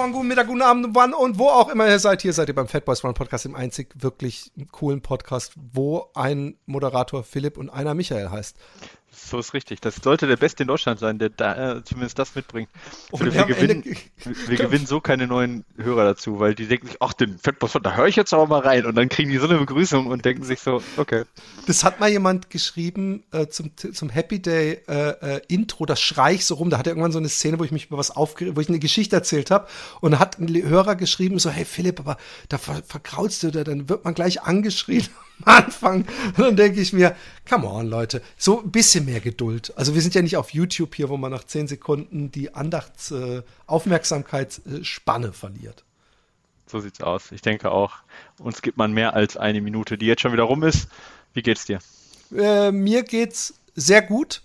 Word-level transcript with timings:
Morgen, 0.00 0.14
guten 0.14 0.28
Mittag, 0.28 0.46
guten 0.46 0.62
Abend, 0.62 0.94
wann 0.94 1.12
und 1.12 1.38
wo 1.38 1.48
auch 1.48 1.68
immer 1.68 1.86
ihr 1.86 1.98
seid. 1.98 2.22
Hier 2.22 2.32
seid 2.32 2.48
ihr 2.48 2.54
beim 2.54 2.68
Fat 2.68 2.86
Boys 2.86 3.04
One 3.04 3.12
Podcast, 3.12 3.44
dem 3.44 3.54
einzig 3.54 3.92
wirklich 3.98 4.50
coolen 4.72 5.02
Podcast, 5.02 5.52
wo 5.74 6.08
ein 6.14 6.56
Moderator 6.64 7.22
Philipp 7.22 7.58
und 7.58 7.68
einer 7.68 7.92
Michael 7.92 8.30
heißt. 8.30 8.56
So 9.12 9.38
ist 9.38 9.54
richtig. 9.54 9.80
Das 9.80 9.96
sollte 9.96 10.26
der 10.26 10.36
Beste 10.36 10.62
in 10.62 10.68
Deutschland 10.68 11.00
sein, 11.00 11.18
der 11.18 11.30
da, 11.30 11.78
äh, 11.78 11.84
zumindest 11.84 12.18
das 12.18 12.34
mitbringt. 12.34 12.68
Philipp, 13.14 13.34
wir, 13.34 13.44
gewinnen, 13.44 13.84
wir 14.46 14.56
gewinnen 14.56 14.86
so 14.86 15.00
keine 15.00 15.26
neuen 15.26 15.64
Hörer 15.76 16.04
dazu, 16.04 16.38
weil 16.38 16.54
die 16.54 16.66
denken 16.66 16.86
sich, 16.86 16.96
ach, 17.00 17.12
den 17.12 17.38
Fatboss, 17.38 17.76
da 17.82 17.96
höre 17.96 18.06
ich 18.06 18.16
jetzt 18.16 18.32
aber 18.32 18.46
mal 18.46 18.60
rein. 18.60 18.86
Und 18.86 18.94
dann 18.94 19.08
kriegen 19.08 19.30
die 19.30 19.38
so 19.38 19.48
eine 19.48 19.58
Begrüßung 19.58 20.06
und 20.06 20.24
denken 20.24 20.44
sich 20.44 20.60
so, 20.60 20.82
okay. 20.96 21.24
Das 21.66 21.82
hat 21.82 21.98
mal 21.98 22.08
jemand 22.08 22.50
geschrieben 22.50 23.24
äh, 23.32 23.48
zum, 23.48 23.76
zum 23.76 24.10
Happy 24.10 24.40
Day 24.40 24.82
äh, 24.88 25.36
äh, 25.36 25.40
Intro, 25.48 25.86
das 25.86 26.00
schrei 26.00 26.34
ich 26.34 26.44
so 26.44 26.54
rum. 26.54 26.70
Da 26.70 26.78
hat 26.78 26.86
er 26.86 26.92
irgendwann 26.92 27.12
so 27.12 27.18
eine 27.18 27.28
Szene, 27.28 27.58
wo 27.58 27.64
ich 27.64 27.72
mich 27.72 27.86
über 27.86 27.98
was 27.98 28.12
aufgeregt, 28.12 28.56
wo 28.56 28.60
ich 28.60 28.68
eine 28.68 28.78
Geschichte 28.78 29.16
erzählt 29.16 29.50
habe. 29.50 29.66
Und 30.00 30.12
da 30.12 30.18
hat 30.20 30.38
ein 30.38 30.48
Hörer 30.54 30.94
geschrieben, 30.94 31.38
so, 31.40 31.50
hey 31.50 31.64
Philipp, 31.64 31.98
aber 31.98 32.16
da 32.48 32.58
ver 32.58 32.82
verkraulst 32.86 33.42
du 33.42 33.50
da, 33.50 33.64
dann 33.64 33.88
wird 33.88 34.04
man 34.04 34.14
gleich 34.14 34.42
angeschrien 34.42 35.08
Anfang. 35.44 36.06
Und 36.36 36.38
dann 36.38 36.56
denke 36.56 36.80
ich 36.80 36.92
mir, 36.92 37.16
come 37.48 37.66
on, 37.68 37.88
Leute, 37.88 38.22
so 38.36 38.60
ein 38.60 38.70
bisschen 38.70 39.04
mehr 39.04 39.20
Geduld. 39.20 39.72
Also 39.76 39.94
wir 39.94 40.02
sind 40.02 40.14
ja 40.14 40.22
nicht 40.22 40.36
auf 40.36 40.50
YouTube 40.50 40.94
hier, 40.94 41.08
wo 41.08 41.16
man 41.16 41.30
nach 41.30 41.44
zehn 41.44 41.66
Sekunden 41.68 42.30
die 42.30 42.54
Andachts-, 42.54 43.10
äh, 43.10 43.42
Aufmerksamkeitsspanne 43.66 45.32
verliert. 45.32 45.84
So 46.66 46.80
sieht's 46.80 47.00
aus. 47.00 47.32
Ich 47.32 47.42
denke 47.42 47.72
auch, 47.72 47.96
uns 48.38 48.62
gibt 48.62 48.76
man 48.76 48.92
mehr 48.92 49.14
als 49.14 49.36
eine 49.36 49.60
Minute, 49.60 49.98
die 49.98 50.06
jetzt 50.06 50.22
schon 50.22 50.32
wieder 50.32 50.44
rum 50.44 50.62
ist. 50.62 50.88
Wie 51.34 51.42
geht's 51.42 51.64
dir? 51.64 51.80
Äh, 52.36 52.70
mir 52.70 53.02
geht's 53.02 53.54
sehr 53.74 54.02
gut. 54.02 54.42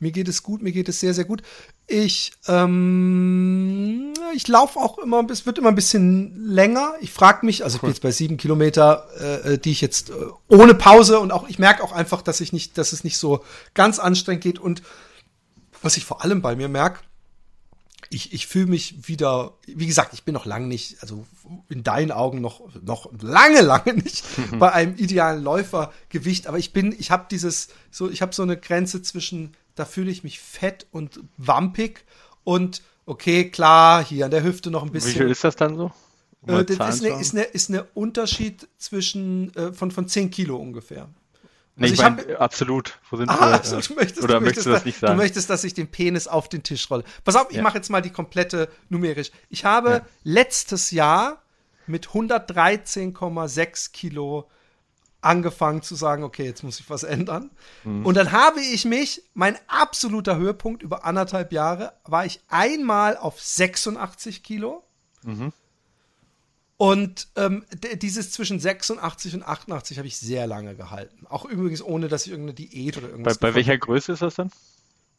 Mir 0.00 0.10
geht 0.10 0.28
es 0.28 0.42
gut, 0.42 0.62
mir 0.62 0.72
geht 0.72 0.88
es 0.88 1.00
sehr, 1.00 1.14
sehr 1.14 1.24
gut. 1.24 1.42
Ich, 1.86 2.32
ähm, 2.48 4.14
ich 4.34 4.48
laufe 4.48 4.78
auch 4.78 4.98
immer, 4.98 5.26
es 5.30 5.44
wird 5.44 5.58
immer 5.58 5.68
ein 5.68 5.74
bisschen 5.74 6.46
länger. 6.46 6.94
Ich 7.00 7.12
frage 7.12 7.44
mich, 7.44 7.62
also 7.62 7.76
ich 7.76 7.82
bin 7.82 7.90
jetzt 7.90 8.00
bei 8.00 8.10
sieben 8.10 8.38
Kilometer, 8.38 9.06
äh, 9.44 9.58
die 9.58 9.72
ich 9.72 9.82
jetzt 9.82 10.08
äh, 10.08 10.14
ohne 10.48 10.74
Pause 10.74 11.20
und 11.20 11.30
auch, 11.30 11.46
ich 11.48 11.58
merke 11.58 11.84
auch 11.84 11.92
einfach, 11.92 12.22
dass 12.22 12.40
ich 12.40 12.54
nicht, 12.54 12.78
dass 12.78 12.92
es 12.92 13.04
nicht 13.04 13.18
so 13.18 13.44
ganz 13.74 13.98
anstrengend 13.98 14.42
geht. 14.42 14.58
Und 14.58 14.82
was 15.82 15.98
ich 15.98 16.06
vor 16.06 16.24
allem 16.24 16.40
bei 16.40 16.56
mir 16.56 16.68
merke, 16.68 17.00
ich, 18.08 18.32
ich 18.32 18.46
fühle 18.46 18.66
mich 18.66 19.08
wieder, 19.08 19.54
wie 19.66 19.86
gesagt, 19.86 20.14
ich 20.14 20.24
bin 20.24 20.34
noch 20.34 20.46
lange 20.46 20.66
nicht, 20.66 21.02
also 21.02 21.26
in 21.68 21.82
deinen 21.82 22.12
Augen 22.12 22.40
noch, 22.40 22.62
noch 22.82 23.10
lange, 23.20 23.60
lange 23.60 23.94
nicht 23.94 24.24
bei 24.58 24.72
einem 24.72 24.96
idealen 24.96 25.42
Läufergewicht, 25.42 26.46
aber 26.46 26.58
ich 26.58 26.72
bin, 26.72 26.94
ich 26.98 27.10
habe 27.10 27.26
dieses, 27.30 27.68
so, 27.90 28.08
ich 28.08 28.22
habe 28.22 28.34
so 28.34 28.42
eine 28.42 28.56
Grenze 28.56 29.02
zwischen 29.02 29.54
da 29.74 29.84
fühle 29.84 30.10
ich 30.10 30.24
mich 30.24 30.40
fett 30.40 30.86
und 30.90 31.20
wampig 31.36 32.04
und 32.44 32.82
okay, 33.06 33.50
klar, 33.50 34.04
hier 34.04 34.24
an 34.24 34.30
der 34.30 34.42
Hüfte 34.42 34.70
noch 34.70 34.82
ein 34.82 34.92
bisschen. 34.92 35.14
Wie 35.14 35.18
viel 35.18 35.30
ist 35.30 35.44
das 35.44 35.56
dann 35.56 35.76
so? 35.76 35.92
Äh, 36.46 36.64
das 36.64 36.96
ist 36.96 37.04
eine, 37.04 37.20
ist, 37.20 37.34
eine, 37.34 37.42
ist 37.44 37.70
eine 37.70 37.84
Unterschied 37.94 38.68
zwischen 38.78 39.54
äh, 39.56 39.72
von, 39.72 39.90
von 39.90 40.08
10 40.08 40.30
Kilo 40.30 40.56
ungefähr. 40.56 41.08
Nee, 41.76 41.86
also 41.86 41.94
ich, 41.94 42.00
ich 42.00 42.04
mein, 42.04 42.18
hab, 42.18 42.40
absolut. 42.40 42.98
Wo 43.10 43.16
sind 43.16 43.28
ah, 43.28 43.40
wir? 43.40 43.46
Also, 43.58 43.80
du 43.80 43.94
möchtest, 43.94 44.22
oder 44.22 44.34
du 44.34 44.40
möchtest, 44.44 44.44
möchtest 44.44 44.66
du 44.66 44.70
das 44.70 44.84
nicht 44.84 44.98
sagen? 45.00 45.12
Du 45.14 45.22
möchtest, 45.22 45.50
dass 45.50 45.64
ich 45.64 45.74
den 45.74 45.88
Penis 45.88 46.28
auf 46.28 46.48
den 46.48 46.62
Tisch 46.62 46.88
rolle. 46.90 47.04
Pass 47.24 47.34
auf, 47.34 47.50
ich 47.50 47.56
ja. 47.56 47.62
mache 47.62 47.78
jetzt 47.78 47.90
mal 47.90 48.00
die 48.00 48.10
komplette 48.10 48.68
numerisch. 48.90 49.30
Ich 49.48 49.64
habe 49.64 49.90
ja. 49.90 50.06
letztes 50.22 50.92
Jahr 50.92 51.42
mit 51.86 52.08
113,6 52.08 53.92
Kilo 53.92 54.48
angefangen 55.24 55.82
zu 55.82 55.94
sagen, 55.94 56.22
okay, 56.22 56.44
jetzt 56.44 56.62
muss 56.62 56.80
ich 56.80 56.90
was 56.90 57.02
ändern. 57.02 57.50
Mhm. 57.84 58.04
Und 58.04 58.16
dann 58.16 58.32
habe 58.32 58.60
ich 58.60 58.84
mich, 58.84 59.22
mein 59.34 59.56
absoluter 59.66 60.36
Höhepunkt 60.36 60.82
über 60.82 61.04
anderthalb 61.04 61.52
Jahre, 61.52 61.92
war 62.04 62.26
ich 62.26 62.40
einmal 62.48 63.16
auf 63.16 63.40
86 63.40 64.42
Kilo. 64.42 64.84
Mhm. 65.22 65.52
Und 66.76 67.28
ähm, 67.36 67.64
dieses 68.02 68.32
zwischen 68.32 68.58
86 68.58 69.34
und 69.34 69.42
88 69.44 69.98
habe 69.98 70.08
ich 70.08 70.18
sehr 70.18 70.46
lange 70.46 70.74
gehalten. 70.74 71.26
Auch 71.28 71.44
übrigens 71.44 71.82
ohne, 71.82 72.08
dass 72.08 72.26
ich 72.26 72.32
irgendeine 72.32 72.54
Diät 72.54 72.98
oder 72.98 73.08
irgendwas. 73.08 73.38
Bei, 73.38 73.50
bei 73.50 73.54
welcher 73.54 73.78
Größe 73.78 74.12
ist 74.12 74.22
das 74.22 74.34
dann? 74.34 74.50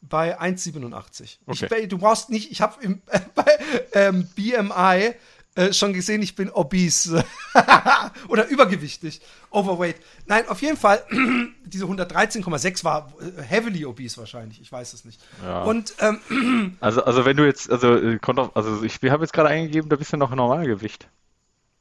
Bei 0.02 0.38
1,87. 0.38 1.38
Okay. 1.46 1.86
du 1.86 1.98
brauchst 1.98 2.30
nicht, 2.30 2.52
ich 2.52 2.60
habe 2.60 2.84
äh, 2.84 3.20
bei 3.34 3.46
ähm, 3.92 4.28
BMI 4.36 5.14
äh, 5.56 5.72
schon 5.72 5.92
gesehen, 5.92 6.22
ich 6.22 6.34
bin 6.34 6.50
obese 6.50 7.24
oder 8.28 8.46
übergewichtig, 8.48 9.20
overweight. 9.50 9.96
Nein, 10.26 10.46
auf 10.48 10.60
jeden 10.60 10.76
Fall, 10.76 11.02
diese 11.64 11.86
113,6 11.86 12.84
war 12.84 13.12
äh, 13.20 13.42
heavily 13.42 13.86
obese 13.86 14.18
wahrscheinlich, 14.18 14.60
ich 14.60 14.70
weiß 14.70 14.92
es 14.92 15.04
nicht. 15.04 15.20
Ja. 15.42 15.62
Und 15.62 15.94
ähm, 16.00 16.76
also, 16.80 17.02
also 17.04 17.24
wenn 17.24 17.36
du 17.36 17.46
jetzt, 17.46 17.70
also 17.70 17.96
äh, 17.96 18.18
also 18.54 18.82
ich 18.82 19.00
habe 19.04 19.24
jetzt 19.24 19.32
gerade 19.32 19.48
eingegeben, 19.48 19.88
da 19.88 19.96
bist 19.96 20.12
du 20.12 20.18
noch 20.18 20.34
Normalgewicht. 20.34 21.08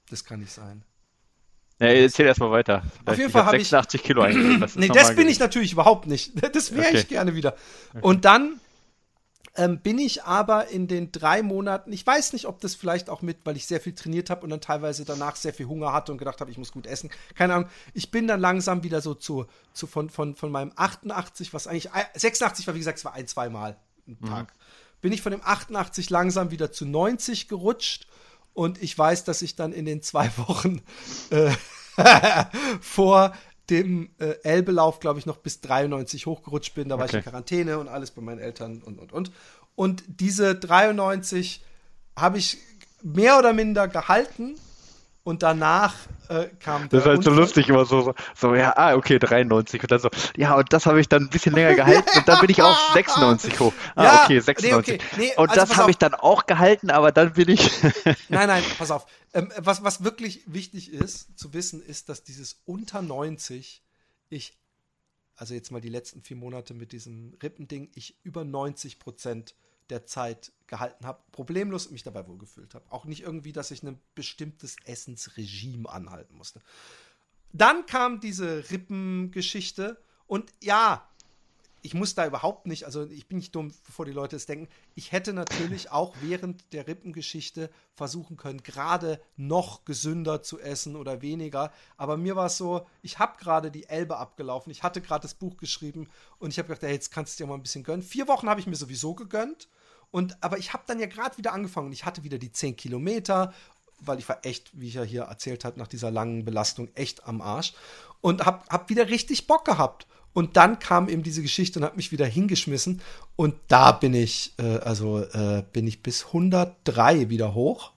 Das 0.09 0.24
kann 0.24 0.40
nicht 0.40 0.53
sein. 0.53 0.84
Ja, 1.80 1.88
erzähl 1.88 2.25
erstmal 2.25 2.52
weiter. 2.52 2.84
Auf 3.06 3.18
jeden 3.18 3.30
Fall 3.30 3.46
habe 3.46 3.57
ich 3.57 3.68
86 3.68 4.03
Kilo 4.03 4.22
eingegeben. 4.24 4.62
Das 4.62 4.75
nee, 4.75 4.88
das 4.88 5.16
bin 5.16 5.28
ich 5.28 5.40
natürlich 5.40 5.74
überhaupt 5.74 6.07
nicht. 6.07 6.31
Das 6.53 6.74
wäre 6.74 6.88
okay. 6.88 6.97
ich 7.00 7.07
gerne 7.09 7.36
wieder. 7.36 7.56
Okay. 7.90 8.00
Und 8.02 8.24
dann 8.24 8.62
ähm, 9.58 9.80
bin 9.80 10.00
ich 10.00 10.24
aber 10.24 10.68
in 10.68 10.88
den 10.88 11.12
drei 11.12 11.42
Monaten, 11.42 11.94
ich 11.94 12.06
weiß 12.06 12.34
nicht, 12.34 12.46
ob 12.46 12.60
das 12.60 12.76
vielleicht 12.76 13.10
auch 13.10 13.22
mit, 13.22 13.46
weil 13.46 13.56
ich 13.56 13.66
sehr 13.66 13.80
viel 13.80 13.96
trainiert 13.96 14.30
habe 14.30 14.42
und 14.42 14.50
dann 14.50 14.62
teilweise 14.62 15.06
danach 15.06 15.36
sehr 15.38 15.54
viel 15.54 15.68
Hunger 15.68 15.94
hatte 15.94 16.12
und 16.12 16.18
gedacht 16.18 16.42
habe, 16.42 16.52
ich 16.52 16.58
muss 16.58 16.72
gut 16.72 16.88
essen. 16.88 17.10
Keine 17.36 17.54
Ahnung. 17.54 17.70
Ich 17.94 18.12
bin 18.12 18.28
dann 18.28 18.42
langsam 18.42 18.84
wieder 18.84 19.02
so 19.02 19.14
zu, 19.14 19.46
zu 19.74 19.88
von, 19.88 20.10
von, 20.10 20.36
von 20.36 20.52
meinem 20.52 20.74
88, 20.76 21.54
was 21.54 21.68
eigentlich, 21.68 21.90
86 22.16 22.68
war, 22.68 22.74
wie 22.76 22.80
gesagt, 22.80 22.98
es 22.98 23.06
war 23.06 23.14
ein, 23.14 23.28
zweimal 23.28 23.78
ein 24.08 24.18
mhm. 24.20 24.28
Tag. 24.28 24.48
Mhm. 24.48 25.02
Bin 25.02 25.14
ich 25.14 25.22
von 25.22 25.32
dem 25.32 25.42
88 25.44 26.10
langsam 26.10 26.52
wieder 26.52 26.72
zu 26.72 26.86
90 26.86 27.48
gerutscht 27.48 28.08
und 28.54 28.82
ich 28.82 28.98
weiß, 28.98 29.24
dass 29.24 29.42
ich 29.42 29.56
dann 29.56 29.72
in 29.72 29.86
den 29.86 30.02
zwei 30.02 30.32
Wochen 30.38 30.82
äh, 31.30 31.52
vor 32.82 33.34
dem 33.70 34.09
äh, 34.20 34.36
Elbelauf, 34.44 35.00
glaube 35.00 35.20
ich, 35.20 35.26
noch 35.26 35.38
bis 35.38 35.62
93 35.62 36.26
hochgerutscht 36.26 36.76
bin. 36.76 36.90
Da 36.90 37.00
war 37.00 37.06
ich 37.06 37.14
in 37.14 37.24
Quarantäne 37.24 37.80
und 37.80 37.88
alles 37.88 38.12
bei 38.12 38.22
meinen 38.22 38.40
Eltern 38.40 38.81
und, 38.84 39.00
und, 39.00 39.12
und. 39.12 39.31
Und 39.76 40.03
diese 40.08 40.56
93 40.56 41.64
habe 42.16 42.38
ich 42.38 42.58
mehr 43.02 43.38
oder 43.38 43.54
minder 43.54 43.88
gehalten 43.88 44.56
und 45.25 45.41
danach 45.41 45.96
äh, 46.30 46.46
kam 46.59 46.88
Das 46.88 47.02
ist 47.02 47.08
halt 47.08 47.24
so 47.24 47.31
lustig 47.31 47.68
immer 47.68 47.84
so, 47.84 48.02
so, 48.02 48.16
so, 48.36 48.56
ja, 48.56 48.78
ah, 48.78 48.94
okay, 48.94 49.18
93 49.18 49.81
und 49.81 49.91
dann 49.91 50.00
so, 50.00 50.09
ja, 50.38 50.56
und 50.56 50.72
das 50.72 50.86
habe 50.86 51.02
ich 51.02 51.09
dann 51.09 51.24
ein 51.24 51.30
bisschen 51.30 51.53
länger 51.53 51.74
gehalten 51.75 52.09
und 52.16 52.28
dann 52.28 52.40
bin 52.40 52.52
ich 52.52 52.62
auf 52.62 52.78
96 52.94 53.59
hoch. 53.59 53.74
Ah, 53.96 54.03
ja, 54.03 54.24
okay, 54.24 54.40
96. 54.40 54.62
Nee, 54.62 54.75
okay. 54.75 55.18
Nee, 55.18 55.34
und 55.36 55.50
also 55.50 55.62
das 55.62 55.78
habe 55.78 55.90
ich 55.90 55.97
dann 55.97 56.13
auch 56.13 56.46
gehalten, 56.46 56.91
aber 56.91 57.12
dann 57.12 57.34
bin 57.34 57.50
ich. 57.50 57.72
nein, 58.30 58.47
nein, 58.47 58.63
pass 58.78 58.91
auf. 58.91 59.08
Ähm, 59.34 59.52
was, 59.58 59.84
was 59.84 60.03
wirklich 60.03 60.44
wichtig 60.46 60.94
ist 60.94 61.38
zu 61.38 61.53
wissen, 61.53 61.84
ist, 61.84 62.07
dass 62.07 62.24
dieses 62.24 62.62
unter 62.66 63.02
90 63.02 63.84
ich, 64.30 64.56
also 65.36 65.56
jetzt 65.56 65.72
mal 65.72 65.81
die 65.81 65.90
letzten 65.90 66.22
vier 66.22 66.38
Monate 66.38 66.75
mit 66.75 66.92
diesem 66.92 67.34
Rippending, 67.42 67.90
ich 67.96 68.16
über 68.24 68.44
90 68.44 69.00
Prozent 69.00 69.56
der 69.90 70.06
Zeit 70.06 70.51
gehalten 70.68 71.06
habe, 71.06 71.22
problemlos 71.31 71.91
mich 71.91 72.03
dabei 72.03 72.28
wohlgefühlt 72.28 72.73
habe. 72.73 72.91
Auch 72.91 73.06
nicht 73.06 73.22
irgendwie, 73.22 73.51
dass 73.51 73.72
ich 73.72 73.84
ein 73.84 74.00
bestimmtes 74.16 74.75
Essensregime 74.85 75.89
anhalten 75.89 76.36
musste. 76.36 76.62
Dann 77.51 77.86
kam 77.86 78.19
diese 78.19 78.69
Rippengeschichte 78.71 80.01
und 80.27 80.51
ja, 80.62 81.07
ich 81.86 81.94
muss 81.94 82.16
da 82.16 82.26
überhaupt 82.26 82.66
nicht, 82.66 82.86
also 82.86 83.08
ich 83.08 83.28
bin 83.28 83.38
nicht 83.38 83.54
dumm, 83.54 83.72
bevor 83.86 84.06
die 84.06 84.12
Leute 84.12 84.36
es 84.36 84.48
denken. 84.48 84.68
Ich 84.96 85.12
hätte 85.12 85.34
natürlich 85.34 85.92
auch 85.92 86.16
während 86.20 86.74
der 86.74 86.88
Rippengeschichte 86.88 87.70
versuchen 87.94 88.38
können, 88.38 88.64
gerade 88.64 89.22
noch 89.38 89.86
gesünder 89.86 90.42
zu 90.42 90.60
essen 90.60 90.96
oder 90.96 91.22
weniger. 91.22 91.72
Aber 91.96 92.18
mir 92.18 92.36
war 92.36 92.48
es 92.48 92.58
so, 92.58 92.88
ich 93.04 93.20
habe 93.20 93.38
gerade 93.38 93.70
die 93.70 93.88
Elbe 93.88 94.18
abgelaufen, 94.18 94.72
ich 94.72 94.82
hatte 94.82 95.00
gerade 95.00 95.22
das 95.22 95.36
Buch 95.36 95.58
geschrieben 95.58 96.10
und 96.40 96.50
ich 96.50 96.58
habe 96.58 96.70
gedacht, 96.70 96.82
hey, 96.82 96.94
jetzt 96.94 97.12
kannst 97.12 97.40
du 97.40 97.44
dir 97.44 97.48
mal 97.48 97.56
ein 97.56 97.62
bisschen 97.62 97.84
gönnen. 97.84 98.02
Vier 98.02 98.28
Wochen 98.28 98.50
habe 98.50 98.60
ich 98.60 98.66
mir 98.66 98.76
sowieso 98.76 99.14
gegönnt. 99.14 99.70
Und, 100.10 100.42
aber 100.44 100.58
ich 100.58 100.74
habe 100.74 100.84
dann 100.88 101.00
ja 101.00 101.06
gerade 101.06 101.38
wieder 101.38 101.54
angefangen 101.54 101.88
und 101.88 101.94
ich 101.94 102.06
hatte 102.06 102.24
wieder 102.24 102.40
die 102.40 102.52
10 102.52 102.78
Kilometer, 102.78 103.54
weil 104.00 104.18
ich 104.18 104.28
war 104.28 104.44
echt, 104.44 104.72
wie 104.80 104.88
ich 104.88 104.96
ja 104.96 105.04
hier 105.04 105.24
erzählt 105.24 105.66
habe, 105.66 105.78
nach 105.78 105.88
dieser 105.88 106.10
langen 106.10 106.46
Belastung 106.46 106.90
echt 106.96 107.28
am 107.28 107.42
Arsch 107.42 107.74
und 108.22 108.44
habe 108.44 108.64
hab 108.70 108.90
wieder 108.90 109.08
richtig 109.10 109.46
Bock 109.46 109.66
gehabt. 109.66 110.08
Und 110.36 110.58
dann 110.58 110.80
kam 110.80 111.08
eben 111.08 111.24
diese 111.24 111.42
Geschichte 111.42 111.80
und 111.80 111.86
hat 111.86 111.96
mich 111.96 112.12
wieder 112.12 112.26
hingeschmissen. 112.26 113.02
Und 113.38 113.56
da 113.70 113.94
bin 113.94 114.14
ich, 114.14 114.54
äh, 114.58 114.80
also 114.80 115.22
äh, 115.22 115.64
bin 115.72 115.88
ich 115.88 116.04
bis 116.04 116.26
103 116.28 117.30
wieder 117.30 117.56
hoch. 117.56 117.94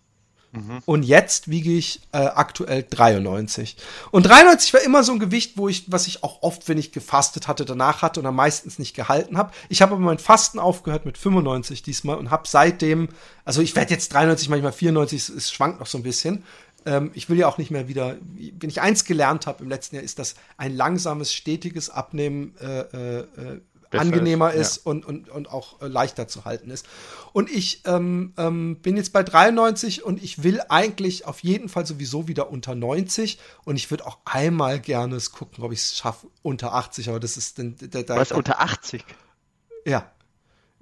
Mhm. 0.52 0.79
Und 0.87 1.02
jetzt 1.02 1.49
wiege 1.49 1.73
ich 1.73 2.00
äh, 2.12 2.19
aktuell 2.19 2.85
93. 2.88 3.76
Und 4.12 4.23
93 4.23 4.73
war 4.73 4.82
immer 4.82 5.02
so 5.02 5.12
ein 5.12 5.19
Gewicht, 5.19 5.56
wo 5.56 5.69
ich, 5.69 5.90
was 5.90 6.06
ich 6.06 6.23
auch 6.23 6.43
oft, 6.43 6.69
wenn 6.69 6.79
ich 6.79 6.93
gefastet 6.93 7.49
hatte, 7.49 7.64
danach 7.64 8.02
hatte 8.02 8.20
und 8.20 8.26
am 8.26 8.37
meistens 8.37 8.79
nicht 8.79 8.94
gehalten 8.94 9.37
habe. 9.37 9.52
Ich 9.69 9.82
habe 9.82 9.94
aber 9.94 10.02
mein 10.02 10.19
Fasten 10.19 10.61
aufgehört 10.61 11.06
mit 11.06 11.19
95 11.19 11.82
diesmal 11.82 12.17
und 12.17 12.31
habe 12.31 12.46
seitdem, 12.46 13.08
also 13.44 13.61
ich 13.62 13.75
werde 13.75 13.93
jetzt 13.93 14.12
93, 14.14 14.49
manchmal 14.49 14.73
94, 14.73 15.20
es, 15.20 15.29
es 15.29 15.50
schwankt 15.50 15.81
noch 15.81 15.88
so 15.88 15.99
ein 15.99 16.05
bisschen. 16.05 16.44
Ähm, 16.88 17.11
ich 17.12 17.29
will 17.29 17.37
ja 17.37 17.46
auch 17.49 17.58
nicht 17.58 17.70
mehr 17.70 17.87
wieder, 17.87 18.17
wenn 18.58 18.70
ich 18.70 18.81
eins 18.81 19.05
gelernt 19.05 19.46
habe 19.46 19.62
im 19.62 19.69
letzten 19.69 19.96
Jahr, 19.96 20.05
ist, 20.05 20.19
dass 20.19 20.35
ein 20.56 20.75
langsames, 20.75 21.35
stetiges 21.35 21.90
Abnehmen 21.90 22.55
äh, 22.61 22.81
äh, 22.81 23.19
äh 23.20 23.61
angenehmer 23.90 24.52
ist, 24.52 24.76
ist 24.79 24.85
ja. 24.85 24.90
und, 24.90 25.06
und, 25.06 25.31
und 25.31 25.50
auch 25.50 25.81
äh, 25.81 25.87
leichter 25.87 26.29
zu 26.29 26.44
halten 26.44 26.70
ist. 26.70 26.87
Und 27.32 27.50
ich 27.50 27.82
ähm, 27.87 28.35
ähm, 28.37 28.76
bin 28.82 28.99
jetzt 28.99 29.14
bei 29.14 29.23
93 29.23 30.05
und 30.05 30.23
ich 30.23 30.43
will 30.43 30.61
eigentlich 30.69 31.26
auf 31.26 31.43
jeden 31.43 31.70
Fall 31.70 31.87
sowieso 31.87 32.29
wieder 32.29 32.50
unter 32.50 32.75
90 32.75 33.38
und 33.64 33.76
ich 33.76 33.90
würde 33.90 34.06
auch 34.06 34.19
einmal 34.26 34.79
gerne 34.79 35.19
gucken, 35.32 35.64
ob 35.64 35.73
ich 35.73 35.81
es 35.81 35.96
schaffe 35.96 36.26
unter 36.43 36.75
80, 36.75 37.08
aber 37.08 37.19
das 37.20 37.38
ist 37.38 37.58
dann. 37.58 37.76
Was, 38.08 38.32
unter 38.32 38.61
80? 38.61 39.05
Ja. 39.87 40.12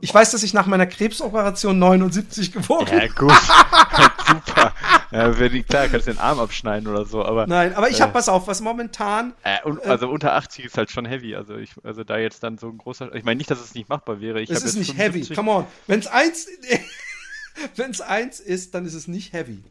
Ich 0.00 0.12
weiß, 0.12 0.30
dass 0.32 0.42
ich 0.42 0.52
nach 0.52 0.66
meiner 0.66 0.86
Krebsoperation 0.86 1.78
79 1.78 2.52
gewogen 2.52 2.86
habe. 2.86 3.06
Ja, 3.06 3.12
gut. 3.12 3.32
Super. 4.26 4.74
Ja, 5.10 5.38
wenn 5.38 5.66
klar, 5.66 5.88
kannst 5.88 6.06
du 6.06 6.12
den 6.12 6.18
Arm 6.18 6.38
abschneiden 6.38 6.88
oder 6.88 7.04
so, 7.04 7.24
aber. 7.24 7.46
Nein, 7.46 7.74
aber 7.74 7.88
ich 7.88 7.98
äh, 7.98 8.02
habe, 8.02 8.12
pass 8.12 8.28
auf, 8.28 8.46
was 8.46 8.60
momentan. 8.60 9.32
Äh, 9.42 9.62
und, 9.64 9.82
äh, 9.84 9.88
also 9.88 10.08
unter 10.08 10.34
80 10.34 10.64
ist 10.64 10.76
halt 10.76 10.90
schon 10.90 11.06
heavy. 11.06 11.34
Also, 11.34 11.56
ich, 11.56 11.70
also 11.82 12.04
da 12.04 12.18
jetzt 12.18 12.42
dann 12.42 12.58
so 12.58 12.68
ein 12.68 12.78
großer. 12.78 13.14
Ich 13.14 13.24
meine 13.24 13.38
nicht, 13.38 13.50
dass 13.50 13.60
es 13.60 13.74
nicht 13.74 13.88
machbar 13.88 14.20
wäre. 14.20 14.40
Ich 14.40 14.50
es 14.50 14.62
ist 14.62 14.76
nicht 14.76 14.94
75. 14.94 15.30
heavy, 15.30 15.34
come 15.34 15.50
on. 15.50 15.66
Wenn 15.86 16.00
es 16.00 16.06
eins, 16.06 16.46
wenn's 17.76 18.00
eins 18.00 18.40
ist, 18.40 18.74
dann 18.74 18.84
ist 18.84 18.94
es 18.94 19.08
nicht 19.08 19.32
heavy. 19.32 19.62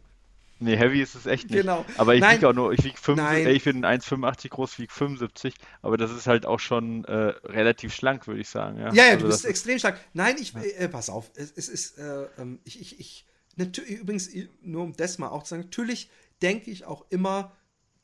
Nee, 0.60 0.78
heavy 0.78 1.02
ist 1.02 1.16
es 1.16 1.25
echt 1.25 1.50
nicht. 1.50 1.62
Genau. 1.62 1.86
Aber 1.98 2.16
ich 2.16 2.24
wiege 2.24 2.48
auch 2.48 2.54
nur, 2.54 2.72
ich 2.72 2.84
wiege 2.84 2.98
75, 2.98 3.56
ich 3.56 3.63
bin 3.63 3.86
1,85 3.86 4.50
groß, 4.50 4.80
wiege 4.80 4.94
75, 4.94 5.54
aber 5.81 5.98
das 5.98 6.12
ist 6.12 6.28
halt 6.28 6.46
auch 6.46 6.60
schon 6.60 7.04
äh, 7.06 7.34
relativ 7.44 7.94
schlank, 7.94 8.25
würde 8.28 8.40
ich 8.40 8.50
sagen. 8.50 8.78
Ja, 8.78 8.94
ja, 8.94 8.94
ja 8.94 9.04
also 9.12 9.25
du 9.25 9.31
bist 9.31 9.46
extrem 9.46 9.80
schlank. 9.80 10.00
Nein, 10.13 10.38
ich, 10.40 10.56
äh, 10.56 10.88
pass 10.88 11.10
auf, 11.10 11.31
es, 11.36 11.52
es 11.52 11.68
ist, 11.68 11.98
äh, 11.98 12.28
ähm, 12.38 12.60
ich, 12.63 12.80
ich, 12.80 13.00
ich, 13.00 13.28
übrigens, 13.57 14.30
nur 14.62 14.84
um 14.84 14.96
das 14.96 15.18
mal 15.18 15.28
auch 15.28 15.44
zu 15.44 15.50
sagen, 15.50 15.63
natürlich 15.63 16.10
denke 16.42 16.72
ich 16.72 16.86
auch 16.86 17.06
immer, 17.10 17.51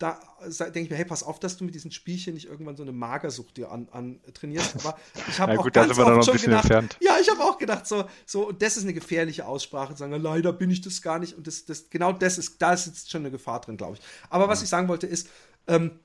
da 0.01 0.19
denke 0.41 0.79
ich 0.81 0.89
mir, 0.89 0.95
hey, 0.95 1.05
pass 1.05 1.21
auf, 1.23 1.39
dass 1.39 1.57
du 1.57 1.63
mit 1.63 1.75
diesen 1.75 1.91
Spielchen 1.91 2.33
nicht 2.33 2.47
irgendwann 2.47 2.75
so 2.75 2.81
eine 2.81 2.91
Magersucht 2.91 3.57
dir 3.57 3.71
an, 3.71 3.87
an 3.91 4.19
trainierst. 4.33 4.75
Aber 4.75 4.97
ich 5.27 5.39
habe 5.39 5.51
auch 5.59 5.71
ganz 5.71 5.97
oft 5.97 6.25
schon 6.25 6.37
gedacht, 6.37 6.63
entfernt. 6.65 6.97
ja, 7.01 7.13
ich 7.21 7.29
habe 7.29 7.43
auch 7.43 7.57
gedacht, 7.57 7.85
so, 7.85 8.05
so, 8.25 8.47
und 8.47 8.61
das 8.61 8.77
ist 8.77 8.83
eine 8.83 8.93
gefährliche 8.93 9.45
Aussprache, 9.45 9.95
sagen, 9.95 10.13
leider 10.13 10.53
bin 10.53 10.71
ich 10.71 10.81
das 10.81 11.01
gar 11.01 11.19
nicht. 11.19 11.37
Und 11.37 11.45
das, 11.45 11.65
das, 11.65 11.89
genau 11.89 12.11
das 12.13 12.37
ist, 12.37 12.61
da 12.61 12.73
ist 12.73 12.87
jetzt 12.87 13.11
schon 13.11 13.21
eine 13.21 13.31
Gefahr 13.31 13.61
drin, 13.61 13.77
glaube 13.77 13.97
ich. 13.97 14.01
Aber 14.29 14.47
was 14.47 14.63
ich 14.63 14.69
sagen 14.69 14.87
wollte 14.87 15.05
ist, 15.05 15.29
ähm, 15.67 15.99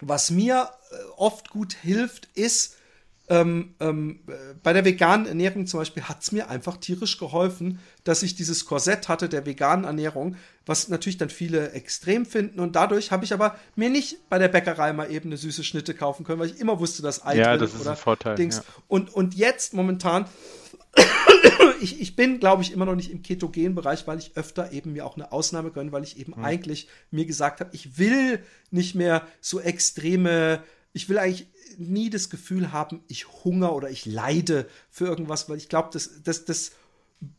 was 0.00 0.30
mir 0.30 0.70
äh, 0.90 0.94
oft 1.16 1.50
gut 1.50 1.72
hilft, 1.72 2.28
ist, 2.34 2.76
ähm, 3.28 3.74
ähm, 3.78 4.20
bei 4.62 4.72
der 4.72 4.84
veganen 4.84 5.26
Ernährung 5.26 5.66
zum 5.66 5.78
Beispiel 5.78 6.02
hat 6.02 6.22
es 6.22 6.32
mir 6.32 6.50
einfach 6.50 6.76
tierisch 6.76 7.18
geholfen, 7.18 7.78
dass 8.02 8.22
ich 8.24 8.34
dieses 8.34 8.64
Korsett 8.64 9.08
hatte 9.08 9.28
der 9.28 9.46
veganen 9.46 9.84
Ernährung, 9.84 10.36
was 10.66 10.88
natürlich 10.88 11.18
dann 11.18 11.30
viele 11.30 11.70
extrem 11.70 12.26
finden. 12.26 12.58
Und 12.58 12.74
dadurch 12.74 13.12
habe 13.12 13.24
ich 13.24 13.32
aber 13.32 13.56
mir 13.76 13.90
nicht 13.90 14.28
bei 14.28 14.38
der 14.38 14.48
Bäckerei 14.48 14.92
mal 14.92 15.10
eben 15.10 15.28
eine 15.28 15.36
süße 15.36 15.62
Schnitte 15.62 15.94
kaufen 15.94 16.24
können, 16.24 16.40
weil 16.40 16.48
ich 16.48 16.58
immer 16.58 16.80
wusste, 16.80 17.02
dass 17.02 17.24
Ei 17.24 17.36
ja, 17.36 17.56
das 17.56 17.74
ist 17.74 17.82
oder 17.82 17.92
ein 17.92 17.96
Vorteil, 17.96 18.34
Dings. 18.34 18.56
Ja. 18.56 18.62
Und, 18.88 19.14
und 19.14 19.34
jetzt 19.34 19.72
momentan, 19.72 20.26
ich, 21.80 22.00
ich 22.00 22.16
bin, 22.16 22.40
glaube 22.40 22.62
ich, 22.62 22.72
immer 22.72 22.86
noch 22.86 22.96
nicht 22.96 23.12
im 23.12 23.22
Ketogen-Bereich, 23.22 24.06
weil 24.08 24.18
ich 24.18 24.32
öfter 24.36 24.72
eben 24.72 24.92
mir 24.92 25.06
auch 25.06 25.16
eine 25.16 25.30
Ausnahme 25.30 25.70
gönne, 25.70 25.92
weil 25.92 26.02
ich 26.02 26.18
eben 26.18 26.34
mhm. 26.36 26.44
eigentlich 26.44 26.88
mir 27.12 27.24
gesagt 27.24 27.60
habe, 27.60 27.70
ich 27.72 27.98
will 27.98 28.42
nicht 28.72 28.96
mehr 28.96 29.26
so 29.40 29.60
extreme 29.60 30.62
ich 30.92 31.08
will 31.08 31.18
eigentlich 31.18 31.48
nie 31.78 32.10
das 32.10 32.30
Gefühl 32.30 32.72
haben, 32.72 33.02
ich 33.08 33.26
hunger 33.44 33.74
oder 33.74 33.90
ich 33.90 34.04
leide 34.04 34.68
für 34.90 35.06
irgendwas, 35.06 35.48
weil 35.48 35.56
ich 35.56 35.68
glaube, 35.68 35.88
das, 35.92 36.22
das, 36.22 36.44
das 36.44 36.72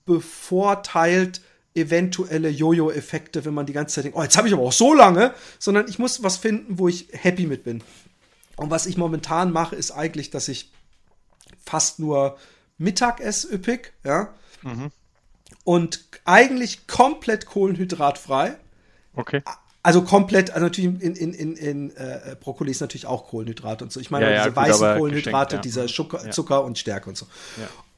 bevorteilt 0.06 1.42
eventuelle 1.76 2.50
Jojo-Effekte, 2.50 3.46
wenn 3.46 3.54
man 3.54 3.66
die 3.66 3.74
ganze 3.74 3.96
Zeit 3.96 4.06
denkt, 4.06 4.18
oh, 4.18 4.24
jetzt 4.24 4.38
habe 4.38 4.48
ich 4.48 4.54
aber 4.54 4.64
auch 4.64 4.74
so 4.74 4.94
lange, 4.94 5.34
sondern 5.60 5.88
ich 5.88 6.00
muss 6.00 6.24
was 6.24 6.38
finden, 6.38 6.78
wo 6.78 6.88
ich 6.88 7.08
happy 7.12 7.48
mit 7.48 7.64
bin. 7.64 7.84
Und 8.56 8.70
was 8.70 8.86
ich 8.86 8.98
momentan 8.98 9.52
mache, 9.52 9.76
ist 9.76 9.92
eigentlich, 9.92 10.30
dass 10.30 10.48
ich 10.48 10.72
fast 11.64 12.00
nur 12.00 12.38
Mittag 12.78 13.20
esse 13.20 13.52
üppig, 13.52 13.94
ja. 14.04 14.34
Mhm. 14.62 14.92
Und 15.64 16.06
eigentlich 16.26 16.88
komplett 16.88 17.46
kohlenhydratfrei. 17.46 18.58
Okay. 19.16 19.42
Also 19.86 20.02
komplett, 20.02 20.52
also 20.52 20.64
natürlich 20.64 21.02
in, 21.02 21.16
in, 21.16 21.34
in, 21.34 21.56
in 21.58 21.96
äh, 21.98 22.38
Brokkoli 22.40 22.72
ist 22.72 22.80
natürlich 22.80 23.06
auch 23.06 23.28
Kohlenhydrat 23.28 23.82
und 23.82 23.92
so. 23.92 24.00
Ich 24.00 24.12
meine, 24.12 24.26
ja, 24.26 24.32
ja, 24.32 24.38
diese 24.44 24.56
gut, 24.56 24.64
weißen 24.64 24.98
Kohlenhydrate, 24.98 25.56
ja. 25.58 25.62
dieser 25.62 25.88
Zucker, 25.88 26.32
Zucker, 26.32 26.64
und 26.64 26.78
Stärke 26.78 27.10
und 27.10 27.18
so. 27.18 27.28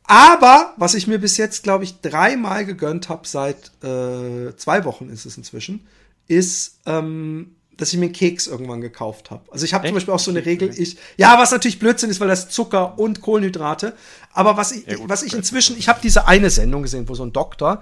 Aber, 0.07 0.73
was 0.77 0.95
ich 0.95 1.05
mir 1.05 1.19
bis 1.19 1.37
jetzt, 1.37 1.63
glaube 1.63 1.83
ich, 1.83 2.01
dreimal 2.01 2.65
gegönnt 2.65 3.09
habe, 3.09 3.27
seit 3.27 3.71
äh, 3.83 4.55
zwei 4.55 4.83
Wochen 4.83 5.09
ist 5.09 5.25
es 5.25 5.37
inzwischen, 5.37 5.87
ist, 6.27 6.79
ähm, 6.87 7.55
dass 7.77 7.91
ich 7.91 7.99
mir 7.99 8.05
einen 8.05 8.13
Keks 8.13 8.47
irgendwann 8.47 8.81
gekauft 8.81 9.31
habe. 9.31 9.43
Also 9.51 9.65
ich 9.65 9.73
habe 9.73 9.85
zum 9.87 9.95
Beispiel 9.95 10.13
auch 10.13 10.19
so 10.19 10.31
eine 10.31 10.45
Regel, 10.45 10.71
ich, 10.75 10.97
ja, 11.17 11.37
was 11.37 11.51
natürlich 11.51 11.79
Blödsinn 11.79 12.09
ist, 12.09 12.19
weil 12.19 12.27
das 12.27 12.49
Zucker 12.49 12.97
und 12.97 13.21
Kohlenhydrate, 13.21 13.93
aber 14.31 14.57
was 14.57 14.71
ich, 14.71 14.85
gut, 14.85 15.09
was 15.09 15.23
ich 15.23 15.33
inzwischen, 15.33 15.77
ich 15.77 15.89
habe 15.89 15.99
diese 16.01 16.27
eine 16.27 16.49
Sendung 16.49 16.83
gesehen, 16.83 17.07
wo 17.09 17.15
so 17.15 17.23
ein 17.23 17.33
Doktor 17.33 17.81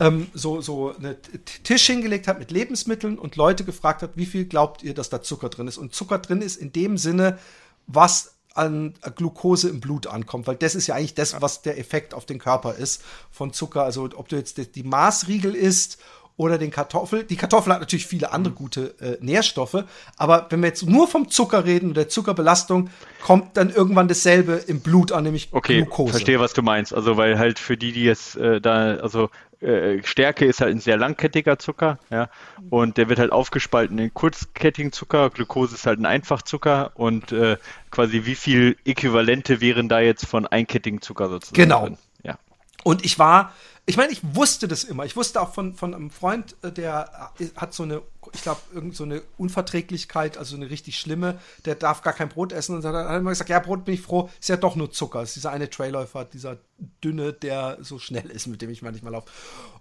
ähm, 0.00 0.28
so, 0.34 0.60
so 0.60 0.94
einen 0.96 1.16
Tisch 1.62 1.86
hingelegt 1.86 2.28
hat 2.28 2.38
mit 2.38 2.50
Lebensmitteln 2.50 3.18
und 3.18 3.36
Leute 3.36 3.64
gefragt 3.64 4.02
hat, 4.02 4.16
wie 4.16 4.26
viel 4.26 4.44
glaubt 4.44 4.82
ihr, 4.82 4.94
dass 4.94 5.10
da 5.10 5.22
Zucker 5.22 5.48
drin 5.48 5.68
ist? 5.68 5.78
Und 5.78 5.94
Zucker 5.94 6.18
drin 6.18 6.42
ist 6.42 6.56
in 6.56 6.72
dem 6.72 6.98
Sinne, 6.98 7.38
was 7.86 8.34
an 8.54 8.94
Glucose 9.16 9.68
im 9.68 9.80
Blut 9.80 10.06
ankommt, 10.06 10.46
weil 10.46 10.56
das 10.56 10.74
ist 10.74 10.86
ja 10.86 10.94
eigentlich 10.94 11.14
das, 11.14 11.40
was 11.40 11.62
der 11.62 11.78
Effekt 11.78 12.14
auf 12.14 12.24
den 12.24 12.38
Körper 12.38 12.74
ist 12.74 13.02
von 13.30 13.52
Zucker. 13.52 13.84
Also 13.84 14.08
ob 14.14 14.28
du 14.28 14.36
jetzt 14.36 14.74
die 14.74 14.82
Maßriegel 14.82 15.54
isst 15.54 15.98
oder 16.38 16.58
den 16.58 16.70
Kartoffel. 16.70 17.24
Die 17.24 17.36
Kartoffel 17.36 17.72
hat 17.72 17.80
natürlich 17.80 18.06
viele 18.06 18.32
andere 18.32 18.52
mhm. 18.52 18.58
gute 18.58 18.94
äh, 19.00 19.16
Nährstoffe, 19.20 19.84
aber 20.16 20.46
wenn 20.50 20.60
wir 20.60 20.68
jetzt 20.68 20.86
nur 20.86 21.08
vom 21.08 21.30
Zucker 21.30 21.64
reden 21.64 21.88
und 21.88 21.96
der 21.96 22.08
Zuckerbelastung, 22.08 22.90
kommt 23.22 23.56
dann 23.56 23.70
irgendwann 23.70 24.08
dasselbe 24.08 24.54
im 24.66 24.80
Blut 24.80 25.12
an, 25.12 25.24
nämlich 25.24 25.48
okay, 25.52 25.82
Glucose. 25.82 26.12
verstehe, 26.12 26.38
was 26.38 26.52
du 26.52 26.62
meinst. 26.62 26.94
Also 26.94 27.16
weil 27.16 27.38
halt 27.38 27.58
für 27.58 27.76
die, 27.76 27.92
die 27.92 28.04
jetzt 28.04 28.36
äh, 28.36 28.60
da, 28.60 28.96
also 28.96 29.30
äh, 29.60 30.02
Stärke 30.02 30.44
ist 30.44 30.60
halt 30.60 30.74
ein 30.74 30.80
sehr 30.80 30.96
langkettiger 30.96 31.58
Zucker, 31.58 31.98
ja, 32.10 32.28
und 32.70 32.96
der 32.96 33.08
wird 33.08 33.18
halt 33.18 33.32
aufgespalten 33.32 33.98
in 33.98 34.12
kurzkettigen 34.12 34.92
Zucker, 34.92 35.30
Glucose 35.30 35.74
ist 35.74 35.86
halt 35.86 35.98
ein 35.98 36.06
Einfachzucker 36.06 36.92
und 36.94 37.32
äh, 37.32 37.56
quasi 37.90 38.24
wie 38.24 38.34
viel 38.34 38.76
Äquivalente 38.84 39.60
wären 39.60 39.88
da 39.88 40.00
jetzt 40.00 40.26
von 40.26 40.46
einkettigen 40.46 41.00
Zucker 41.00 41.28
sozusagen? 41.28 41.56
Genau. 41.56 41.84
Drin? 41.84 41.98
Ja. 42.22 42.38
Und 42.84 43.04
ich 43.04 43.18
war 43.18 43.52
ich 43.88 43.96
meine, 43.96 44.12
ich 44.12 44.20
wusste 44.34 44.66
das 44.66 44.82
immer. 44.82 45.04
Ich 45.04 45.14
wusste 45.14 45.40
auch 45.40 45.54
von, 45.54 45.74
von 45.74 45.94
einem 45.94 46.10
Freund, 46.10 46.56
äh, 46.62 46.72
der 46.72 47.32
äh, 47.38 47.46
hat 47.56 47.72
so 47.72 47.84
eine, 47.84 48.02
ich 48.34 48.42
glaube, 48.42 48.60
irgend 48.74 48.96
so 48.96 49.04
eine 49.04 49.22
Unverträglichkeit, 49.38 50.38
also 50.38 50.56
eine 50.56 50.68
richtig 50.70 50.98
schlimme, 50.98 51.38
der 51.64 51.76
darf 51.76 52.02
gar 52.02 52.12
kein 52.12 52.28
Brot 52.28 52.52
essen. 52.52 52.74
Und 52.74 52.84
dann 52.84 52.96
hat 52.96 53.06
er 53.06 53.16
immer 53.16 53.30
gesagt, 53.30 53.48
ja, 53.48 53.60
Brot 53.60 53.84
bin 53.84 53.94
ich 53.94 54.02
froh, 54.02 54.28
ist 54.40 54.48
ja 54.48 54.56
doch 54.56 54.74
nur 54.74 54.90
Zucker. 54.90 55.20
Das 55.20 55.30
ist 55.30 55.36
dieser 55.36 55.52
eine 55.52 55.70
Trailäufer, 55.70 56.24
dieser 56.24 56.58
dünne, 57.02 57.32
der 57.32 57.78
so 57.80 58.00
schnell 58.00 58.28
ist, 58.28 58.48
mit 58.48 58.60
dem 58.60 58.70
ich 58.70 58.82
manchmal 58.82 59.12
laufe. 59.12 59.30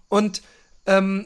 Und 0.08 0.44
ähm, 0.86 1.26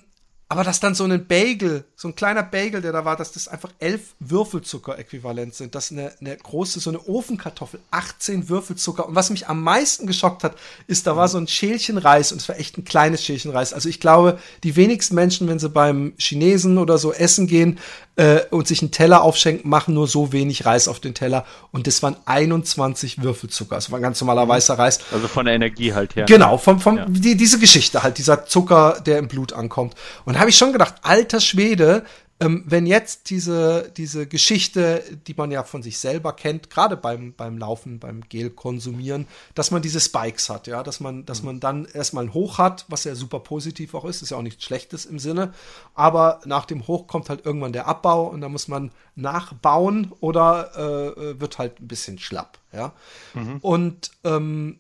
aber 0.52 0.64
dass 0.64 0.80
dann 0.80 0.96
so 0.96 1.04
ein 1.04 1.28
Bagel, 1.28 1.86
so 1.96 2.08
ein 2.08 2.16
kleiner 2.16 2.42
Bagel, 2.42 2.82
der 2.82 2.92
da 2.92 3.06
war, 3.06 3.16
dass 3.16 3.32
das 3.32 3.48
einfach 3.48 3.70
elf 3.78 4.16
Würfelzucker-Äquivalent 4.20 5.54
sind. 5.54 5.76
Dass 5.76 5.92
eine, 5.92 6.12
eine 6.20 6.36
große, 6.38 6.80
so 6.80 6.90
eine 6.90 7.08
Ofenkartoffel, 7.08 7.80
18 7.92 8.50
Würfelzucker. 8.50 9.08
Und 9.08 9.14
was 9.14 9.30
mich 9.30 9.48
am 9.48 9.62
meisten 9.62 10.08
geschockt 10.08 10.44
hat, 10.44 10.56
ist, 10.88 11.06
da 11.06 11.16
war 11.16 11.28
so 11.28 11.38
ein 11.38 11.48
Schälchen 11.48 12.00
Reis 12.00 12.32
und 12.32 12.42
es 12.42 12.50
war 12.50 12.60
echt 12.60 12.80
ein 12.80 12.84
kleines 12.84 13.24
Schälchen 13.24 13.52
Reis. 13.52 13.74
Also 13.74 13.90
ich 13.90 14.00
glaube, 14.00 14.40
die 14.64 14.76
wenigsten 14.76 15.14
Menschen, 15.14 15.48
wenn 15.48 15.60
sie 15.60 15.70
beim 15.70 16.14
Chinesen 16.18 16.80
oder 16.80 16.98
so 16.98 17.14
essen 17.14 17.46
gehen, 17.46 17.80
äh, 18.20 18.42
und 18.50 18.68
sich 18.68 18.82
einen 18.82 18.92
Teller 18.92 19.22
aufschenken, 19.22 19.70
machen 19.70 19.94
nur 19.94 20.08
so 20.08 20.34
wenig 20.34 20.66
Reis 20.66 20.90
auf 20.90 21.00
den 21.00 21.14
Teller. 21.14 21.46
Und 21.72 21.88
das 21.88 22.04
waren 22.04 22.18
21 22.26 23.24
Würfelzucker. 23.24 23.76
Das 23.76 23.92
war 23.92 24.00
ein 24.00 24.02
ganz 24.02 24.20
normaler 24.20 24.44
mhm. 24.44 24.50
weißer 24.50 24.78
Reis. 24.78 25.00
Also 25.14 25.30
von 25.30 25.46
der 25.46 25.56
Energie 25.56 25.94
halt 25.94 26.18
her. 26.18 26.26
Genau, 26.26 26.58
vom, 26.58 26.82
vom, 26.82 26.98
ja. 26.98 27.06
die, 27.08 27.38
diese 27.38 27.60
Geschichte 27.60 28.04
halt, 28.04 28.18
dieser 28.18 28.46
Zucker, 28.46 29.02
der 29.06 29.20
im 29.20 29.30
Blut 29.30 29.54
ankommt. 29.54 29.96
Und 30.26 30.38
habe 30.40 30.50
ich 30.50 30.58
schon 30.58 30.74
gedacht, 30.74 30.96
alter 31.02 31.40
Schwede, 31.40 32.06
ähm, 32.42 32.64
wenn 32.66 32.86
jetzt 32.86 33.30
diese, 33.30 33.92
diese 33.98 34.26
Geschichte, 34.26 35.04
die 35.28 35.34
man 35.34 35.52
ja 35.52 35.64
von 35.64 35.84
sich 35.84 36.00
selber 36.00 36.32
kennt, 36.34 36.70
gerade 36.70 36.96
beim, 36.96 37.34
beim 37.34 37.58
Laufen, 37.58 38.00
beim 38.00 38.22
Gel 38.22 38.50
konsumieren, 38.50 39.28
dass 39.56 39.72
man 39.72 39.82
diese 39.82 40.00
Spikes 40.00 40.50
hat, 40.50 40.68
ja, 40.68 40.82
dass 40.82 41.02
man, 41.02 41.26
dass 41.26 41.42
mhm. 41.42 41.46
man 41.46 41.60
dann 41.60 41.86
erstmal 41.86 42.26
ein 42.26 42.34
Hoch 42.34 42.58
hat, 42.58 42.86
was 42.88 43.04
ja 43.04 43.14
super 43.16 43.40
positiv 43.40 43.94
auch 43.94 44.06
ist, 44.06 44.22
ist 44.22 44.30
ja 44.30 44.38
auch 44.38 44.42
nichts 44.42 44.64
Schlechtes 44.64 45.06
im 45.06 45.20
Sinne, 45.20 45.54
aber 45.96 46.40
nach 46.46 46.66
dem 46.66 46.88
Hoch 46.88 47.08
kommt 47.08 47.30
halt 47.30 47.46
irgendwann 47.46 47.74
der 47.74 47.88
Abbau 47.88 48.28
und 48.28 48.40
da 48.40 48.48
muss 48.48 48.70
man 48.70 48.92
nachbauen 49.16 50.14
oder 50.22 50.72
äh, 50.78 51.22
äh 51.22 51.40
wird 51.42 51.58
halt 51.58 51.82
ein 51.82 51.88
bisschen 51.88 52.20
schlapp, 52.20 52.58
ja. 52.72 52.94
Mhm. 53.34 53.58
Und 53.58 54.12
ähm, 54.24 54.80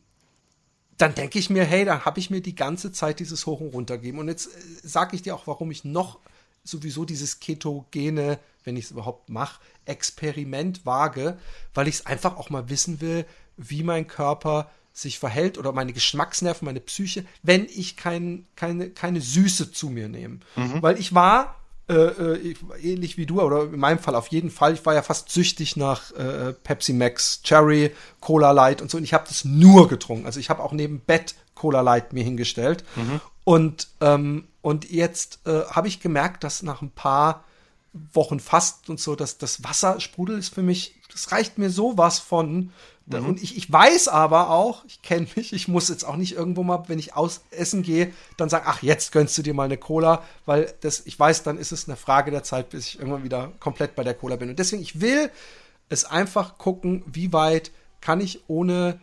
dann 1.00 1.16
denke 1.16 1.40
ich 1.40 1.50
mir, 1.50 1.64
hey, 1.64 1.86
dann 1.86 2.04
habe 2.06 2.20
ich 2.20 2.30
mir 2.30 2.42
die 2.42 2.56
ganze 2.56 2.92
Zeit 2.92 3.20
dieses 3.20 3.46
Hoch 3.46 3.62
und 3.62 3.74
runter 3.74 3.98
gegeben. 3.98 4.20
Und 4.20 4.28
jetzt 4.28 4.48
äh, 4.48 4.88
sage 4.88 5.16
ich 5.16 5.22
dir 5.22 5.34
auch, 5.34 5.48
warum 5.48 5.72
ich 5.72 5.84
noch 5.84 6.20
sowieso 6.64 7.06
dieses 7.06 7.40
ketogene, 7.40 8.38
wenn 8.66 8.76
ich 8.76 8.86
es 8.86 8.92
überhaupt 8.92 9.30
mache, 9.30 9.62
Experiment 9.86 10.86
wage, 10.86 11.40
weil 11.74 11.88
ich 11.88 11.96
es 11.96 12.06
einfach 12.06 12.38
auch 12.38 12.50
mal 12.50 12.70
wissen 12.70 13.00
will, 13.00 13.26
wie 13.56 13.82
mein 13.82 14.08
Körper 14.08 14.70
sich 14.92 15.20
verhält 15.20 15.58
oder 15.58 15.72
meine 15.72 15.94
Geschmacksnerven, 15.94 16.66
meine 16.66 16.82
Psyche, 16.82 17.26
wenn 17.44 17.66
ich 17.66 17.96
kein, 17.96 18.46
keine, 18.58 18.90
keine 18.90 19.22
Süße 19.22 19.72
zu 19.72 19.90
mir 19.90 20.10
nehme. 20.10 20.40
Mhm. 20.58 20.82
Weil 20.82 21.00
ich 21.00 21.16
war 21.16 21.59
äh, 21.90 21.94
äh, 21.94 22.56
ähnlich 22.82 23.18
wie 23.18 23.26
du, 23.26 23.42
oder 23.42 23.64
in 23.64 23.80
meinem 23.80 24.00
Fall 24.00 24.14
auf 24.14 24.28
jeden 24.28 24.52
Fall, 24.52 24.76
ich 24.76 24.86
war 24.86 24.94
ja 24.94 25.02
fast 25.02 25.30
süchtig 25.30 25.76
nach 25.76 26.12
äh, 26.12 26.54
Pepsi 26.54 26.94
Max, 26.94 27.42
Cherry, 27.44 27.92
Cola 28.20 28.52
Light 28.52 28.82
und 28.82 28.92
so. 28.92 28.98
Und 28.98 29.04
ich 29.04 29.14
habe 29.14 29.26
das 29.28 29.44
nur 29.44 29.88
getrunken. 29.88 30.28
Also 30.28 30.40
ich 30.40 30.50
habe 30.50 30.62
auch 30.62 30.72
neben 30.72 31.00
Bett 31.00 31.34
Cola 31.56 31.82
Light 31.82 32.14
mir 32.14 32.24
hingestellt. 32.24 32.84
Mhm. 32.96 33.22
Und, 33.44 33.88
ähm, 34.02 34.48
und 34.62 34.92
jetzt 34.92 35.40
äh, 35.46 35.64
habe 35.66 35.88
ich 35.88 36.00
gemerkt, 36.00 36.44
dass 36.44 36.62
nach 36.62 36.84
ein 36.84 36.92
paar 36.92 37.44
Wochen 38.14 38.40
fast 38.40 38.90
und 38.90 39.00
so, 39.00 39.16
dass 39.16 39.40
das 39.40 39.64
Wassersprudel 39.64 40.38
ist 40.38 40.54
für 40.54 40.62
mich, 40.62 40.94
das 41.12 41.32
reicht 41.32 41.58
mir 41.58 41.72
sowas 41.72 42.20
von, 42.20 42.72
Mhm. 43.10 43.26
Und 43.26 43.44
ich, 43.44 43.58
ich 43.58 43.72
weiß 43.72 44.08
aber 44.08 44.50
auch, 44.50 44.86
ich 44.86 45.02
kenne 45.02 45.28
mich, 45.36 45.54
ich 45.54 45.68
muss 45.68 45.90
jetzt 45.90 46.04
auch 46.04 46.16
nicht 46.16 46.36
irgendwo 46.36 46.64
mal, 46.64 46.84
wenn 46.88 47.00
ich 47.00 47.16
aus 47.16 47.42
essen 47.52 47.82
gehe, 47.82 48.14
dann 48.38 48.50
sagen, 48.50 48.66
ach, 48.68 48.84
jetzt 48.84 49.12
gönnst 49.12 49.38
du 49.38 49.42
dir 49.42 49.54
mal 49.54 49.64
eine 49.64 49.78
Cola, 49.78 50.24
weil 50.46 50.74
das, 50.82 51.04
ich 51.06 51.20
weiß, 51.20 51.44
dann 51.44 51.58
ist 51.58 51.72
es 51.72 51.88
eine 51.88 51.98
Frage 51.98 52.32
der 52.32 52.44
Zeit, 52.44 52.70
bis 52.70 52.88
ich 52.88 53.00
irgendwann 53.00 53.24
wieder 53.24 53.52
komplett 53.60 53.96
bei 53.96 54.04
der 54.04 54.14
Cola 54.14 54.36
bin. 54.36 54.50
Und 54.50 54.60
deswegen, 54.60 54.82
ich 54.82 55.02
will 55.02 55.30
es 55.90 56.06
einfach 56.06 56.58
gucken, 56.58 57.04
wie 57.08 57.34
weit 57.34 57.72
kann 58.02 58.22
ich 58.22 58.44
ohne 58.48 59.00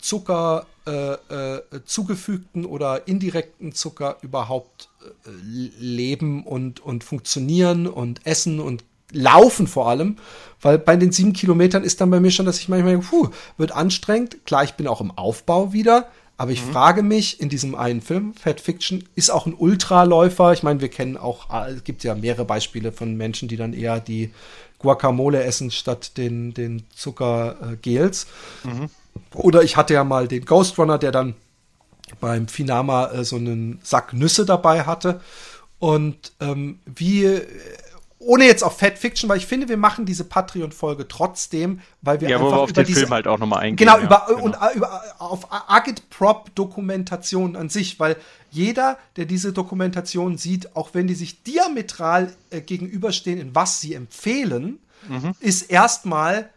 Zucker 0.00 0.66
äh, 0.86 1.12
äh, 1.12 1.84
zugefügten 1.84 2.64
oder 2.64 3.06
indirekten 3.06 3.72
Zucker 3.72 4.16
überhaupt 4.22 4.88
äh, 5.02 5.30
leben 5.78 6.44
und, 6.44 6.80
und 6.80 7.04
funktionieren 7.04 7.86
und 7.86 8.26
essen 8.26 8.60
und 8.60 8.82
Laufen 9.12 9.66
vor 9.66 9.88
allem, 9.88 10.16
weil 10.60 10.78
bei 10.78 10.96
den 10.96 11.12
sieben 11.12 11.32
Kilometern 11.32 11.84
ist 11.84 12.00
dann 12.00 12.10
bei 12.10 12.20
mir 12.20 12.30
schon, 12.30 12.46
dass 12.46 12.58
ich 12.58 12.68
manchmal, 12.68 12.98
puh, 12.98 13.28
wird 13.56 13.72
anstrengend. 13.72 14.44
Klar, 14.44 14.64
ich 14.64 14.74
bin 14.74 14.86
auch 14.86 15.00
im 15.00 15.10
Aufbau 15.10 15.72
wieder, 15.72 16.08
aber 16.36 16.52
ich 16.52 16.64
mhm. 16.64 16.72
frage 16.72 17.02
mich 17.02 17.40
in 17.40 17.48
diesem 17.48 17.74
einen 17.74 18.00
Film, 18.00 18.34
Fat 18.34 18.60
Fiction, 18.60 19.04
ist 19.14 19.30
auch 19.30 19.46
ein 19.46 19.54
Ultraläufer. 19.54 20.52
Ich 20.52 20.62
meine, 20.62 20.80
wir 20.80 20.88
kennen 20.88 21.16
auch, 21.16 21.50
ah, 21.50 21.68
es 21.68 21.84
gibt 21.84 22.04
ja 22.04 22.14
mehrere 22.14 22.44
Beispiele 22.44 22.92
von 22.92 23.16
Menschen, 23.16 23.48
die 23.48 23.56
dann 23.56 23.72
eher 23.72 24.00
die 24.00 24.30
Guacamole 24.78 25.42
essen 25.42 25.70
statt 25.70 26.16
den, 26.16 26.54
den 26.54 26.84
Zuckergels. 26.94 28.26
Mhm. 28.64 28.88
Oder 29.34 29.62
ich 29.62 29.76
hatte 29.76 29.94
ja 29.94 30.04
mal 30.04 30.28
den 30.28 30.44
Ghost 30.44 30.78
Runner, 30.78 30.98
der 30.98 31.12
dann 31.12 31.34
beim 32.20 32.48
Finama 32.48 33.10
äh, 33.10 33.24
so 33.24 33.36
einen 33.36 33.78
Sack 33.82 34.12
Nüsse 34.12 34.44
dabei 34.44 34.84
hatte. 34.84 35.20
Und 35.78 36.32
ähm, 36.40 36.80
wie 36.86 37.40
ohne 38.22 38.44
jetzt 38.44 38.62
auf 38.62 38.78
Fat 38.78 38.98
Fiction, 38.98 39.30
weil 39.30 39.38
ich 39.38 39.46
finde, 39.46 39.70
wir 39.70 39.78
machen 39.78 40.04
diese 40.04 40.24
Patreon-Folge 40.24 41.08
trotzdem, 41.08 41.80
weil 42.02 42.20
wir 42.20 42.28
ja, 42.28 42.36
einfach 42.36 42.50
wo 42.50 42.54
wir 42.54 42.60
auf 42.60 42.70
über 42.70 42.82
den 42.82 42.86
diese, 42.86 43.00
Film 43.00 43.12
halt 43.12 43.26
auch 43.26 43.38
nochmal 43.38 43.60
eingehen. 43.60 43.88
Genau, 43.88 43.98
über, 43.98 44.26
genau. 44.28 44.42
und 44.42 44.54
äh, 44.54 44.76
über, 44.76 45.02
auf 45.18 45.48
Agit-Prop-Dokumentation 45.50 47.56
an 47.56 47.70
sich, 47.70 47.98
weil 47.98 48.16
jeder, 48.50 48.98
der 49.16 49.24
diese 49.24 49.54
Dokumentation 49.54 50.36
sieht, 50.36 50.76
auch 50.76 50.90
wenn 50.92 51.06
die 51.06 51.14
sich 51.14 51.42
diametral 51.42 52.30
äh, 52.50 52.60
gegenüberstehen, 52.60 53.40
in 53.40 53.54
was 53.54 53.80
sie 53.80 53.94
empfehlen, 53.94 54.80
mhm. 55.08 55.34
ist 55.40 55.70
erstmal 55.70 56.50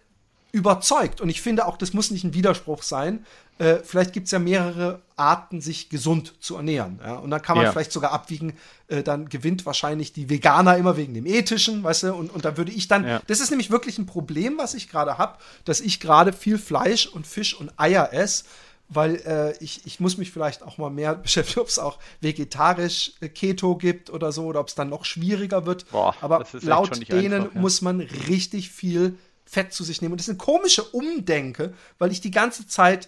überzeugt. 0.54 1.20
Und 1.20 1.30
ich 1.30 1.42
finde 1.42 1.66
auch, 1.66 1.78
das 1.78 1.94
muss 1.94 2.12
nicht 2.12 2.24
ein 2.24 2.36
Widerspruch 2.36 2.84
sein, 2.84 3.26
äh, 3.58 3.78
vielleicht 3.84 4.14
gibt 4.14 4.26
es 4.26 4.32
ja 4.32 4.40
mehrere 4.40 5.02
Arten, 5.16 5.62
sich 5.62 5.90
gesund 5.90 6.36
zu 6.40 6.56
ernähren. 6.56 7.00
Ja? 7.04 7.16
Und 7.16 7.32
dann 7.32 7.42
kann 7.42 7.58
man 7.58 7.66
ja. 7.66 7.72
vielleicht 7.72 7.92
sogar 7.92 8.12
abwiegen, 8.12 8.54
äh, 8.88 9.02
dann 9.02 9.30
gewinnt 9.30 9.66
wahrscheinlich 9.66 10.14
die 10.14 10.30
Veganer 10.30 10.78
immer 10.78 10.96
wegen 10.96 11.16
dem 11.16 11.26
Ethischen, 11.26 11.84
weißt 11.84 12.04
du, 12.04 12.14
und, 12.14 12.32
und 12.32 12.46
da 12.46 12.56
würde 12.56 12.72
ich 12.72 12.88
dann, 12.88 13.06
ja. 13.06 13.22
das 13.28 13.40
ist 13.40 13.50
nämlich 13.50 13.72
wirklich 13.72 13.98
ein 13.98 14.06
Problem, 14.06 14.58
was 14.58 14.76
ich 14.76 14.90
gerade 14.90 15.18
habe, 15.18 15.40
dass 15.66 15.82
ich 15.82 16.00
gerade 16.00 16.34
viel 16.34 16.60
Fleisch 16.60 17.08
und 17.08 17.26
Fisch 17.26 17.56
und 17.56 17.72
Eier 17.78 18.14
esse, 18.14 18.46
weil 18.90 19.16
äh, 19.26 19.58
ich, 19.64 19.86
ich 19.86 20.00
muss 20.00 20.18
mich 20.18 20.32
vielleicht 20.32 20.62
auch 20.62 20.78
mal 20.78 20.92
mehr 20.92 21.16
beschäftigen, 21.24 21.62
ob 21.62 21.68
es 21.68 21.80
auch 21.80 21.98
vegetarisch 22.22 23.14
äh, 23.22 23.30
Keto 23.30 23.76
gibt 23.76 24.12
oder 24.12 24.32
so, 24.32 24.46
oder 24.46 24.60
ob 24.60 24.68
es 24.68 24.76
dann 24.76 24.90
noch 24.90 25.06
schwieriger 25.06 25.66
wird. 25.66 25.90
Boah, 25.90 26.16
Aber 26.22 26.46
laut 26.62 27.10
denen 27.10 27.34
einfach, 27.34 27.56
ja. 27.56 27.62
muss 27.62 27.82
man 27.82 28.02
richtig 28.02 28.70
viel 28.70 29.18
Fett 29.54 29.72
zu 29.72 29.84
sich 29.84 30.02
nehmen. 30.02 30.14
Und 30.14 30.20
das 30.20 30.28
ist 30.28 30.32
eine 30.32 30.38
komische 30.38 30.84
Umdenke, 30.84 31.74
weil 32.00 32.12
ich 32.12 32.22
die 32.22 32.32
ganze 32.32 32.68
Zeit 32.68 33.08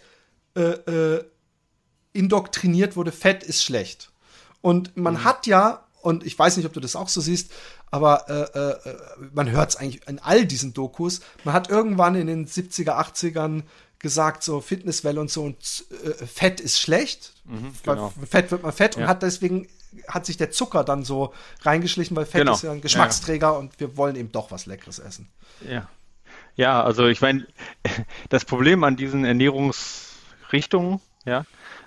äh, 0.56 0.62
äh, 0.62 1.26
indoktriniert 2.14 2.96
wurde, 2.96 3.12
Fett 3.12 3.44
ist 3.44 3.64
schlecht. 3.64 4.12
Und 4.62 4.96
man 4.96 5.16
mhm. 5.16 5.24
hat 5.24 5.48
ja, 5.48 5.86
und 6.02 6.26
ich 6.26 6.38
weiß 6.38 6.58
nicht, 6.58 6.66
ob 6.66 6.74
du 6.74 6.80
das 6.80 6.96
auch 6.96 7.10
so 7.10 7.20
siehst, 7.20 7.52
aber 7.92 8.30
äh, 8.30 8.60
äh, 8.60 8.90
äh 8.90 8.98
man 9.34 9.50
hört 9.52 9.72
es 9.72 9.76
eigentlich 9.76 10.08
in 10.08 10.20
all 10.20 10.46
diesen 10.46 10.74
Dokus, 10.74 11.22
man 11.44 11.54
hat 11.54 11.70
irgendwann 11.70 12.16
in 12.16 12.28
den 12.28 12.48
70er, 12.48 12.92
80ern 12.92 13.64
gesagt, 14.00 14.44
so 14.44 14.62
Fitnesswelle 14.62 15.20
und 15.20 15.32
so, 15.32 15.44
und 15.44 15.86
äh, 16.04 16.26
Fett 16.26 16.60
ist 16.60 16.80
schlecht. 16.80 17.34
Mhm, 17.46 17.74
genau. 17.84 18.14
Fett 18.30 18.52
wird 18.52 18.64
man 18.64 18.72
fett 18.72 18.96
ja. 18.96 19.02
und 19.02 19.08
hat 19.08 19.24
deswegen 19.24 19.68
hat 20.08 20.26
sich 20.26 20.38
der 20.38 20.52
Zucker 20.52 20.84
dann 20.84 21.04
so 21.04 21.34
reingeschlichen, 21.62 22.16
weil 22.16 22.26
Fett 22.26 22.42
genau. 22.42 22.54
ist 22.54 22.64
ja 22.64 22.72
ein 22.72 22.82
Geschmacksträger 22.82 23.48
ja, 23.48 23.54
ja. 23.54 23.60
und 23.60 23.80
wir 23.80 23.98
wollen 23.98 24.16
eben 24.16 24.32
doch 24.32 24.52
was 24.52 24.66
Leckeres 24.66 25.00
essen. 25.00 25.30
Ja. 25.68 25.88
Ja, 26.56 26.84
also 26.84 27.08
ich 27.08 27.22
meine, 27.22 27.46
das 28.30 28.46
Problem 28.46 28.84
an 28.84 28.96
diesen 28.96 29.26
Ernährungs- 29.26 30.06
Richtung, 30.52 31.02
ja, 31.26 31.46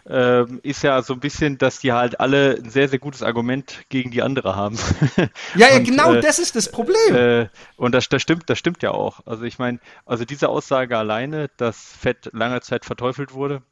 ähm, 0.09 0.61
ist 0.63 0.83
ja 0.83 1.01
so 1.03 1.15
ein 1.15 1.21
bisschen, 1.21 1.59
dass 1.59 1.81
die 1.81 1.93
halt 1.93 2.19
alle 2.21 2.57
ein 2.57 2.71
sehr, 2.71 2.89
sehr 2.89 2.99
gutes 2.99 3.23
Argument 3.23 3.85
gegen 3.89 4.11
die 4.11 4.23
andere 4.23 4.57
haben. 4.57 4.79
Ja, 5.55 5.69
ja, 5.69 5.69
und, 5.77 5.85
genau 5.85 6.15
äh, 6.15 6.21
das 6.21 6.39
ist 6.39 6.57
das 6.57 6.71
Problem. 6.71 7.15
Äh, 7.15 7.49
und 7.77 7.93
das, 7.95 8.09
das 8.09 8.23
stimmt, 8.23 8.51
das 8.51 8.59
stimmt 8.59 8.83
ja 8.83 8.91
auch. 8.91 9.21
Also 9.27 9.45
ich 9.45 9.59
meine, 9.59 9.81
also 10.07 10.25
diese 10.25 10.49
Aussage 10.49 10.97
alleine, 10.97 11.51
dass 11.57 11.79
Fett 11.81 12.31
lange 12.33 12.61
Zeit 12.61 12.85
verteufelt 12.85 13.33
wurde, 13.33 13.63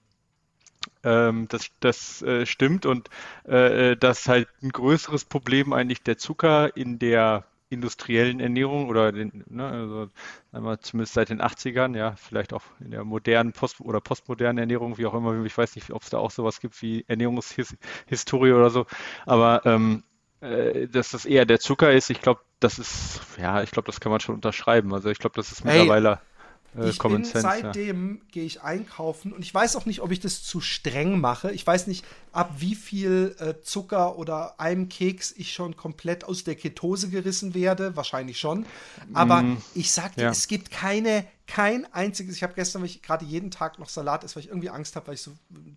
ähm, 1.02 1.46
das, 1.48 1.68
das 1.80 2.22
äh, 2.22 2.46
stimmt 2.46 2.86
und 2.86 3.08
äh, 3.48 3.92
äh, 3.92 3.96
dass 3.96 4.28
halt 4.28 4.48
ein 4.62 4.70
größeres 4.70 5.24
Problem 5.24 5.72
eigentlich 5.72 6.02
der 6.02 6.18
Zucker 6.18 6.76
in 6.76 6.98
der 6.98 7.44
industriellen 7.68 8.40
Ernährung 8.40 8.88
oder 8.88 9.12
den, 9.12 9.44
ne, 9.48 9.66
also 9.66 10.08
einmal 10.52 10.78
zumindest 10.80 11.14
seit 11.14 11.30
den 11.30 11.40
80ern, 11.40 11.96
ja, 11.96 12.14
vielleicht 12.16 12.52
auch 12.52 12.62
in 12.80 12.92
der 12.92 13.04
modernen 13.04 13.52
Post- 13.52 13.80
oder 13.80 14.00
postmodernen 14.00 14.58
Ernährung, 14.58 14.98
wie 14.98 15.06
auch 15.06 15.14
immer, 15.14 15.44
ich 15.44 15.56
weiß 15.56 15.74
nicht, 15.76 15.90
ob 15.90 16.02
es 16.02 16.10
da 16.10 16.18
auch 16.18 16.30
sowas 16.30 16.60
gibt 16.60 16.80
wie 16.82 17.04
Ernährungshistorie 17.08 18.52
oder 18.52 18.70
so, 18.70 18.86
aber 19.24 19.62
ähm, 19.64 20.04
äh, 20.40 20.86
dass 20.88 21.10
das 21.10 21.24
eher 21.24 21.44
der 21.44 21.58
Zucker 21.58 21.92
ist, 21.92 22.10
ich 22.10 22.20
glaube, 22.20 22.40
das 22.60 22.78
ist, 22.78 23.20
ja, 23.38 23.62
ich 23.62 23.70
glaube, 23.70 23.86
das 23.86 24.00
kann 24.00 24.12
man 24.12 24.20
schon 24.20 24.34
unterschreiben. 24.34 24.94
Also 24.94 25.10
ich 25.10 25.18
glaube, 25.18 25.36
das 25.36 25.52
ist 25.52 25.64
mittlerweile. 25.64 26.16
Hey 26.16 26.35
äh, 26.76 26.88
ich 26.88 26.98
Common 26.98 27.22
bin 27.22 27.30
Sense, 27.30 27.42
seitdem 27.42 28.16
ja. 28.16 28.20
gehe 28.32 28.44
ich 28.44 28.62
einkaufen 28.62 29.32
und 29.32 29.42
ich 29.42 29.52
weiß 29.52 29.76
auch 29.76 29.86
nicht, 29.86 30.00
ob 30.00 30.10
ich 30.10 30.20
das 30.20 30.42
zu 30.42 30.60
streng 30.60 31.20
mache. 31.20 31.52
Ich 31.52 31.66
weiß 31.66 31.86
nicht, 31.86 32.04
ab 32.32 32.54
wie 32.58 32.74
viel 32.74 33.34
äh, 33.38 33.60
Zucker 33.62 34.18
oder 34.18 34.60
einem 34.60 34.88
Keks 34.88 35.32
ich 35.36 35.52
schon 35.52 35.76
komplett 35.76 36.24
aus 36.24 36.44
der 36.44 36.54
Ketose 36.54 37.08
gerissen 37.08 37.54
werde. 37.54 37.96
Wahrscheinlich 37.96 38.38
schon. 38.38 38.66
Aber 39.14 39.42
mm, 39.42 39.62
ich 39.74 39.92
sag 39.92 40.14
dir, 40.16 40.24
ja. 40.24 40.30
es 40.30 40.48
gibt 40.48 40.70
keine, 40.70 41.26
kein 41.46 41.90
einziges. 41.92 42.36
Ich 42.36 42.42
habe 42.42 42.54
gestern, 42.54 42.82
weil 42.82 42.88
ich 42.88 43.02
gerade 43.02 43.24
jeden 43.24 43.50
Tag 43.50 43.78
noch 43.78 43.88
Salat 43.88 44.24
esse, 44.24 44.36
weil 44.36 44.42
ich 44.42 44.48
irgendwie 44.48 44.70
Angst 44.70 44.96
habe, 44.96 45.08
weil 45.08 45.14
ich 45.14 45.22
so 45.22 45.32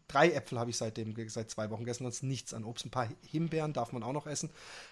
drei 0.08 0.32
Äpfel 0.32 0.60
habe 0.60 0.70
ich 0.70 0.78
seitdem 0.78 1.16
seit 1.30 1.50
zwei 1.50 1.70
Wochen 1.70 1.82
gegessen, 1.82 2.04
sonst 2.04 2.24
nichts 2.24 2.54
an 2.54 2.64
Obst. 2.64 2.86
Ein 2.86 2.92
paar 2.92 3.08
Himbeeren 3.26 3.74
darf 3.74 3.94
man 3.94 4.04
auch 4.04 4.14
noch 4.14 4.28
essen. 4.28 4.50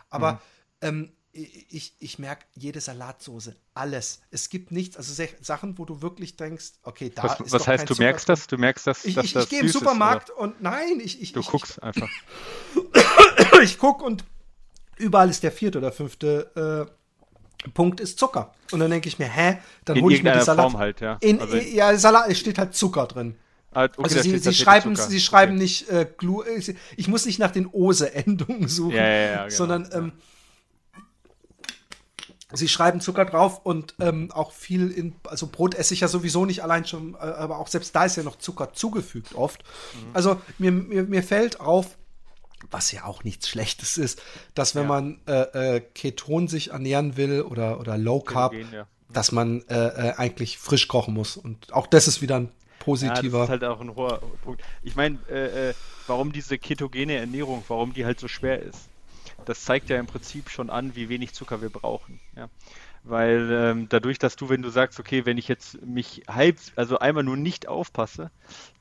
Aber 0.09 0.33
mm. 0.33 0.39
ähm, 0.81 1.11
ich, 1.37 1.93
ich 1.99 2.19
merke 2.19 2.45
jede 2.55 2.81
Salatsoße, 2.81 3.55
alles. 3.73 4.21
Es 4.31 4.49
gibt 4.49 4.71
nichts, 4.71 4.97
also 4.97 5.23
Sachen, 5.41 5.77
wo 5.77 5.85
du 5.85 6.01
wirklich 6.01 6.35
denkst, 6.35 6.73
okay, 6.83 7.11
da 7.13 7.23
was, 7.23 7.39
ist 7.39 7.51
Was 7.51 7.67
heißt, 7.67 7.89
du 7.89 7.93
Zucker 7.93 8.03
merkst 8.03 8.29
das? 8.29 8.47
Du 8.47 8.57
merkst 8.57 8.87
das? 8.87 9.05
Ich, 9.05 9.15
dass 9.15 9.25
ich, 9.25 9.33
das 9.33 9.43
ich 9.43 9.49
gehe 9.49 9.59
im 9.61 9.67
Supermarkt 9.67 10.29
ist, 10.29 10.37
und 10.37 10.61
nein, 10.61 10.99
ich. 10.99 11.21
ich 11.21 11.33
du 11.33 11.41
ich, 11.41 11.47
guckst 11.47 11.81
einfach. 11.83 12.09
ich 13.61 13.77
gucke 13.77 14.03
und 14.03 14.23
überall 14.97 15.29
ist 15.29 15.43
der 15.43 15.51
vierte 15.51 15.77
oder 15.77 15.91
fünfte 15.91 16.87
äh, 17.65 17.69
Punkt 17.71 17.99
ist 17.99 18.17
Zucker. 18.17 18.53
Und 18.71 18.79
dann 18.79 18.89
denke 18.89 19.07
ich 19.07 19.19
mir, 19.19 19.27
hä? 19.27 19.59
Dann 19.85 20.01
hole 20.01 20.15
ich 20.15 20.23
mir 20.23 20.33
die 20.33 20.41
Salat. 20.41 20.71
Form 20.71 20.77
halt, 20.79 21.01
ja. 21.01 21.17
In, 21.21 21.39
also 21.39 21.57
ja, 21.57 21.95
Salat, 21.97 22.29
es 22.29 22.39
steht 22.39 22.57
halt 22.57 22.75
Zucker 22.75 23.05
drin. 23.05 23.35
Ah, 23.73 23.83
okay, 23.83 24.03
also 24.03 24.21
sie, 24.21 24.37
sie 24.39 24.53
schreiben, 24.53 24.95
sie 24.95 25.19
schreiben 25.19 25.53
okay. 25.53 25.61
nicht 25.61 25.89
äh, 25.89 26.07
Glu 26.17 26.43
ich 26.95 27.07
muss 27.07 27.25
nicht 27.25 27.37
nach 27.37 27.51
den 27.51 27.67
Ose-Endungen 27.67 28.67
suchen, 28.67 28.95
ja, 28.95 29.03
ja, 29.03 29.19
ja, 29.19 29.43
genau. 29.43 29.55
sondern 29.55 29.89
ähm, 29.93 30.11
Sie 32.53 32.69
schreiben 32.69 33.01
Zucker 33.01 33.25
drauf 33.25 33.65
und 33.65 33.95
ähm, 33.99 34.31
auch 34.31 34.53
viel 34.53 34.89
in, 34.89 35.15
also 35.25 35.47
Brot 35.47 35.75
esse 35.75 35.93
ich 35.93 35.99
ja 35.99 36.07
sowieso 36.07 36.45
nicht 36.45 36.63
allein 36.63 36.85
schon, 36.85 37.15
äh, 37.15 37.17
aber 37.17 37.59
auch 37.59 37.67
selbst 37.67 37.93
da 37.93 38.05
ist 38.05 38.15
ja 38.15 38.23
noch 38.23 38.37
Zucker 38.37 38.71
zugefügt 38.71 39.35
oft. 39.35 39.63
Mhm. 39.93 40.09
Also 40.13 40.41
mir, 40.57 40.71
mir, 40.71 41.03
mir 41.03 41.23
fällt 41.23 41.59
auf, 41.59 41.97
was 42.71 42.93
ja 42.93 43.03
auch 43.03 43.25
nichts 43.25 43.49
Schlechtes 43.49 43.97
ist, 43.97 44.21
dass 44.53 44.75
wenn 44.75 44.83
ja. 44.83 44.87
man 44.87 45.19
äh, 45.27 45.75
äh, 45.75 45.81
Keton 45.81 46.47
sich 46.47 46.71
ernähren 46.71 47.17
will 47.17 47.41
oder, 47.41 47.81
oder 47.81 47.97
Low 47.97 48.21
Carb, 48.21 48.53
Ketogen, 48.53 48.73
ja. 48.73 48.87
dass 49.11 49.33
man 49.33 49.63
äh, 49.67 49.75
äh, 49.75 50.13
eigentlich 50.15 50.57
frisch 50.57 50.87
kochen 50.87 51.13
muss. 51.13 51.35
Und 51.35 51.73
auch 51.73 51.85
das 51.85 52.07
ist 52.07 52.21
wieder 52.21 52.37
ein 52.37 52.51
positiver. 52.79 53.39
Ja, 53.39 53.45
das 53.47 53.55
ist 53.55 53.61
halt 53.61 53.63
auch 53.65 53.81
ein 53.81 53.93
hoher 53.93 54.21
Punkt. 54.41 54.61
Ich 54.83 54.95
meine, 54.95 55.19
warum 56.07 56.31
diese 56.31 56.57
ketogene 56.57 57.15
Ernährung, 57.15 57.61
warum 57.67 57.91
die 57.91 58.05
halt 58.05 58.21
so 58.21 58.29
schwer 58.29 58.61
ist, 58.61 58.87
das 59.47 59.63
zeigt 59.63 59.89
ja 59.89 59.97
im 59.97 60.07
Prinzip 60.07 60.49
schon 60.49 60.69
an, 60.69 60.95
wie 60.95 61.07
wenig 61.07 61.33
Zucker 61.33 61.61
wir 61.61 61.69
brauchen. 61.69 62.19
Ja? 62.35 62.49
Weil 63.03 63.49
ähm, 63.51 63.87
dadurch, 63.87 64.19
dass 64.19 64.35
du, 64.35 64.49
wenn 64.49 64.61
du 64.61 64.69
sagst, 64.69 64.99
okay, 64.99 65.25
wenn 65.25 65.37
ich 65.37 65.47
jetzt 65.47 65.81
mich 65.85 66.23
halb, 66.27 66.57
also 66.75 66.99
einmal 66.99 67.23
nur 67.23 67.37
nicht 67.37 67.67
aufpasse, 67.67 68.29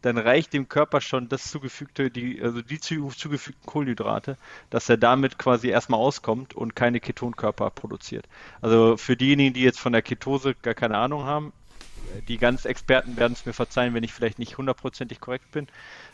dann 0.02 0.18
reicht 0.18 0.52
dem 0.52 0.68
Körper 0.68 1.00
schon 1.00 1.28
das 1.28 1.48
zugefügte, 1.50 2.10
die, 2.10 2.42
also 2.42 2.62
die 2.62 2.80
zugefügten 2.80 3.64
Kohlenhydrate, 3.64 4.36
dass 4.68 4.88
er 4.88 4.96
damit 4.96 5.38
quasi 5.38 5.68
erstmal 5.68 6.00
auskommt 6.00 6.54
und 6.54 6.74
keine 6.74 6.98
Ketonkörper 6.98 7.70
produziert. 7.70 8.26
Also 8.60 8.96
für 8.96 9.16
diejenigen, 9.16 9.54
die 9.54 9.62
jetzt 9.62 9.78
von 9.78 9.92
der 9.92 10.02
Ketose 10.02 10.56
gar 10.56 10.74
keine 10.74 10.98
Ahnung 10.98 11.22
haben, 11.22 11.52
die 12.26 12.38
ganz 12.38 12.64
Experten 12.64 13.16
werden 13.16 13.34
es 13.34 13.46
mir 13.46 13.52
verzeihen, 13.52 13.94
wenn 13.94 14.02
ich 14.02 14.12
vielleicht 14.12 14.40
nicht 14.40 14.58
hundertprozentig 14.58 15.20
korrekt 15.20 15.52
bin. 15.52 15.68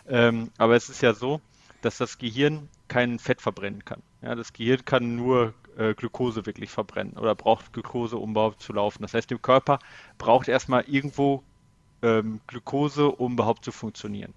Ähm, 0.07 0.51
aber 0.59 0.77
es 0.77 0.91
ist 0.91 1.01
ja 1.01 1.15
so, 1.15 1.41
dass 1.81 1.97
das 1.97 2.19
Gehirn 2.19 2.69
kein 2.89 3.19
Fett 3.19 3.41
verbrennen 3.41 3.85
kann. 3.85 4.03
Ja, 4.23 4.35
das 4.35 4.53
Gehirn 4.53 4.85
kann 4.85 5.17
nur 5.17 5.53
äh, 5.77 5.95
Glucose 5.95 6.47
wirklich 6.47 6.71
verbrennen 6.71 7.15
oder 7.15 7.35
braucht 7.35 7.73
Glucose, 7.73 8.17
um 8.17 8.31
überhaupt 8.31 8.63
zu 8.63 8.73
laufen. 8.73 9.03
Das 9.03 9.15
heißt, 9.15 9.31
der 9.31 9.39
Körper 9.39 9.79
braucht 10.19 10.49
erstmal 10.49 10.85
irgendwo 10.87 11.43
ähm, 12.03 12.41
Glucose, 12.47 13.09
um 13.11 13.33
überhaupt 13.33 13.65
zu 13.65 13.73
funktionieren. 13.73 14.33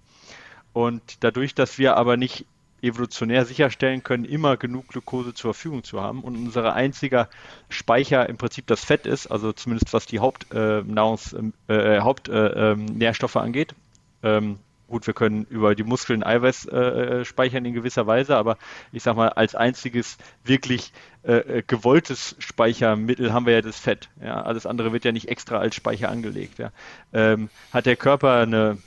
Und 0.72 1.24
dadurch, 1.24 1.54
dass 1.54 1.78
wir 1.78 1.96
aber 1.96 2.16
nicht 2.16 2.46
evolutionär 2.82 3.46
sicherstellen 3.46 4.02
können, 4.02 4.24
immer 4.24 4.56
genug 4.56 4.88
Glucose 4.88 5.34
zur 5.34 5.54
Verfügung 5.54 5.82
zu 5.82 6.00
haben 6.00 6.22
und 6.22 6.36
unser 6.36 6.74
einziger 6.74 7.28
Speicher 7.68 8.28
im 8.28 8.36
Prinzip 8.36 8.66
das 8.66 8.84
Fett 8.84 9.06
ist, 9.06 9.28
also 9.28 9.52
zumindest 9.52 9.92
was 9.92 10.06
die 10.06 10.18
Hauptnahrungs, 10.18 11.34
äh, 11.68 11.96
äh, 11.96 12.00
Hauptnährstoffe 12.00 13.36
äh, 13.36 13.38
ähm, 13.38 13.44
angeht, 13.44 13.74
ähm, 14.22 14.58
gut, 14.88 15.06
wir 15.06 15.14
können 15.14 15.46
über 15.50 15.74
die 15.74 15.82
Muskeln 15.82 16.22
Eiweiß 16.22 16.66
äh, 16.66 16.76
äh, 16.76 17.24
speichern 17.24 17.64
in 17.64 17.74
gewisser 17.74 18.06
Weise, 18.06 18.36
aber 18.36 18.56
ich 18.92 19.02
sag 19.02 19.16
mal, 19.16 19.30
als 19.30 19.54
einziges 19.54 20.16
wirklich 20.44 20.92
äh, 21.24 21.58
äh, 21.58 21.62
gewolltes 21.66 22.36
Speichermittel 22.38 23.32
haben 23.32 23.46
wir 23.46 23.54
ja 23.54 23.62
das 23.62 23.78
Fett. 23.78 24.08
Ja? 24.22 24.42
Alles 24.42 24.66
andere 24.66 24.92
wird 24.92 25.04
ja 25.04 25.12
nicht 25.12 25.28
extra 25.28 25.58
als 25.58 25.74
Speicher 25.74 26.08
angelegt. 26.08 26.58
Ja? 26.58 26.70
Ähm, 27.12 27.48
hat 27.72 27.86
der 27.86 27.96
Körper 27.96 28.34
eine, 28.34 28.78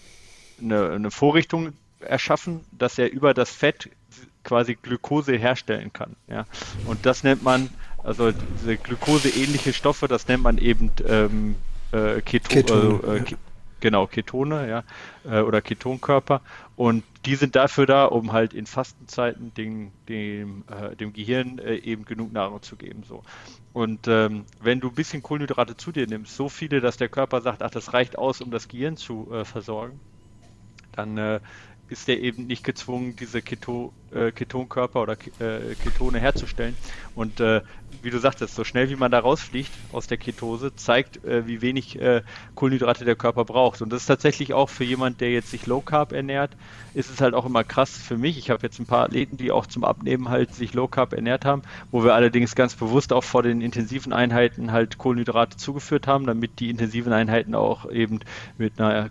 eine, 0.61 0.91
eine 0.91 1.11
Vorrichtung 1.11 1.73
erschaffen, 1.99 2.61
dass 2.71 2.97
er 2.97 3.11
über 3.11 3.33
das 3.33 3.51
Fett 3.51 3.89
quasi 4.43 4.77
Glucose 4.81 5.33
herstellen 5.33 5.91
kann. 5.91 6.15
Ja? 6.27 6.45
Und 6.85 7.05
das 7.05 7.23
nennt 7.23 7.43
man, 7.43 7.69
also 8.03 8.31
diese 8.31 8.77
Glucose-ähnliche 8.77 9.73
Stoffe, 9.73 10.07
das 10.07 10.27
nennt 10.27 10.43
man 10.43 10.57
eben 10.57 10.91
ähm, 11.07 11.55
äh, 11.91 12.21
Keto, 12.21 12.47
Ketone, 12.47 12.99
äh, 13.05 13.31
ja. 13.31 13.37
Genau, 13.81 14.07
Ketone, 14.07 14.69
ja, 14.69 14.83
äh, 15.23 15.41
oder 15.41 15.61
Ketonkörper. 15.61 16.41
Und 16.75 17.03
die 17.25 17.35
sind 17.35 17.55
dafür 17.55 17.85
da, 17.85 18.05
um 18.05 18.33
halt 18.33 18.53
in 18.53 18.65
Fastenzeiten 18.65 19.53
dem, 19.53 19.91
dem, 20.07 20.63
äh, 20.69 20.95
dem 20.95 21.13
Gehirn 21.13 21.59
äh, 21.59 21.75
eben 21.75 22.05
genug 22.05 22.31
Nahrung 22.33 22.61
zu 22.61 22.75
geben. 22.75 23.03
So. 23.03 23.23
Und 23.73 24.07
ähm, 24.07 24.45
wenn 24.61 24.79
du 24.79 24.89
ein 24.89 24.95
bisschen 24.95 25.23
Kohlenhydrate 25.23 25.77
zu 25.77 25.91
dir 25.91 26.07
nimmst, 26.07 26.35
so 26.35 26.49
viele, 26.49 26.81
dass 26.81 26.97
der 26.97 27.09
Körper 27.09 27.41
sagt, 27.41 27.61
ach, 27.61 27.71
das 27.71 27.93
reicht 27.93 28.17
aus, 28.17 28.41
um 28.41 28.51
das 28.51 28.67
Gehirn 28.67 28.97
zu 28.97 29.31
äh, 29.31 29.45
versorgen, 29.45 29.99
dann 30.91 31.17
äh, 31.17 31.39
ist 31.87 32.07
der 32.07 32.19
eben 32.21 32.47
nicht 32.47 32.63
gezwungen, 32.63 33.15
diese 33.15 33.41
Keto, 33.41 33.93
äh, 34.13 34.31
Ketonkörper 34.31 35.01
oder 35.01 35.13
äh, 35.13 35.75
Ketone 35.83 36.19
herzustellen. 36.19 36.75
Und 37.15 37.39
äh, 37.39 37.61
wie 38.01 38.09
du 38.09 38.19
sagtest, 38.19 38.55
so 38.55 38.63
schnell 38.63 38.89
wie 38.89 38.95
man 38.95 39.11
da 39.11 39.19
rausfliegt 39.19 39.71
aus 39.91 40.07
der 40.07 40.17
Ketose, 40.17 40.75
zeigt, 40.75 41.23
äh, 41.25 41.47
wie 41.47 41.61
wenig 41.61 41.99
äh, 41.99 42.21
Kohlenhydrate 42.55 43.05
der 43.05 43.15
Körper 43.15 43.45
braucht. 43.45 43.81
Und 43.81 43.91
das 43.91 44.01
ist 44.01 44.07
tatsächlich 44.07 44.53
auch 44.53 44.69
für 44.69 44.83
jemand, 44.83 45.21
der 45.21 45.31
jetzt 45.31 45.51
sich 45.51 45.65
Low 45.65 45.81
Carb 45.81 46.11
ernährt, 46.11 46.51
ist 46.93 47.09
es 47.09 47.21
halt 47.21 47.33
auch 47.33 47.45
immer 47.45 47.63
krass 47.63 47.91
für 47.91 48.17
mich. 48.17 48.37
Ich 48.37 48.49
habe 48.49 48.63
jetzt 48.63 48.79
ein 48.79 48.85
paar 48.85 49.05
Athleten, 49.05 49.37
die 49.37 49.51
auch 49.51 49.65
zum 49.65 49.83
Abnehmen 49.83 50.29
halt 50.29 50.53
sich 50.55 50.73
Low 50.73 50.87
Carb 50.87 51.13
ernährt 51.13 51.45
haben, 51.45 51.63
wo 51.91 52.03
wir 52.03 52.13
allerdings 52.13 52.55
ganz 52.55 52.75
bewusst 52.75 53.11
auch 53.13 53.23
vor 53.23 53.43
den 53.43 53.61
intensiven 53.61 54.13
Einheiten 54.13 54.71
halt 54.71 54.97
Kohlenhydrate 54.97 55.57
zugeführt 55.57 56.07
haben, 56.07 56.25
damit 56.25 56.59
die 56.59 56.69
intensiven 56.69 57.13
Einheiten 57.13 57.55
auch 57.55 57.89
eben 57.89 58.19
mit 58.57 58.79
einer 58.79 59.09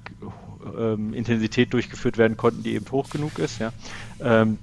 ähm, 0.79 1.15
Intensität 1.15 1.73
durchgeführt 1.73 2.19
werden 2.19 2.37
konnten, 2.37 2.63
die 2.63 2.75
eben 2.75 2.91
hoch 2.91 3.11
genug 3.11 3.39
ist. 3.39 3.59
Ja. 3.61 3.73
Ähm, 4.21 4.59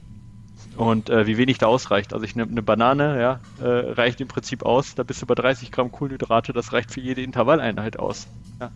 und 0.77 1.09
äh, 1.09 1.25
wie 1.27 1.37
wenig 1.37 1.57
da 1.57 1.67
ausreicht. 1.67 2.13
Also 2.13 2.25
ich 2.25 2.35
nehme 2.35 2.51
eine 2.51 2.61
Banane, 2.61 3.19
ja, 3.19 3.39
äh, 3.61 3.93
reicht 3.93 4.19
im 4.21 4.27
Prinzip 4.27 4.63
aus. 4.63 4.95
Da 4.95 5.03
bist 5.03 5.21
du 5.21 5.25
bei 5.25 5.35
30 5.35 5.71
Gramm 5.71 5.91
Kohlenhydrate, 5.91 6.53
das 6.53 6.73
reicht 6.73 6.91
für 6.91 6.99
jede 6.99 7.21
Intervalleinheit 7.21 7.97
aus. 7.97 8.27
Ja. 8.59 8.71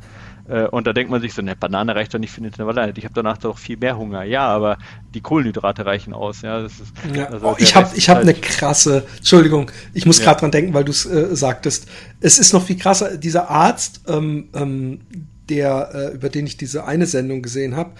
Äh, 0.47 0.67
und 0.67 0.87
da 0.87 0.93
denkt 0.93 1.11
man 1.11 1.21
sich 1.21 1.33
so, 1.33 1.41
eine 1.41 1.55
Banane 1.55 1.95
reicht 1.95 2.13
doch 2.13 2.19
nicht 2.19 2.31
für 2.31 2.39
eine 2.39 2.47
Intervalleinheit. 2.47 2.97
Ich 2.97 3.03
habe 3.03 3.13
danach 3.13 3.37
doch 3.37 3.57
viel 3.57 3.77
mehr 3.77 3.97
Hunger. 3.97 4.23
Ja, 4.23 4.47
aber 4.47 4.77
die 5.13 5.21
Kohlenhydrate 5.21 5.85
reichen 5.85 6.13
aus. 6.13 6.41
Ja, 6.41 6.61
das 6.61 6.79
ist, 6.79 6.93
ja. 7.13 7.25
Also 7.25 7.47
oh, 7.47 7.55
ich 7.57 7.75
habe 7.75 7.89
ich 7.95 8.09
hab 8.09 8.17
halt 8.17 8.27
eine 8.27 8.35
krasse, 8.35 9.05
Entschuldigung, 9.17 9.71
ich 9.93 10.05
muss 10.05 10.19
gerade 10.19 10.37
ja. 10.37 10.39
dran 10.41 10.51
denken, 10.51 10.73
weil 10.73 10.85
du 10.85 10.91
es 10.91 11.05
äh, 11.05 11.35
sagtest. 11.35 11.87
Es 12.21 12.39
ist 12.39 12.53
noch 12.53 12.63
viel 12.63 12.77
krasser, 12.77 13.17
dieser 13.17 13.49
Arzt, 13.49 14.01
ähm, 14.07 14.49
ähm, 14.53 15.01
der, 15.49 15.89
äh, 15.93 16.15
über 16.15 16.29
den 16.29 16.45
ich 16.45 16.57
diese 16.57 16.85
eine 16.85 17.05
Sendung 17.07 17.41
gesehen 17.41 17.75
habe, 17.75 17.91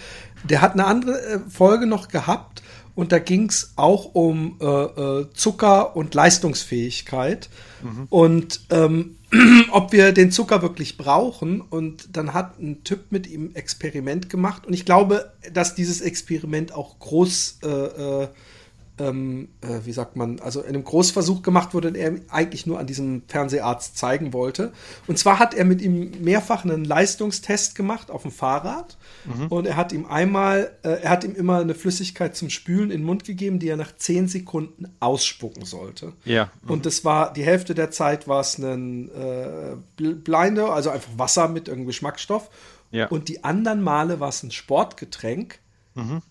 der 0.44 0.62
hat 0.62 0.74
eine 0.74 0.86
andere 0.86 1.20
äh, 1.20 1.40
Folge 1.50 1.86
noch 1.86 2.08
gehabt 2.08 2.62
und 3.00 3.14
da 3.14 3.20
ging 3.20 3.48
es 3.48 3.72
auch 3.78 4.14
um 4.14 4.58
äh, 4.60 4.66
äh, 4.66 5.28
Zucker 5.34 5.96
und 5.96 6.14
Leistungsfähigkeit 6.14 7.48
mhm. 7.82 8.08
und 8.10 8.60
ähm, 8.72 9.16
ob 9.72 9.94
wir 9.94 10.12
den 10.12 10.32
Zucker 10.32 10.62
wirklich 10.62 10.98
brauchen. 10.98 11.62
Und 11.62 12.18
dann 12.18 12.34
hat 12.34 12.60
ein 12.60 12.84
Typ 12.84 13.10
mit 13.10 13.26
ihm 13.26 13.52
Experiment 13.54 14.30
gemacht 14.30 14.68
und 14.68 14.74
ich 14.74 14.84
glaube, 14.84 15.32
dass 15.54 15.76
dieses 15.76 16.02
Experiment 16.02 16.74
auch 16.74 17.00
groß 17.00 17.60
äh, 17.64 17.68
äh 17.68 18.28
ähm, 19.00 19.50
äh, 19.62 19.86
wie 19.86 19.92
sagt 19.92 20.16
man, 20.16 20.40
also 20.40 20.62
in 20.62 20.70
einem 20.70 20.84
Großversuch 20.84 21.42
gemacht 21.42 21.74
wurde, 21.74 21.92
den 21.92 22.02
er 22.02 22.34
eigentlich 22.34 22.66
nur 22.66 22.80
an 22.80 22.88
diesem 22.88 23.24
Fernseharzt 23.28 23.98
zeigen 23.98 24.34
wollte. 24.34 24.72
Und 25.08 25.18
zwar 25.18 25.40
hat 25.40 25.54
er 25.54 25.66
mit 25.66 25.82
ihm 25.82 26.12
mehrfach 26.22 26.64
einen 26.64 26.86
Leistungstest 26.86 27.76
gemacht 27.76 28.12
auf 28.12 28.24
dem 28.24 28.32
Fahrrad. 28.32 28.98
Mhm. 29.26 29.48
Und 29.48 29.66
er 29.66 29.78
hat 29.78 29.92
ihm 29.92 30.06
einmal, 30.06 30.72
äh, 30.84 31.02
er 31.02 31.10
hat 31.10 31.24
ihm 31.24 31.36
immer 31.36 31.60
eine 31.60 31.76
Flüssigkeit 31.76 32.36
zum 32.36 32.50
Spülen 32.50 32.92
in 32.92 33.02
den 33.02 33.04
Mund 33.06 33.24
gegeben, 33.24 33.60
die 33.60 33.70
er 33.70 33.78
nach 33.78 33.96
zehn 33.96 34.28
Sekunden 34.28 34.88
ausspucken 35.00 35.66
sollte. 35.66 36.14
Ja. 36.26 36.52
Mhm. 36.64 36.70
Und 36.70 36.86
das 36.86 37.06
war, 37.06 37.34
die 37.34 37.44
Hälfte 37.44 37.76
der 37.76 37.92
Zeit 37.92 38.28
war 38.28 38.42
es 38.42 38.58
ein 38.58 39.10
äh, 39.10 39.76
Blinder, 39.98 40.72
also 40.74 40.90
einfach 40.90 41.12
Wasser 41.18 41.48
mit 41.48 41.68
irgendeinem 41.68 41.88
Geschmacksstoff. 41.88 42.50
Ja. 42.92 43.08
Und 43.08 43.30
die 43.30 43.44
anderen 43.44 43.82
Male 43.82 44.20
war 44.20 44.30
es 44.30 44.44
ein 44.44 44.52
Sportgetränk. 44.52 45.60
Mhm. 45.96 46.22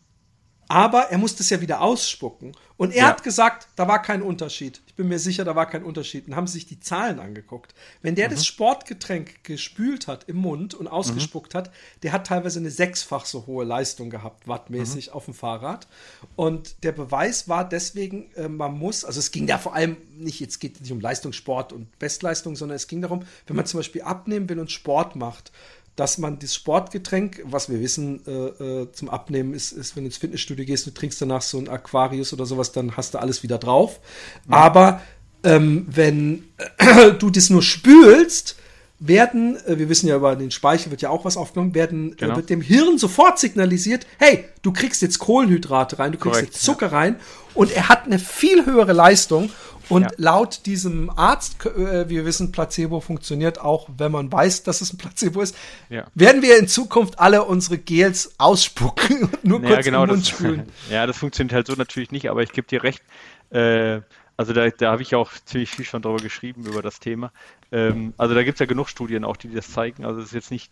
Aber 0.69 1.05
er 1.11 1.19
musste 1.19 1.43
es 1.43 1.51
ja 1.51 1.61
wieder 1.61 1.81
ausspucken. 1.81 2.53
Und 2.77 2.93
er 2.93 2.99
ja. 2.99 3.09
hat 3.09 3.25
gesagt, 3.25 3.69
da 3.75 3.89
war 3.89 4.01
kein 4.03 4.23
Unterschied. 4.23 4.81
Ich 4.87 4.95
bin 4.95 5.09
mir 5.09 5.19
sicher, 5.19 5.45
da 5.45 5.57
war 5.57 5.67
kein 5.67 5.83
Unterschied. 5.83 6.29
Und 6.29 6.37
haben 6.37 6.47
sich 6.47 6.67
die 6.67 6.79
Zahlen 6.79 7.19
angeguckt. 7.19 7.75
Wenn 8.03 8.15
der 8.15 8.29
mhm. 8.29 8.35
das 8.35 8.47
Sportgetränk 8.47 9.43
gespült 9.43 10.07
hat 10.07 10.29
im 10.29 10.37
Mund 10.37 10.75
und 10.75 10.87
ausgespuckt 10.87 11.55
mhm. 11.55 11.59
hat, 11.59 11.73
der 12.05 12.13
hat 12.13 12.29
teilweise 12.29 12.61
eine 12.61 12.71
sechsfach 12.71 13.25
so 13.25 13.47
hohe 13.47 13.65
Leistung 13.65 14.11
gehabt, 14.11 14.47
wattmäßig 14.47 15.09
mhm. 15.09 15.13
auf 15.15 15.25
dem 15.25 15.35
Fahrrad. 15.35 15.89
Und 16.37 16.85
der 16.85 16.93
Beweis 16.93 17.49
war 17.49 17.69
deswegen, 17.69 18.31
äh, 18.37 18.49
man 18.49 18.79
muss, 18.79 19.05
also 19.05 19.19
es 19.19 19.33
ging 19.33 19.47
da 19.49 19.59
vor 19.59 19.75
allem 19.75 19.97
nicht, 20.17 20.39
jetzt 20.39 20.61
geht 20.61 20.77
es 20.77 20.83
nicht 20.83 20.93
um 20.93 21.01
Leistungssport 21.01 21.73
und 21.73 21.99
Bestleistung, 21.99 22.55
sondern 22.55 22.77
es 22.77 22.87
ging 22.87 23.03
darum, 23.03 23.25
wenn 23.47 23.57
man 23.57 23.67
zum 23.67 23.79
Beispiel 23.79 24.03
abnehmen 24.03 24.49
will 24.49 24.61
und 24.61 24.71
Sport 24.71 25.17
macht, 25.17 25.51
dass 25.99 26.17
man 26.17 26.39
das 26.39 26.55
Sportgetränk, 26.55 27.43
was 27.45 27.69
wir 27.69 27.81
wissen, 27.81 28.21
äh, 28.25 28.31
äh, 28.31 28.93
zum 28.93 29.11
Abnehmen 29.11 29.53
ist, 29.53 29.73
ist, 29.73 29.97
wenn 29.97 30.05
du 30.05 30.09
ins 30.09 30.17
Fitnessstudio 30.17 30.65
gehst, 30.65 30.87
du 30.87 30.93
trinkst 30.93 31.21
danach 31.21 31.43
so 31.43 31.59
ein 31.59 31.69
Aquarius 31.69 32.33
oder 32.33 32.47
sowas, 32.47 32.71
dann 32.71 32.97
hast 32.97 33.15
du 33.15 33.19
alles 33.19 33.43
wieder 33.43 33.59
drauf. 33.59 33.99
Mhm. 34.47 34.55
Aber 34.55 35.03
ähm, 35.43 35.87
wenn 35.91 36.45
äh, 36.79 37.13
du 37.19 37.31
das 37.31 37.51
nur 37.51 37.63
spülst, 37.63 38.55
werden, 39.01 39.57
äh, 39.67 39.79
wir 39.79 39.89
wissen 39.89 40.09
ja 40.09 40.17
über 40.17 40.37
den 40.37 40.51
Speichel 40.51 40.91
wird 40.91 41.03
ja 41.03 41.11
auch 41.11 41.25
was 41.25 41.37
aufgenommen, 41.37 41.75
werden, 41.75 42.13
äh, 42.13 42.17
genau. 42.17 42.37
wird 42.37 42.51
dem 42.51 42.61
Hirn 42.61 42.99
sofort 42.99 43.39
signalisiert, 43.39 44.07
hey, 44.19 44.45
du 44.63 44.73
kriegst 44.73 45.03
jetzt 45.03 45.19
Kohlenhydrate 45.19 45.99
rein, 45.99 46.13
du 46.13 46.19
kriegst 46.19 46.35
Korrekt, 46.35 46.55
jetzt 46.55 46.65
Zucker 46.65 46.87
ja. 46.87 46.93
rein 46.93 47.17
und 47.55 47.71
er 47.73 47.89
hat 47.89 48.07
eine 48.07 48.19
viel 48.19 48.67
höhere 48.67 48.93
Leistung 48.93 49.51
und 49.89 50.03
ja. 50.03 50.09
laut 50.17 50.67
diesem 50.67 51.11
Arzt, 51.11 51.65
äh, 51.67 52.09
wir 52.09 52.25
wissen, 52.25 52.53
Placebo 52.53 53.01
funktioniert 53.01 53.61
auch, 53.61 53.89
wenn 53.97 54.13
man 54.13 54.31
weiß, 54.31 54.63
dass 54.63 54.81
es 54.81 54.93
ein 54.93 54.99
Placebo 54.99 55.41
ist, 55.41 55.57
ja. 55.89 56.07
werden 56.15 56.43
wir 56.43 56.59
in 56.59 56.69
Zukunft 56.69 57.19
alle 57.19 57.45
unsere 57.45 57.79
Gels 57.79 58.35
ausspucken 58.39 59.25
und 59.25 59.45
nur 59.45 59.61
naja, 59.61 59.75
kurz 59.75 59.85
genau, 59.85 60.05
im 60.05 60.11
Mund 60.11 60.23
das, 60.23 60.29
spülen. 60.29 60.63
Ja, 60.91 61.07
das 61.07 61.19
funktioniert 61.19 61.55
halt 61.55 61.67
so 61.67 61.75
natürlich 61.75 62.11
nicht, 62.11 62.31
aber 62.31 62.43
ich 62.43 62.53
gebe 62.53 62.67
dir 62.67 62.83
recht. 62.83 63.03
Äh, 63.51 64.01
also 64.37 64.53
da, 64.53 64.69
da 64.71 64.93
habe 64.93 65.03
ich 65.03 65.15
auch 65.17 65.33
ziemlich 65.45 65.71
viel 65.71 65.85
schon 65.85 66.01
darüber 66.01 66.23
geschrieben, 66.23 66.65
über 66.65 66.81
das 66.81 67.01
Thema. 67.01 67.33
Ähm, 67.73 68.15
also 68.17 68.35
da 68.35 68.45
gibt 68.45 68.55
es 68.55 68.61
ja 68.61 68.67
genug 68.67 68.89
Studien 68.89 69.25
auch, 69.25 69.37
die 69.37 69.53
das 69.53 69.73
zeigen. 69.73 70.05
Also 70.05 70.21
es 70.21 70.27
ist 70.27 70.35
jetzt 70.35 70.51
nicht 70.53 70.71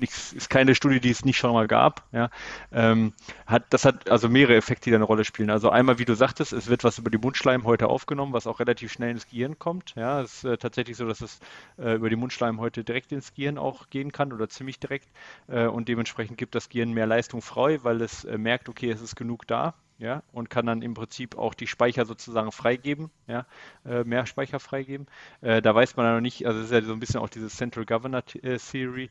nichts, 0.00 0.32
ist 0.32 0.50
keine 0.50 0.74
Studie, 0.74 1.00
die 1.00 1.10
es 1.10 1.24
nicht 1.24 1.36
schon 1.36 1.52
mal 1.52 1.66
gab. 1.66 2.04
Ja, 2.12 2.30
ähm, 2.72 3.12
hat, 3.46 3.64
das 3.70 3.84
hat 3.84 4.10
also 4.10 4.28
mehrere 4.28 4.56
Effekte, 4.56 4.84
die 4.84 4.90
da 4.90 4.96
eine 4.96 5.04
Rolle 5.04 5.24
spielen. 5.24 5.50
Also 5.50 5.70
einmal, 5.70 5.98
wie 5.98 6.04
du 6.04 6.14
sagtest, 6.14 6.52
es 6.52 6.68
wird 6.68 6.84
was 6.84 6.98
über 6.98 7.10
die 7.10 7.18
Mundschleim 7.18 7.64
heute 7.64 7.88
aufgenommen, 7.88 8.32
was 8.32 8.46
auch 8.46 8.60
relativ 8.60 8.92
schnell 8.92 9.10
ins 9.10 9.28
Gehirn 9.28 9.58
kommt. 9.58 9.94
Ja, 9.96 10.20
es 10.20 10.38
ist 10.38 10.44
äh, 10.44 10.58
tatsächlich 10.58 10.96
so, 10.96 11.06
dass 11.06 11.20
es 11.20 11.40
äh, 11.78 11.94
über 11.94 12.10
die 12.10 12.16
Mundschleim 12.16 12.60
heute 12.60 12.84
direkt 12.84 13.12
ins 13.12 13.34
Gehirn 13.34 13.58
auch 13.58 13.90
gehen 13.90 14.12
kann 14.12 14.32
oder 14.32 14.48
ziemlich 14.48 14.78
direkt. 14.78 15.08
Äh, 15.48 15.66
und 15.66 15.88
dementsprechend 15.88 16.38
gibt 16.38 16.54
das 16.54 16.68
Gehirn 16.68 16.92
mehr 16.92 17.06
Leistung 17.06 17.42
frei, 17.42 17.80
weil 17.82 18.00
es 18.02 18.24
äh, 18.24 18.38
merkt, 18.38 18.68
okay, 18.68 18.90
es 18.90 19.00
ist 19.00 19.16
genug 19.16 19.46
da 19.46 19.74
ja, 19.98 20.22
und 20.32 20.50
kann 20.50 20.66
dann 20.66 20.82
im 20.82 20.94
Prinzip 20.94 21.38
auch 21.38 21.54
die 21.54 21.66
Speicher 21.66 22.04
sozusagen 22.04 22.52
freigeben, 22.52 23.10
ja, 23.26 23.46
äh, 23.84 24.04
mehr 24.04 24.26
Speicher 24.26 24.60
freigeben. 24.60 25.06
Äh, 25.40 25.62
da 25.62 25.74
weiß 25.74 25.96
man 25.96 26.06
ja 26.06 26.14
noch 26.14 26.20
nicht, 26.20 26.46
also 26.46 26.60
es 26.60 26.66
ist 26.66 26.72
ja 26.72 26.82
so 26.82 26.92
ein 26.92 27.00
bisschen 27.00 27.20
auch 27.20 27.28
diese 27.28 27.48
Central 27.48 27.86
Governor 27.86 28.24
Theory, 28.24 29.10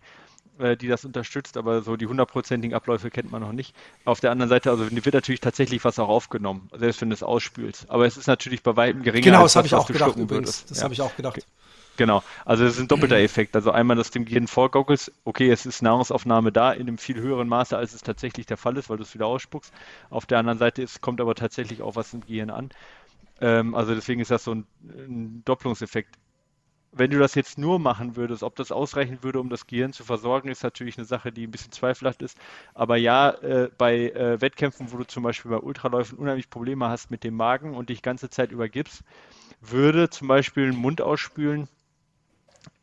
äh, 0.60 0.78
die 0.78 0.88
das 0.88 1.06
unterstützt, 1.06 1.58
aber 1.58 1.82
so 1.82 1.96
die 1.96 2.08
hundertprozentigen 2.08 2.76
Abläufe 2.76 3.10
kennt 3.10 3.32
man 3.32 3.42
noch 3.42 3.52
nicht. 3.52 3.76
Auf 4.06 4.20
der 4.20 4.32
anderen 4.32 4.50
Seite, 4.50 4.72
also 4.72 4.90
wird 4.90 5.14
natürlich 5.14 5.42
tatsächlich 5.42 5.84
was 5.84 6.00
auch 6.00 6.10
aufgenommen, 6.10 6.70
selbst 6.78 7.02
wenn 7.02 7.10
du 7.10 7.14
es 7.14 7.24
ausspülst. 7.24 7.90
Aber 7.90 8.06
es 8.06 8.18
ist 8.18 8.28
natürlich 8.28 8.64
bei 8.64 8.76
weitem 8.76 9.04
geringer. 9.04 9.24
Genau, 9.24 9.44
das 9.44 9.56
habe 9.56 9.68
ich 9.68 9.74
auch 9.74 9.88
gedacht 9.88 10.16
übrigens. 10.16 10.30
Würdest. 10.30 10.72
Das 10.72 10.78
ja. 10.80 10.84
habe 10.86 10.94
ich 10.94 11.02
auch 11.02 11.16
gedacht. 11.16 11.46
Genau, 11.98 12.24
also 12.44 12.66
es 12.66 12.74
ist 12.74 12.80
ein 12.80 12.88
doppelter 12.88 13.18
Effekt. 13.20 13.56
Also 13.56 13.72
einmal, 13.72 13.96
dass 13.96 14.12
dem 14.12 14.26
Gehirn 14.26 14.48
vorgaukelst, 14.48 15.12
okay, 15.24 15.50
es 15.50 15.66
ist 15.66 15.82
Nahrungsaufnahme 15.82 16.52
da 16.52 16.72
in 16.74 16.82
einem 16.82 16.98
viel 16.98 17.20
höheren 17.20 17.48
Maße, 17.48 17.78
als 17.78 17.94
es 17.94 18.02
tatsächlich 18.02 18.46
der 18.46 18.58
Fall 18.58 18.78
ist, 18.78 18.90
weil 18.90 18.98
du 18.98 19.04
es 19.04 19.14
wieder 19.14 19.28
ausspuckst. 19.28 19.74
Auf 20.10 20.26
der 20.26 20.40
anderen 20.40 20.58
Seite 20.58 20.82
ist, 20.82 21.02
kommt 21.02 21.22
aber 21.22 21.36
tatsächlich 21.36 21.82
auch 21.82 21.96
was 21.96 22.14
im 22.14 22.22
Gehirn 22.22 22.50
an. 22.50 22.70
Ähm, 23.42 23.76
also 23.76 23.96
deswegen 23.96 24.22
ist 24.22 24.32
das 24.32 24.44
so 24.44 24.54
ein, 24.54 24.66
ein 24.84 25.44
Doppelungseffekt. 25.46 26.16
Wenn 26.98 27.12
du 27.12 27.20
das 27.20 27.36
jetzt 27.36 27.58
nur 27.58 27.78
machen 27.78 28.16
würdest, 28.16 28.42
ob 28.42 28.56
das 28.56 28.72
ausreichen 28.72 29.20
würde, 29.22 29.42
um 29.42 29.50
das 29.50 29.68
Gehirn 29.68 29.92
zu 29.92 30.06
versorgen, 30.06 30.48
ist 30.48 30.64
natürlich 30.64 30.98
eine 30.98 31.04
Sache, 31.04 31.34
die 31.34 31.46
ein 31.46 31.52
bisschen 31.52 31.74
zweifelhaft 31.74 32.22
ist. 32.22 32.38
Aber 32.74 32.96
ja, 32.96 33.32
äh, 33.32 33.70
bei 33.78 34.12
äh, 34.12 34.40
Wettkämpfen, 34.40 34.94
wo 34.94 34.98
du 34.98 35.04
zum 35.06 35.24
Beispiel 35.24 35.52
bei 35.52 35.58
Ultraläufen 35.58 36.18
unheimlich 36.18 36.50
Probleme 36.50 36.88
hast 36.88 37.12
mit 37.12 37.26
dem 37.26 37.36
Magen 37.36 37.76
und 37.76 37.90
dich 37.90 38.02
ganze 38.02 38.30
Zeit 38.30 38.54
übergibst, 38.54 39.04
würde 39.60 40.10
zum 40.10 40.30
Beispiel 40.30 40.72
ein 40.72 40.78
Mund 40.78 41.02
ausspülen 41.02 41.68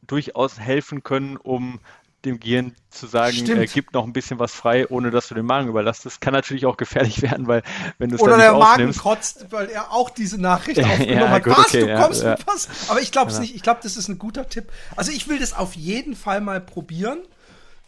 durchaus 0.06 0.60
helfen 0.60 1.02
können, 1.02 1.38
um 1.38 1.80
dem 2.24 2.38
Gehirn 2.40 2.74
zu 2.90 3.06
sagen, 3.06 3.36
äh, 3.50 3.66
gib 3.66 3.92
noch 3.92 4.04
ein 4.04 4.12
bisschen 4.12 4.38
was 4.38 4.52
frei, 4.52 4.88
ohne 4.88 5.10
dass 5.10 5.28
du 5.28 5.34
den 5.34 5.46
Magen 5.46 5.68
überlastest. 5.68 6.20
Kann 6.20 6.32
natürlich 6.32 6.66
auch 6.66 6.76
gefährlich 6.76 7.22
werden, 7.22 7.46
weil 7.46 7.62
wenn 7.98 8.10
du 8.10 8.16
es 8.16 8.22
Oder 8.22 8.36
der 8.36 8.52
Magen 8.52 8.94
kotzt, 8.96 9.46
weil 9.50 9.68
er 9.68 9.92
auch 9.92 10.10
diese 10.10 10.40
Nachricht 10.40 10.80
aufgenommen 10.84 11.18
ja, 11.18 11.28
hat. 11.28 11.44
Gut, 11.44 11.56
was, 11.56 11.66
okay, 11.66 11.86
du 11.86 11.96
kommst 11.96 12.22
ja, 12.22 12.30
mit 12.30 12.46
was? 12.46 12.68
Aber 12.88 13.00
ich 13.00 13.12
glaube 13.12 13.30
es 13.30 13.38
nicht. 13.38 13.54
Ich 13.54 13.62
glaube, 13.62 13.80
das 13.82 13.96
ist 13.96 14.08
ein 14.08 14.18
guter 14.18 14.48
Tipp. 14.48 14.72
Also 14.96 15.12
ich 15.12 15.28
will 15.28 15.38
das 15.38 15.52
auf 15.52 15.74
jeden 15.74 16.14
Fall 16.14 16.40
mal 16.40 16.60
probieren. 16.60 17.18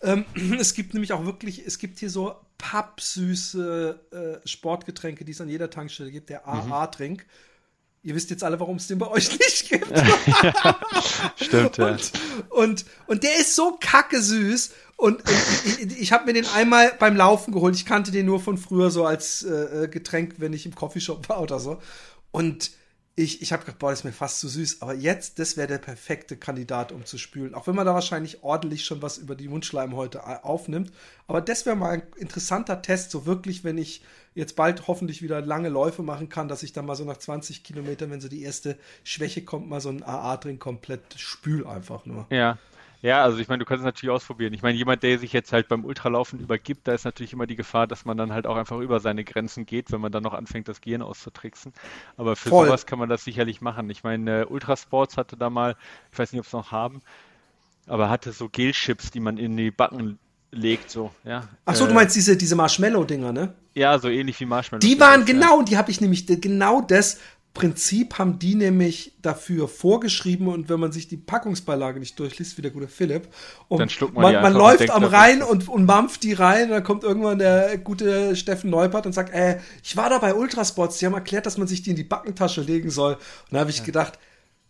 Ähm, 0.03 0.25
es 0.59 0.75
gibt 0.75 0.94
nämlich 0.94 1.12
auch 1.12 1.25
wirklich, 1.25 1.64
es 1.64 1.79
gibt 1.79 1.99
hier 1.99 2.11
so 2.11 2.35
pappsüße 2.59 4.40
äh, 4.44 4.49
Sportgetränke, 4.49 5.25
die 5.25 5.33
es 5.33 5.40
an 5.40 5.49
jeder 5.49 5.70
Tankstelle 5.70 6.11
gibt, 6.11 6.31
der 6.31 6.49
AA-Trink. 6.49 7.18
Mhm 7.18 7.53
Ihr 8.04 8.14
wisst 8.14 8.28
jetzt 8.28 8.44
alle, 8.44 8.60
warum 8.60 8.76
es 8.76 8.86
den 8.86 8.98
bei 8.98 9.08
euch 9.08 9.30
nicht 9.38 9.68
gibt. 9.70 9.90
ja, 9.90 10.78
stimmt, 11.36 11.78
ja. 11.78 11.86
Und, 11.86 12.12
und, 12.50 12.84
und, 13.06 13.22
der 13.22 13.36
ist 13.38 13.56
so 13.56 13.78
kacke 13.80 14.20
süß. 14.20 14.72
Und, 14.96 15.16
und 15.16 15.32
ich, 15.64 16.00
ich 16.00 16.12
habe 16.12 16.26
mir 16.26 16.34
den 16.34 16.46
einmal 16.54 16.92
beim 16.98 17.16
Laufen 17.16 17.52
geholt. 17.52 17.74
Ich 17.74 17.86
kannte 17.86 18.12
den 18.12 18.26
nur 18.26 18.40
von 18.40 18.58
früher 18.58 18.90
so 18.90 19.06
als 19.06 19.42
äh, 19.42 19.88
Getränk, 19.90 20.34
wenn 20.36 20.52
ich 20.52 20.66
im 20.66 20.74
Coffeeshop 20.74 21.30
war 21.30 21.40
oder 21.40 21.58
so. 21.58 21.80
Und 22.30 22.72
ich, 23.16 23.40
ich 23.40 23.52
habe 23.52 23.64
gedacht, 23.64 23.78
boah, 23.78 23.90
das 23.90 24.00
ist 24.00 24.04
mir 24.04 24.12
fast 24.12 24.40
zu 24.40 24.48
süß. 24.48 24.82
Aber 24.82 24.92
jetzt, 24.92 25.38
das 25.38 25.56
wäre 25.56 25.68
der 25.68 25.78
perfekte 25.78 26.36
Kandidat, 26.36 26.92
um 26.92 27.06
zu 27.06 27.16
spülen. 27.16 27.54
Auch 27.54 27.66
wenn 27.66 27.74
man 27.74 27.86
da 27.86 27.94
wahrscheinlich 27.94 28.42
ordentlich 28.42 28.84
schon 28.84 29.00
was 29.00 29.16
über 29.16 29.34
die 29.34 29.48
Mundschleimhäute 29.48 30.44
aufnimmt. 30.44 30.92
Aber 31.26 31.40
das 31.40 31.64
wäre 31.64 31.76
mal 31.76 31.90
ein 31.90 32.02
interessanter 32.16 32.82
Test, 32.82 33.12
so 33.12 33.24
wirklich, 33.24 33.64
wenn 33.64 33.78
ich 33.78 34.02
jetzt 34.35 34.57
bald 34.57 34.88
hoffentlich 34.88 35.23
wieder 35.23 35.40
lange 35.40 35.68
Läufe 35.68 36.03
machen 36.03 36.29
kann, 36.29 36.49
dass 36.49 36.62
ich 36.62 36.73
dann 36.73 36.87
mal 36.87 36.97
so 36.97 37.05
nach 37.05 37.18
20 37.18 37.62
Kilometern, 37.62 38.11
wenn 38.11 38.20
so 38.20 38.29
die 38.29 38.42
erste 38.42 38.79
Schwäche 39.05 39.44
kommt, 39.44 39.68
mal 39.68 39.81
so 39.81 39.88
ein 39.88 40.03
AA-Drink 40.03 40.61
komplett 40.61 41.03
spül 41.16 41.66
einfach 41.66 42.05
nur. 42.07 42.27
Ja, 42.31 42.59
ja, 43.05 43.23
also 43.23 43.37
ich 43.37 43.49
meine, 43.49 43.59
du 43.59 43.66
kannst 43.66 43.81
es 43.81 43.85
natürlich 43.85 44.14
ausprobieren. 44.14 44.55
Ich 44.55 44.62
meine, 44.62 44.79
jemand, 44.79 45.03
der 45.03 45.18
sich 45.18 45.35
jetzt 45.35 45.53
halt 45.53 45.68
beim 45.68 45.85
Ultralaufen 45.85 46.40
übergibt, 46.40 46.88
da 46.88 46.94
ist 46.94 47.05
natürlich 47.05 47.35
immer 47.35 47.47
die 47.47 47.55
Gefahr, 47.55 47.87
dass 47.87 48.07
man 48.07 48.16
dann 48.16 48.33
halt 48.33 48.47
auch 48.47 48.57
einfach 48.57 48.79
über 48.79 48.99
seine 48.99 49.25
Grenzen 49.25 49.66
geht, 49.66 49.92
wenn 49.92 50.01
man 50.01 50.11
dann 50.11 50.23
noch 50.23 50.33
anfängt, 50.33 50.68
das 50.68 50.81
Gehirn 50.81 51.03
auszutricksen. 51.03 51.75
Aber 52.16 52.35
für 52.35 52.49
Voll. 52.49 52.66
sowas 52.66 52.87
kann 52.87 52.99
man 52.99 53.11
das 53.11 53.23
sicherlich 53.23 53.61
machen. 53.61 53.90
Ich 53.90 54.05
meine, 54.05 54.47
Ultrasports 54.47 55.18
hatte 55.18 55.37
da 55.37 55.51
mal, 55.51 55.77
ich 56.12 56.18
weiß 56.18 56.33
nicht, 56.33 56.40
ob 56.40 56.47
es 56.47 56.55
noch 56.55 56.73
haben, 56.73 57.03
aber 57.87 58.09
hatte 58.09 58.33
so 58.33 58.49
Gelchips, 58.49 59.11
die 59.11 59.20
man 59.20 59.37
in 59.37 59.55
die 59.55 59.70
Backen 59.70 60.18
legt, 60.54 60.90
so, 60.90 61.10
ja. 61.24 61.48
Ach 61.64 61.74
so, 61.74 61.84
äh, 61.84 61.88
du 61.88 61.94
meinst 61.94 62.16
diese, 62.16 62.36
diese 62.36 62.56
Marshmallow-Dinger, 62.56 63.32
ne? 63.32 63.54
Ja, 63.74 63.98
so 63.98 64.08
ähnlich 64.08 64.38
wie 64.40 64.46
Marshmallow. 64.46 64.80
Die 64.80 64.98
waren 65.00 65.24
genau, 65.24 65.58
ja. 65.58 65.64
die 65.64 65.76
habe 65.76 65.90
ich 65.90 66.00
nämlich, 66.00 66.26
genau 66.26 66.80
das 66.80 67.18
Prinzip 67.54 68.18
haben 68.18 68.40
die 68.40 68.56
nämlich 68.56 69.12
dafür 69.22 69.68
vorgeschrieben 69.68 70.48
und 70.48 70.68
wenn 70.68 70.80
man 70.80 70.90
sich 70.90 71.06
die 71.06 71.16
Packungsbeilage 71.16 72.00
nicht 72.00 72.18
durchliest, 72.18 72.58
wie 72.58 72.62
der 72.62 72.72
gute 72.72 72.88
Philipp, 72.88 73.28
und 73.68 73.78
dann 73.78 73.88
schluckt 73.88 74.12
man, 74.14 74.32
man, 74.32 74.42
man 74.42 74.52
läuft 74.52 74.90
am 74.90 75.04
Rhein 75.04 75.40
und, 75.40 75.68
und 75.68 75.84
mampft 75.84 76.24
die 76.24 76.32
rein 76.32 76.64
und 76.64 76.70
dann 76.70 76.82
kommt 76.82 77.04
irgendwann 77.04 77.38
der 77.38 77.78
gute 77.78 78.34
Steffen 78.34 78.70
Neupert 78.70 79.06
und 79.06 79.12
sagt, 79.12 79.32
äh, 79.32 79.60
ich 79.84 79.96
war 79.96 80.10
da 80.10 80.18
bei 80.18 80.34
Ultrasports, 80.34 80.98
die 80.98 81.06
haben 81.06 81.14
erklärt, 81.14 81.46
dass 81.46 81.56
man 81.56 81.68
sich 81.68 81.82
die 81.82 81.90
in 81.90 81.96
die 81.96 82.02
Backentasche 82.02 82.60
legen 82.60 82.90
soll. 82.90 83.14
Und 83.14 83.52
da 83.52 83.60
habe 83.60 83.70
ich 83.70 83.78
ja. 83.78 83.84
gedacht, 83.84 84.18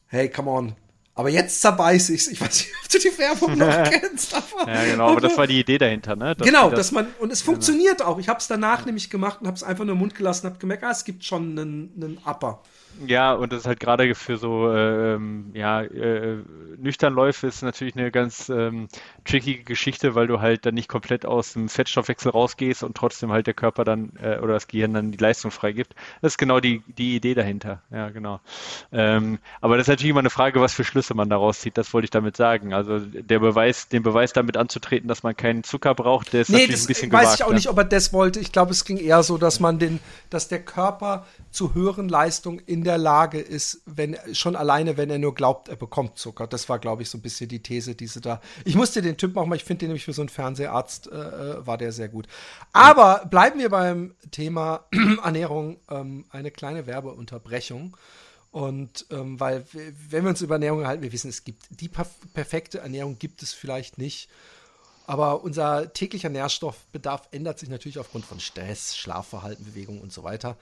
hey, 0.08 0.28
come 0.28 0.50
on, 0.50 0.74
aber 1.16 1.30
jetzt 1.30 1.60
zerbeiß 1.60 2.10
ich's. 2.10 2.26
Ich 2.26 2.40
weiß 2.40 2.54
nicht, 2.54 2.72
ob 2.82 2.90
du 2.90 2.98
die 2.98 3.18
Werbung 3.18 3.56
noch 3.56 3.90
kennst. 3.90 4.34
Aber, 4.34 4.70
ja, 4.70 4.84
genau, 4.84 5.10
aber 5.10 5.20
das 5.20 5.36
war 5.36 5.46
die 5.46 5.60
Idee 5.60 5.78
dahinter, 5.78 6.16
ne? 6.16 6.34
Dass 6.34 6.46
genau, 6.46 6.70
das, 6.70 6.78
dass 6.78 6.92
man, 6.92 7.06
und 7.20 7.32
es 7.32 7.40
genau. 7.40 7.52
funktioniert 7.52 8.02
auch. 8.02 8.18
Ich 8.18 8.28
habe 8.28 8.40
es 8.40 8.48
danach 8.48 8.84
nämlich 8.84 9.10
gemacht 9.10 9.40
und 9.40 9.46
habe 9.46 9.56
es 9.56 9.62
einfach 9.62 9.84
nur 9.84 9.92
im 9.92 10.00
Mund 10.00 10.14
gelassen, 10.14 10.46
habe 10.46 10.58
gemerkt, 10.58 10.82
ah, 10.82 10.90
es 10.90 11.04
gibt 11.04 11.24
schon 11.24 11.58
einen, 11.58 11.92
einen 11.96 12.18
Upper. 12.24 12.62
Ja, 13.06 13.32
und 13.32 13.52
das 13.52 13.60
ist 13.60 13.66
halt 13.66 13.80
gerade 13.80 14.14
für 14.14 14.36
so 14.36 14.72
ähm, 14.72 15.50
ja, 15.54 15.82
äh, 15.82 16.38
Nüchternläufe 16.78 17.46
ist 17.46 17.62
natürlich 17.62 17.96
eine 17.96 18.10
ganz 18.10 18.48
ähm, 18.48 18.88
tricky 19.24 19.62
Geschichte, 19.64 20.14
weil 20.14 20.26
du 20.26 20.40
halt 20.40 20.66
dann 20.66 20.74
nicht 20.74 20.88
komplett 20.88 21.26
aus 21.26 21.54
dem 21.54 21.68
Fettstoffwechsel 21.68 22.30
rausgehst 22.30 22.82
und 22.82 22.96
trotzdem 22.96 23.32
halt 23.32 23.46
der 23.46 23.54
Körper 23.54 23.84
dann 23.84 24.12
äh, 24.22 24.38
oder 24.38 24.54
das 24.54 24.68
Gehirn 24.68 24.94
dann 24.94 25.10
die 25.10 25.18
Leistung 25.18 25.50
freigibt. 25.50 25.94
Das 26.22 26.34
ist 26.34 26.38
genau 26.38 26.60
die, 26.60 26.82
die 26.86 27.16
Idee 27.16 27.34
dahinter. 27.34 27.82
Ja, 27.90 28.10
genau. 28.10 28.40
Ähm, 28.92 29.38
aber 29.60 29.76
das 29.76 29.84
ist 29.84 29.92
natürlich 29.92 30.10
immer 30.10 30.20
eine 30.20 30.30
Frage, 30.30 30.60
was 30.60 30.74
für 30.74 30.84
Schlüsse 30.84 31.14
man 31.14 31.28
daraus 31.28 31.60
zieht. 31.60 31.76
Das 31.76 31.92
wollte 31.92 32.04
ich 32.04 32.10
damit 32.10 32.36
sagen. 32.36 32.74
Also 32.74 33.00
der 33.00 33.38
Beweis, 33.38 33.88
den 33.88 34.02
Beweis 34.02 34.32
damit 34.32 34.56
anzutreten, 34.56 35.08
dass 35.08 35.22
man 35.22 35.36
keinen 35.36 35.64
Zucker 35.64 35.94
braucht, 35.94 36.32
der 36.32 36.42
ist 36.42 36.50
nee, 36.50 36.58
natürlich 36.58 36.82
ein 36.82 36.86
bisschen 36.86 37.10
gewagt. 37.10 37.26
weiß 37.26 37.34
ich 37.34 37.44
auch 37.44 37.52
nicht, 37.52 37.68
ob 37.68 37.78
er 37.78 37.84
das 37.84 38.12
wollte. 38.12 38.40
Ich 38.40 38.52
glaube, 38.52 38.72
es 38.72 38.84
ging 38.84 38.98
eher 38.98 39.22
so, 39.22 39.38
dass 39.38 39.60
man 39.60 39.78
den, 39.78 40.00
dass 40.30 40.48
der 40.48 40.62
Körper 40.62 41.26
zu 41.50 41.74
höheren 41.74 42.08
Leistungen 42.08 42.60
in 42.66 42.83
der 42.84 42.98
Lage 42.98 43.40
ist, 43.40 43.82
wenn 43.86 44.16
schon 44.32 44.56
alleine, 44.56 44.96
wenn 44.96 45.10
er 45.10 45.18
nur 45.18 45.34
glaubt, 45.34 45.68
er 45.68 45.76
bekommt 45.76 46.18
Zucker. 46.18 46.46
Das 46.46 46.68
war, 46.68 46.78
glaube 46.78 47.02
ich, 47.02 47.10
so 47.10 47.18
ein 47.18 47.22
bisschen 47.22 47.48
die 47.48 47.62
These, 47.62 47.94
diese 47.94 48.20
da. 48.20 48.40
Ich 48.64 48.74
musste 48.74 49.02
den 49.02 49.16
Typ 49.16 49.36
auch 49.36 49.46
mal, 49.46 49.56
ich 49.56 49.64
finde 49.64 49.80
den 49.80 49.88
nämlich 49.88 50.04
für 50.04 50.12
so 50.12 50.22
einen 50.22 50.28
Fernseharzt 50.28 51.08
äh, 51.08 51.14
äh, 51.14 51.66
war 51.66 51.78
der 51.78 51.92
sehr 51.92 52.08
gut. 52.08 52.26
Aber 52.72 53.26
bleiben 53.30 53.58
wir 53.58 53.70
beim 53.70 54.14
Thema 54.30 54.84
Ernährung. 55.24 55.78
Ähm, 55.90 56.24
eine 56.30 56.50
kleine 56.50 56.86
Werbeunterbrechung. 56.86 57.96
Und 58.50 59.06
ähm, 59.10 59.40
weil, 59.40 59.66
wenn 59.72 60.22
wir 60.24 60.30
uns 60.30 60.40
über 60.40 60.54
Ernährung 60.54 60.86
halten, 60.86 61.02
wir 61.02 61.12
wissen, 61.12 61.28
es 61.28 61.42
gibt 61.42 61.64
die 61.70 61.88
perfekte 61.88 62.78
Ernährung 62.78 63.18
gibt 63.18 63.42
es 63.42 63.52
vielleicht 63.52 63.98
nicht. 63.98 64.28
Aber 65.06 65.44
unser 65.44 65.92
täglicher 65.92 66.30
Nährstoffbedarf 66.30 67.28
ändert 67.30 67.58
sich 67.58 67.68
natürlich 67.68 67.98
aufgrund 67.98 68.24
von 68.24 68.40
Stress, 68.40 68.96
Schlafverhalten, 68.96 69.64
Bewegung 69.64 70.00
und 70.00 70.12
so 70.12 70.22
weiter. 70.22 70.56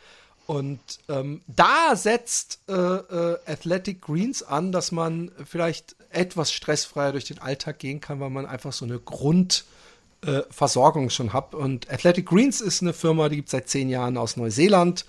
Und 0.47 0.81
ähm, 1.09 1.43
da 1.47 1.95
setzt 1.95 2.61
äh, 2.69 2.73
äh, 2.73 3.39
Athletic 3.47 4.03
Greens 4.03 4.43
an, 4.43 4.73
dass 4.73 4.93
man 4.93 5.31
vielleicht 5.45 5.97
etwas 6.11 6.53
stressfreier 6.53 7.13
durch 7.13 7.25
den 7.25 7.39
Alltag 7.39 7.79
gehen 7.79 8.01
kann, 8.01 8.21
weil 8.21 8.31
man 8.31 8.47
einfach 8.47 8.73
so 8.73 8.85
eine 8.85 8.99
Grundversorgung 8.99 11.07
äh, 11.07 11.11
schon 11.11 11.33
hat. 11.33 11.55
Und 11.55 11.91
Athletic 11.91 12.27
Greens 12.27 12.61
ist 12.61 12.83
eine 12.83 12.93
Firma, 12.93 13.29
die 13.29 13.37
gibt 13.37 13.49
es 13.49 13.53
seit 13.53 13.69
zehn 13.69 13.89
Jahren 13.89 14.17
aus 14.17 14.37
Neuseeland 14.37 15.05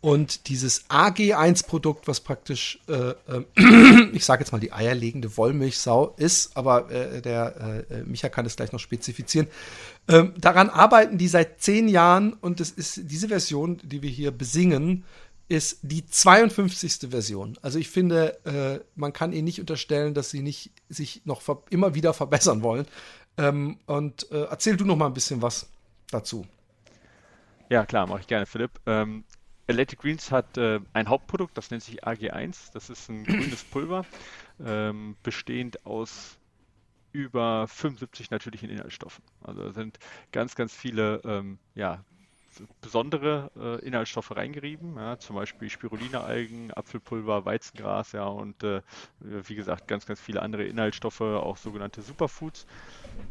und 0.00 0.48
dieses 0.48 0.88
AG1-Produkt, 0.88 2.08
was 2.08 2.20
praktisch, 2.20 2.78
äh, 2.88 3.10
äh, 3.10 4.08
ich 4.12 4.24
sage 4.24 4.42
jetzt 4.42 4.50
mal 4.50 4.58
die 4.58 4.72
eierlegende 4.72 5.36
Wollmilchsau 5.36 6.14
ist, 6.16 6.56
aber 6.56 6.90
äh, 6.90 7.20
der 7.20 7.84
äh, 7.90 8.02
Micha 8.04 8.30
kann 8.30 8.46
es 8.46 8.56
gleich 8.56 8.72
noch 8.72 8.80
spezifizieren. 8.80 9.46
Ähm, 10.08 10.34
daran 10.38 10.70
arbeiten 10.70 11.18
die 11.18 11.28
seit 11.28 11.60
zehn 11.60 11.88
Jahren 11.88 12.32
und 12.32 12.60
es 12.60 12.70
ist 12.70 13.10
diese 13.10 13.28
Version, 13.28 13.80
die 13.84 14.02
wir 14.02 14.10
hier 14.10 14.30
besingen, 14.30 15.04
ist 15.48 15.80
die 15.82 16.06
52. 16.06 17.10
Version. 17.10 17.58
Also 17.60 17.78
ich 17.78 17.90
finde, 17.90 18.38
äh, 18.44 18.84
man 18.94 19.12
kann 19.12 19.32
ihnen 19.32 19.44
nicht 19.44 19.60
unterstellen, 19.60 20.14
dass 20.14 20.30
sie 20.30 20.42
nicht 20.42 20.70
sich 20.88 21.22
noch 21.24 21.42
immer 21.70 21.94
wieder 21.94 22.14
verbessern 22.14 22.62
wollen. 22.62 22.86
Ähm, 23.36 23.78
und 23.86 24.30
äh, 24.30 24.44
erzähl 24.44 24.76
du 24.76 24.84
noch 24.84 24.96
mal 24.96 25.06
ein 25.06 25.14
bisschen 25.14 25.42
was 25.42 25.68
dazu. 26.10 26.46
Ja, 27.68 27.84
klar, 27.84 28.06
mache 28.06 28.20
ich 28.20 28.26
gerne, 28.26 28.46
Philipp. 28.46 28.72
Ähm, 28.86 29.24
Athletic 29.68 30.00
Greens 30.00 30.30
hat 30.32 30.56
äh, 30.56 30.80
ein 30.92 31.08
Hauptprodukt, 31.08 31.56
das 31.56 31.70
nennt 31.70 31.82
sich 31.82 32.04
AG1. 32.04 32.72
Das 32.72 32.90
ist 32.90 33.08
ein 33.08 33.24
grünes 33.24 33.62
Pulver, 33.64 34.04
ähm, 34.64 35.16
bestehend 35.22 35.84
aus 35.86 36.38
über 37.12 37.66
75 37.68 38.30
natürlichen 38.30 38.70
Inhaltsstoffen. 38.70 39.24
Also 39.42 39.70
sind 39.72 39.98
ganz, 40.32 40.54
ganz 40.54 40.74
viele 40.74 41.20
ähm, 41.24 41.58
ja, 41.74 42.04
besondere 42.80 43.50
äh, 43.56 43.84
Inhaltsstoffe 43.86 44.34
reingerieben, 44.36 44.96
ja, 44.96 45.18
zum 45.18 45.36
Beispiel 45.36 45.70
Spirulina-Algen, 45.70 46.72
Apfelpulver, 46.72 47.44
Weizengras, 47.44 48.12
ja, 48.12 48.26
und 48.26 48.62
äh, 48.64 48.82
wie 49.20 49.54
gesagt, 49.54 49.86
ganz, 49.88 50.06
ganz 50.06 50.20
viele 50.20 50.42
andere 50.42 50.64
Inhaltsstoffe, 50.64 51.20
auch 51.20 51.56
sogenannte 51.56 52.02
Superfoods. 52.02 52.66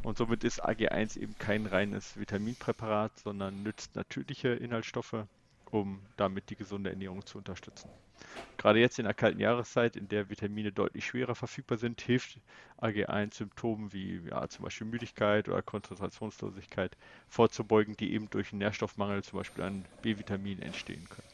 Und 0.03 0.17
somit 0.17 0.43
ist 0.43 0.63
AG1 0.63 1.17
eben 1.17 1.37
kein 1.37 1.65
reines 1.65 2.17
Vitaminpräparat, 2.17 3.19
sondern 3.19 3.63
nützt 3.63 3.95
natürliche 3.95 4.49
Inhaltsstoffe 4.49 5.25
um 5.71 6.01
damit 6.17 6.49
die 6.49 6.55
gesunde 6.55 6.89
Ernährung 6.89 7.25
zu 7.25 7.37
unterstützen. 7.37 7.91
Gerade 8.57 8.79
jetzt 8.79 8.99
in 8.99 9.05
der 9.05 9.13
kalten 9.13 9.39
Jahreszeit, 9.39 9.95
in 9.95 10.09
der 10.09 10.29
Vitamine 10.29 10.71
deutlich 10.71 11.05
schwerer 11.05 11.35
verfügbar 11.35 11.77
sind, 11.77 12.01
hilft 12.01 12.39
AG1 12.81 13.35
Symptomen 13.35 13.93
wie 13.93 14.21
ja, 14.29 14.47
zum 14.49 14.65
Beispiel 14.65 14.87
Müdigkeit 14.87 15.47
oder 15.47 15.61
Konzentrationslosigkeit 15.61 16.97
vorzubeugen, 17.29 17.95
die 17.95 18.13
eben 18.13 18.29
durch 18.29 18.51
einen 18.51 18.59
Nährstoffmangel, 18.59 19.23
zum 19.23 19.39
Beispiel 19.39 19.63
an 19.63 19.85
B-Vitaminen, 20.01 20.61
entstehen 20.61 21.07
können. 21.09 21.27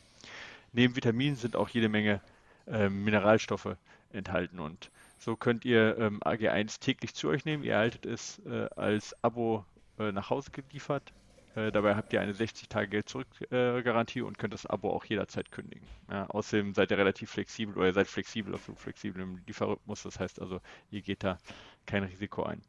Neben 0.73 0.95
Vitaminen 0.95 1.35
sind 1.35 1.55
auch 1.55 1.69
jede 1.69 1.89
Menge 1.89 2.21
äh, 2.67 2.89
Mineralstoffe 2.89 3.75
enthalten 4.11 4.59
und 4.59 4.91
so 5.17 5.35
könnt 5.35 5.65
ihr 5.65 5.97
ähm, 5.97 6.19
AG1 6.21 6.79
täglich 6.79 7.15
zu 7.15 7.29
euch 7.29 7.45
nehmen. 7.45 7.63
Ihr 7.63 7.73
erhaltet 7.73 8.05
es 8.05 8.39
äh, 8.45 8.67
als 8.75 9.15
Abo 9.23 9.65
äh, 9.97 10.11
nach 10.11 10.29
Hause 10.29 10.51
geliefert 10.51 11.11
äh, 11.55 11.71
dabei 11.71 11.95
habt 11.95 12.11
ihr 12.13 12.21
eine 12.21 12.33
60-Tage-Geld-Zurück-Garantie 12.33 14.21
und 14.21 14.37
könnt 14.37 14.53
das 14.53 14.65
Abo 14.65 14.91
auch 14.91 15.05
jederzeit 15.05 15.51
kündigen. 15.51 15.87
Ja, 16.09 16.27
außerdem 16.27 16.73
seid 16.73 16.91
ihr 16.91 16.97
relativ 16.97 17.31
flexibel 17.31 17.77
oder 17.77 17.93
seid 17.93 18.07
flexibel, 18.07 18.53
absolut 18.53 18.79
flexibel 18.79 19.21
im 19.21 19.41
Lieferrhythmus. 19.47 20.03
Das 20.03 20.19
heißt 20.19 20.41
also, 20.41 20.59
ihr 20.91 21.01
geht 21.01 21.23
da 21.23 21.37
kein 21.85 22.03
Risiko 22.03 22.43
ein. 22.43 22.61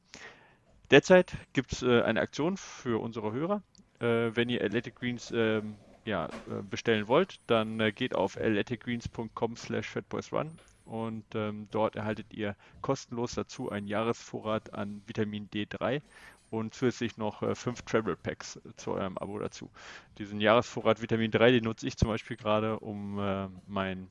Derzeit 0.90 1.36
gibt 1.52 1.72
es 1.72 1.82
äh, 1.82 2.02
eine 2.02 2.20
Aktion 2.20 2.56
für 2.56 3.00
unsere 3.02 3.32
Hörer. 3.32 3.62
Äh, 3.98 4.36
wenn 4.36 4.48
ihr 4.48 4.62
Athletic 4.62 4.94
Greens 4.96 5.32
ähm, 5.34 5.76
ja, 6.04 6.26
äh, 6.26 6.62
bestellen 6.62 7.08
wollt, 7.08 7.40
dann 7.48 7.80
äh, 7.80 7.90
geht 7.90 8.14
auf 8.14 8.36
athleticgreens.com 8.36 9.56
slash 9.56 9.88
fatboysrun 9.88 10.58
und 10.86 11.24
ähm, 11.34 11.66
dort 11.72 11.96
erhaltet 11.96 12.32
ihr 12.32 12.54
kostenlos 12.80 13.34
dazu 13.34 13.70
einen 13.70 13.88
Jahresvorrat 13.88 14.72
an 14.72 15.02
Vitamin 15.06 15.50
D3 15.50 16.00
und 16.50 16.74
zusätzlich 16.74 17.16
noch 17.16 17.42
äh, 17.42 17.54
fünf 17.54 17.82
Travel 17.82 18.16
Packs 18.16 18.60
zu 18.76 18.92
eurem 18.92 19.18
Abo 19.18 19.38
dazu. 19.38 19.70
Diesen 20.18 20.40
Jahresvorrat 20.40 21.02
Vitamin 21.02 21.30
3, 21.30 21.52
den 21.52 21.64
nutze 21.64 21.86
ich 21.86 21.96
zum 21.96 22.08
Beispiel 22.08 22.36
gerade, 22.36 22.78
um 22.80 23.18
äh, 23.18 23.48
mein 23.66 24.08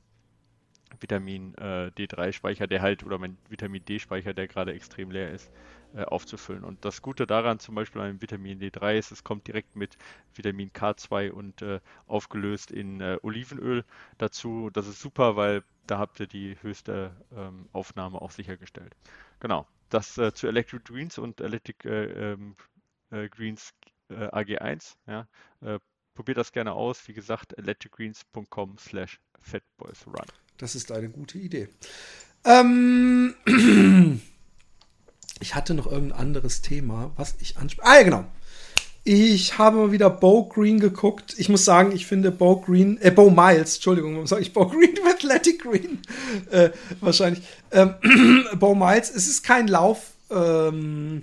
Vitamin 1.00 1.54
äh, 1.54 1.90
D3-Speicher, 1.96 2.66
der 2.66 2.80
halt, 2.82 3.04
oder 3.04 3.18
mein 3.18 3.36
Vitamin 3.48 3.84
D-Speicher, 3.84 4.34
der 4.34 4.48
gerade 4.48 4.72
extrem 4.72 5.10
leer 5.10 5.30
ist, 5.30 5.50
äh, 5.94 6.04
aufzufüllen. 6.04 6.64
Und 6.64 6.84
das 6.84 7.02
Gute 7.02 7.26
daran 7.26 7.58
zum 7.58 7.74
Beispiel 7.74 8.00
an 8.02 8.22
Vitamin 8.22 8.60
D3 8.60 8.98
ist, 8.98 9.10
es 9.12 9.24
kommt 9.24 9.46
direkt 9.46 9.76
mit 9.76 9.96
Vitamin 10.34 10.70
K2 10.70 11.30
und 11.30 11.62
äh, 11.62 11.80
aufgelöst 12.06 12.70
in 12.70 13.00
äh, 13.00 13.18
Olivenöl 13.22 13.84
dazu. 14.18 14.70
Das 14.72 14.86
ist 14.86 15.00
super, 15.00 15.36
weil 15.36 15.64
da 15.86 15.98
habt 15.98 16.20
ihr 16.20 16.26
die 16.26 16.56
höchste 16.62 17.12
ähm, 17.36 17.68
Aufnahme 17.72 18.20
auch 18.20 18.30
sichergestellt. 18.30 18.94
Genau 19.40 19.66
das 19.88 20.18
äh, 20.18 20.32
zu 20.32 20.46
Electric 20.46 20.84
Greens 20.84 21.18
und 21.18 21.40
Electric 21.40 21.88
äh, 21.88 22.32
ähm, 22.32 22.56
äh, 23.10 23.28
Greens 23.28 23.72
äh, 24.08 24.14
AG1. 24.14 24.96
Ja. 25.06 25.28
Äh, 25.60 25.78
probiert 26.14 26.38
das 26.38 26.52
gerne 26.52 26.72
aus. 26.72 27.06
Wie 27.08 27.12
gesagt, 27.12 27.56
electricgreens.com 27.58 28.78
slash 28.78 29.20
fatboysrun. 29.40 30.26
Das 30.58 30.74
ist 30.74 30.90
eine 30.90 31.10
gute 31.10 31.38
Idee. 31.38 31.68
Ähm, 32.44 33.34
ich 35.40 35.54
hatte 35.54 35.74
noch 35.74 35.86
irgendein 35.86 36.18
anderes 36.18 36.62
Thema, 36.62 37.12
was 37.16 37.36
ich 37.40 37.58
anspreche. 37.58 37.88
Ah, 37.88 37.96
ja, 37.98 38.02
genau. 38.02 38.24
Ich 39.08 39.56
habe 39.56 39.76
mal 39.76 39.92
wieder 39.92 40.10
Bo 40.10 40.46
Green 40.46 40.80
geguckt. 40.80 41.36
Ich 41.38 41.48
muss 41.48 41.64
sagen, 41.64 41.92
ich 41.92 42.06
finde 42.06 42.32
Bo 42.32 42.56
Green, 42.56 43.00
äh, 43.00 43.12
Bo 43.12 43.30
Miles, 43.30 43.76
Entschuldigung, 43.76 44.14
warum 44.14 44.26
sage 44.26 44.42
ich 44.42 44.52
Bo 44.52 44.66
Green, 44.66 44.98
Athletic 45.08 45.62
Green, 45.62 46.00
äh, 46.50 46.70
wahrscheinlich. 47.00 47.44
Ähm, 47.70 47.94
Bo 48.58 48.74
Miles, 48.74 49.12
es 49.14 49.28
ist 49.28 49.44
kein 49.44 49.68
Lauf, 49.68 50.14
ähm, 50.28 51.22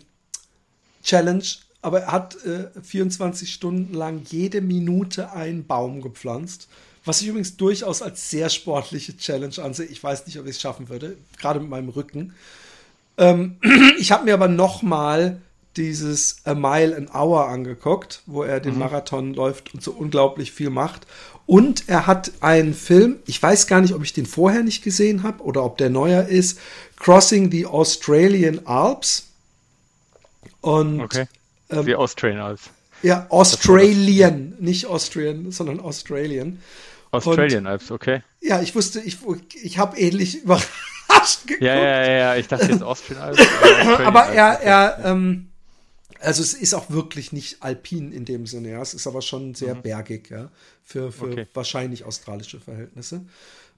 aber 1.82 2.00
er 2.00 2.12
hat 2.14 2.38
äh, 2.46 2.70
24 2.82 3.54
Stunden 3.54 3.94
lang 3.94 4.22
jede 4.30 4.62
Minute 4.62 5.34
einen 5.34 5.68
Baum 5.68 6.02
gepflanzt. 6.02 6.70
Was 7.04 7.22
ich 7.22 7.28
übrigens 7.28 7.58
durchaus 7.58 8.02
als 8.02 8.30
sehr 8.30 8.48
sportliche 8.48 9.18
Challenge 9.18 9.62
ansehe. 9.62 9.88
Ich 9.88 10.02
weiß 10.02 10.26
nicht, 10.26 10.40
ob 10.40 10.46
ich 10.46 10.52
es 10.52 10.62
schaffen 10.62 10.88
würde, 10.88 11.18
gerade 11.38 11.60
mit 11.60 11.70
meinem 11.70 11.90
Rücken. 11.90 12.34
Ähm, 13.18 13.58
ich 14.00 14.14
habe 14.14 14.24
mir 14.24 14.36
aber 14.36 14.48
noch 14.48 14.84
mal 14.84 15.42
dieses 15.78 16.38
A 16.46 16.54
Mile 16.54 16.96
an 16.96 17.10
Hour 17.14 17.48
angeguckt, 17.48 18.22
wo 18.26 18.44
er 18.44 18.60
den 18.60 18.74
mhm. 18.74 18.80
Marathon 18.80 19.34
läuft 19.34 19.74
und 19.74 19.82
so 19.82 19.92
unglaublich 19.92 20.52
viel 20.52 20.70
macht. 20.70 21.08
Und 21.46 21.90
er 21.90 22.08
hat 22.08 22.32
einen 22.40 22.74
Film, 22.74 23.18
ich 23.26 23.42
weiß 23.42 23.68
gar 23.68 23.82
nicht, 23.82 23.94
ob 23.94 24.04
ich 24.04 24.14
den 24.14 24.26
vorher 24.26 24.64
nicht 24.64 24.84
gesehen 24.84 25.24
habe 25.24 25.44
oder 25.44 25.64
ob 25.64 25.78
der 25.78 25.90
neuer 25.90 26.24
ist, 26.24 26.60
Crossing 26.98 27.52
the 27.52 27.66
Australian 27.66 28.66
Alps. 28.66 29.28
Und 30.62 31.02
okay. 31.02 31.26
ähm, 31.70 31.86
die 31.86 31.96
Australian 31.96 32.42
Alps. 32.42 32.70
Ja, 33.02 33.28
Australian, 33.30 34.56
nicht 34.60 34.86
Austrian, 34.86 35.52
sondern 35.52 35.82
Australian. 35.82 36.62
Australian 37.12 37.66
und, 37.66 37.72
Alps, 37.72 37.92
okay. 37.92 38.24
Ja, 38.40 38.62
ich 38.62 38.74
wusste, 38.74 39.02
ich, 39.02 39.18
ich 39.62 39.78
habe 39.78 39.98
ähnlich 39.98 40.36
überrascht 40.44 41.46
geguckt. 41.46 41.62
Ja, 41.62 41.76
ja, 41.76 42.12
ja, 42.12 42.36
ich 42.38 42.48
dachte 42.48 42.68
jetzt 42.68 42.82
Austrian 42.82 43.22
Alps. 43.22 43.42
Aber 44.06 44.28
er, 44.28 44.62
er, 44.62 45.00
ähm, 45.04 45.50
also 46.24 46.42
es 46.42 46.54
ist 46.54 46.74
auch 46.74 46.90
wirklich 46.90 47.32
nicht 47.32 47.62
alpin 47.62 48.12
in 48.12 48.26
dem 48.26 48.46
Sinne, 48.46 48.72
ja. 48.72 48.82
Es 48.82 48.94
ist 48.94 49.08
aber 49.08 49.22
schon 49.22 49.54
sehr 49.56 49.76
mhm. 49.76 49.82
bergig, 49.82 50.30
ja, 50.30 50.50
für, 50.84 51.12
für 51.12 51.26
okay. 51.26 51.48
wahrscheinlich 51.54 52.06
australische 52.06 52.60
Verhältnisse. 52.60 53.26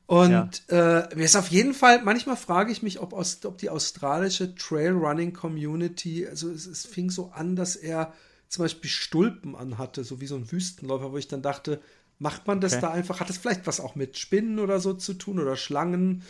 Und 0.08 0.64
ja. 0.70 1.00
äh, 1.08 1.16
mir 1.16 1.26
ist 1.26 1.36
auf 1.36 1.48
jeden 1.48 1.74
Fall, 1.74 2.04
manchmal 2.04 2.38
frage 2.38 2.72
ich 2.72 2.84
mich, 2.84 3.00
ob, 3.00 3.14
aus, 3.14 3.44
ob 3.44 3.58
die 3.58 3.70
australische 3.70 4.54
Trailrunning-Community, 4.54 6.28
also 6.28 6.52
es, 6.52 6.68
es, 6.68 6.86
fing 6.86 7.10
so 7.10 7.32
an, 7.34 7.56
dass 7.56 7.76
er 7.76 8.14
zum 8.48 8.66
Beispiel 8.66 8.90
Stulpen 8.90 9.56
anhatte, 9.56 10.04
so 10.04 10.22
wie 10.22 10.28
so 10.28 10.36
ein 10.36 10.52
Wüstenläufer, 10.52 11.12
wo 11.12 11.18
ich 11.18 11.28
dann 11.28 11.42
dachte, 11.42 11.82
macht 12.20 12.46
man 12.46 12.62
das 12.62 12.74
okay. 12.74 12.82
da 12.82 12.92
einfach, 12.92 13.20
hat 13.20 13.30
das 13.30 13.38
vielleicht 13.38 13.66
was 13.66 13.80
auch 13.80 13.96
mit 13.96 14.18
Spinnen 14.18 14.60
oder 14.60 14.80
so 14.80 14.94
zu 14.94 15.16
tun 15.16 15.40
oder 15.40 15.58
Schlangen 15.58 16.22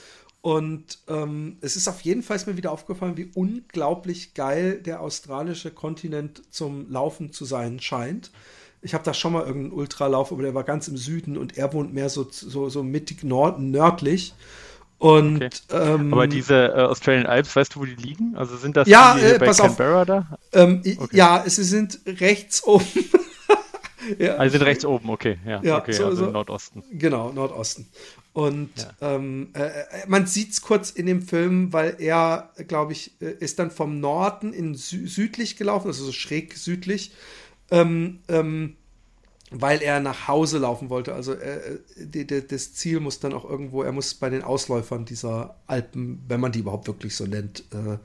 und 0.46 1.00
ähm, 1.08 1.58
es 1.62 1.76
ist 1.76 1.88
auf 1.88 2.02
jeden 2.02 2.22
Fall 2.22 2.40
mir 2.46 2.56
wieder 2.56 2.72
aufgefallen, 2.72 3.18
wie 3.18 3.32
unglaublich 3.34 4.36
geil 4.36 4.80
der 4.80 5.02
australische 5.02 5.72
Kontinent 5.72 6.44
zum 6.52 6.86
Laufen 6.92 7.34
zu 7.34 7.46
sein 7.46 7.80
scheint. 7.80 8.30
Ich 8.84 8.94
habe 8.94 9.04
da 9.04 9.16
schon 9.16 9.34
mal 9.34 9.44
irgendeinen 9.44 9.74
Ultralauf, 9.74 10.32
aber 10.32 10.44
der 10.44 10.54
war 10.54 10.64
ganz 10.64 10.88
im 10.88 10.98
Süden 10.98 11.36
und 11.36 11.58
er 11.58 11.74
wohnt 11.74 11.96
mehr 11.96 12.10
so, 12.10 12.28
so, 12.30 12.70
so 12.70 12.84
mittig 12.84 13.24
nord 13.24 13.60
nördlich. 13.60 14.36
Und, 15.00 15.38
okay. 15.38 15.50
ähm, 15.72 16.14
aber 16.14 16.28
diese 16.28 16.68
äh, 16.76 16.82
Australian 16.84 17.26
Alps, 17.26 17.56
weißt 17.56 17.74
du, 17.74 17.80
wo 17.80 17.86
die 17.86 17.96
liegen? 17.96 18.36
Also 18.36 18.56
sind 18.56 18.78
das 18.78 18.88
ja, 18.88 19.16
die, 19.16 19.24
äh, 19.26 19.40
bei 19.40 19.52
Canberra 19.52 20.02
auf, 20.02 20.06
da? 20.06 20.38
Ähm, 20.54 20.84
okay. 20.86 21.18
Ja, 21.18 21.44
sie 21.48 21.64
sind 21.64 22.02
rechts 22.06 22.64
oben. 22.64 22.86
ja. 24.20 24.36
Also 24.36 24.58
sind 24.58 24.66
rechts 24.66 24.86
oben, 24.86 25.10
okay. 25.10 25.38
Ja, 25.46 25.62
ja 25.64 25.78
okay, 25.78 25.94
so, 25.94 26.06
also 26.06 26.26
so, 26.26 26.32
Nordosten. 26.32 26.84
Genau, 26.92 27.32
Nordosten. 27.32 27.88
Und 28.34 28.72
ja. 28.78 29.16
ähm, 29.16 29.50
äh, 29.54 29.64
äh 29.64 29.84
man 30.08 30.28
sieht 30.28 30.52
es 30.52 30.62
kurz 30.62 30.92
in 30.92 31.06
dem 31.06 31.22
Film, 31.22 31.72
weil 31.72 31.96
er, 32.00 32.52
glaube 32.68 32.92
ich, 32.92 33.12
äh, 33.22 33.32
ist 33.40 33.60
dann 33.60 33.72
vom 33.72 34.00
Norden 34.00 34.54
in 34.54 34.76
sü 34.76 35.08
südlich 35.08 35.56
gelaufen, 35.56 35.88
also 35.88 36.04
so 36.04 36.12
schräg 36.12 36.58
südlich, 36.58 37.14
ähm, 37.72 38.20
ähm, 38.28 38.76
weil 39.52 39.82
er 39.82 40.00
nach 40.00 40.28
Hause 40.28 40.58
laufen 40.58 40.90
wollte. 40.90 41.14
Also 41.14 41.34
äh, 41.34 41.80
die, 41.98 42.28
die, 42.28 42.46
das 42.46 42.74
Ziel 42.74 43.00
muss 43.00 43.20
dann 43.20 43.34
auch 43.34 43.50
irgendwo, 43.50 43.84
er 43.84 43.92
muss 43.92 44.14
bei 44.16 44.30
den 44.30 44.42
Ausläufern 44.42 45.06
dieser 45.06 45.56
Alpen, 45.68 46.22
wenn 46.28 46.42
man 46.42 46.52
die 46.52 46.60
überhaupt 46.60 46.88
wirklich 46.88 47.16
so 47.16 47.26
nennt, 47.26 47.64
äh, 47.72 47.98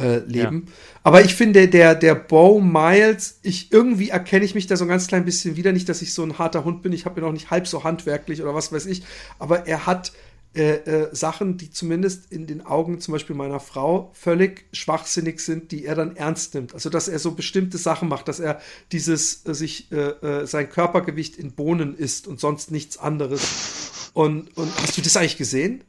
äh, 0.00 0.18
leben. 0.26 0.64
Ja. 0.66 0.72
Aber 1.02 1.24
ich 1.24 1.34
finde, 1.34 1.68
der, 1.68 1.94
der 1.94 2.14
Bo 2.14 2.60
Miles, 2.60 3.38
ich 3.42 3.72
irgendwie 3.72 4.10
erkenne 4.10 4.44
ich 4.44 4.54
mich 4.54 4.66
da 4.66 4.76
so 4.76 4.84
ein 4.84 4.88
ganz 4.88 5.06
klein 5.06 5.24
bisschen 5.24 5.56
wieder. 5.56 5.72
Nicht, 5.72 5.88
dass 5.88 6.02
ich 6.02 6.12
so 6.12 6.22
ein 6.22 6.38
harter 6.38 6.64
Hund 6.64 6.82
bin, 6.82 6.92
ich 6.92 7.04
habe 7.04 7.20
ja 7.20 7.26
noch 7.26 7.32
nicht 7.32 7.50
halb 7.50 7.66
so 7.66 7.84
handwerklich 7.84 8.42
oder 8.42 8.54
was 8.54 8.72
weiß 8.72 8.86
ich, 8.86 9.02
aber 9.38 9.66
er 9.66 9.86
hat 9.86 10.12
äh, 10.52 10.78
äh, 10.78 11.14
Sachen, 11.14 11.58
die 11.58 11.70
zumindest 11.70 12.32
in 12.32 12.48
den 12.48 12.66
Augen 12.66 13.00
zum 13.00 13.12
Beispiel 13.12 13.36
meiner 13.36 13.60
Frau 13.60 14.10
völlig 14.14 14.64
schwachsinnig 14.72 15.38
sind, 15.38 15.70
die 15.70 15.84
er 15.84 15.94
dann 15.94 16.16
ernst 16.16 16.54
nimmt. 16.54 16.74
Also 16.74 16.90
dass 16.90 17.06
er 17.06 17.20
so 17.20 17.32
bestimmte 17.36 17.78
Sachen 17.78 18.08
macht, 18.08 18.26
dass 18.26 18.40
er 18.40 18.60
dieses 18.90 19.46
äh, 19.46 19.54
sich 19.54 19.92
äh, 19.92 19.96
äh, 19.96 20.46
sein 20.48 20.68
Körpergewicht 20.68 21.36
in 21.36 21.52
Bohnen 21.52 21.96
isst 21.96 22.26
und 22.26 22.40
sonst 22.40 22.72
nichts 22.72 22.98
anderes. 22.98 24.10
Und, 24.12 24.56
und 24.56 24.72
hast 24.82 24.98
du 24.98 25.02
das 25.02 25.16
eigentlich 25.16 25.36
gesehen? 25.36 25.84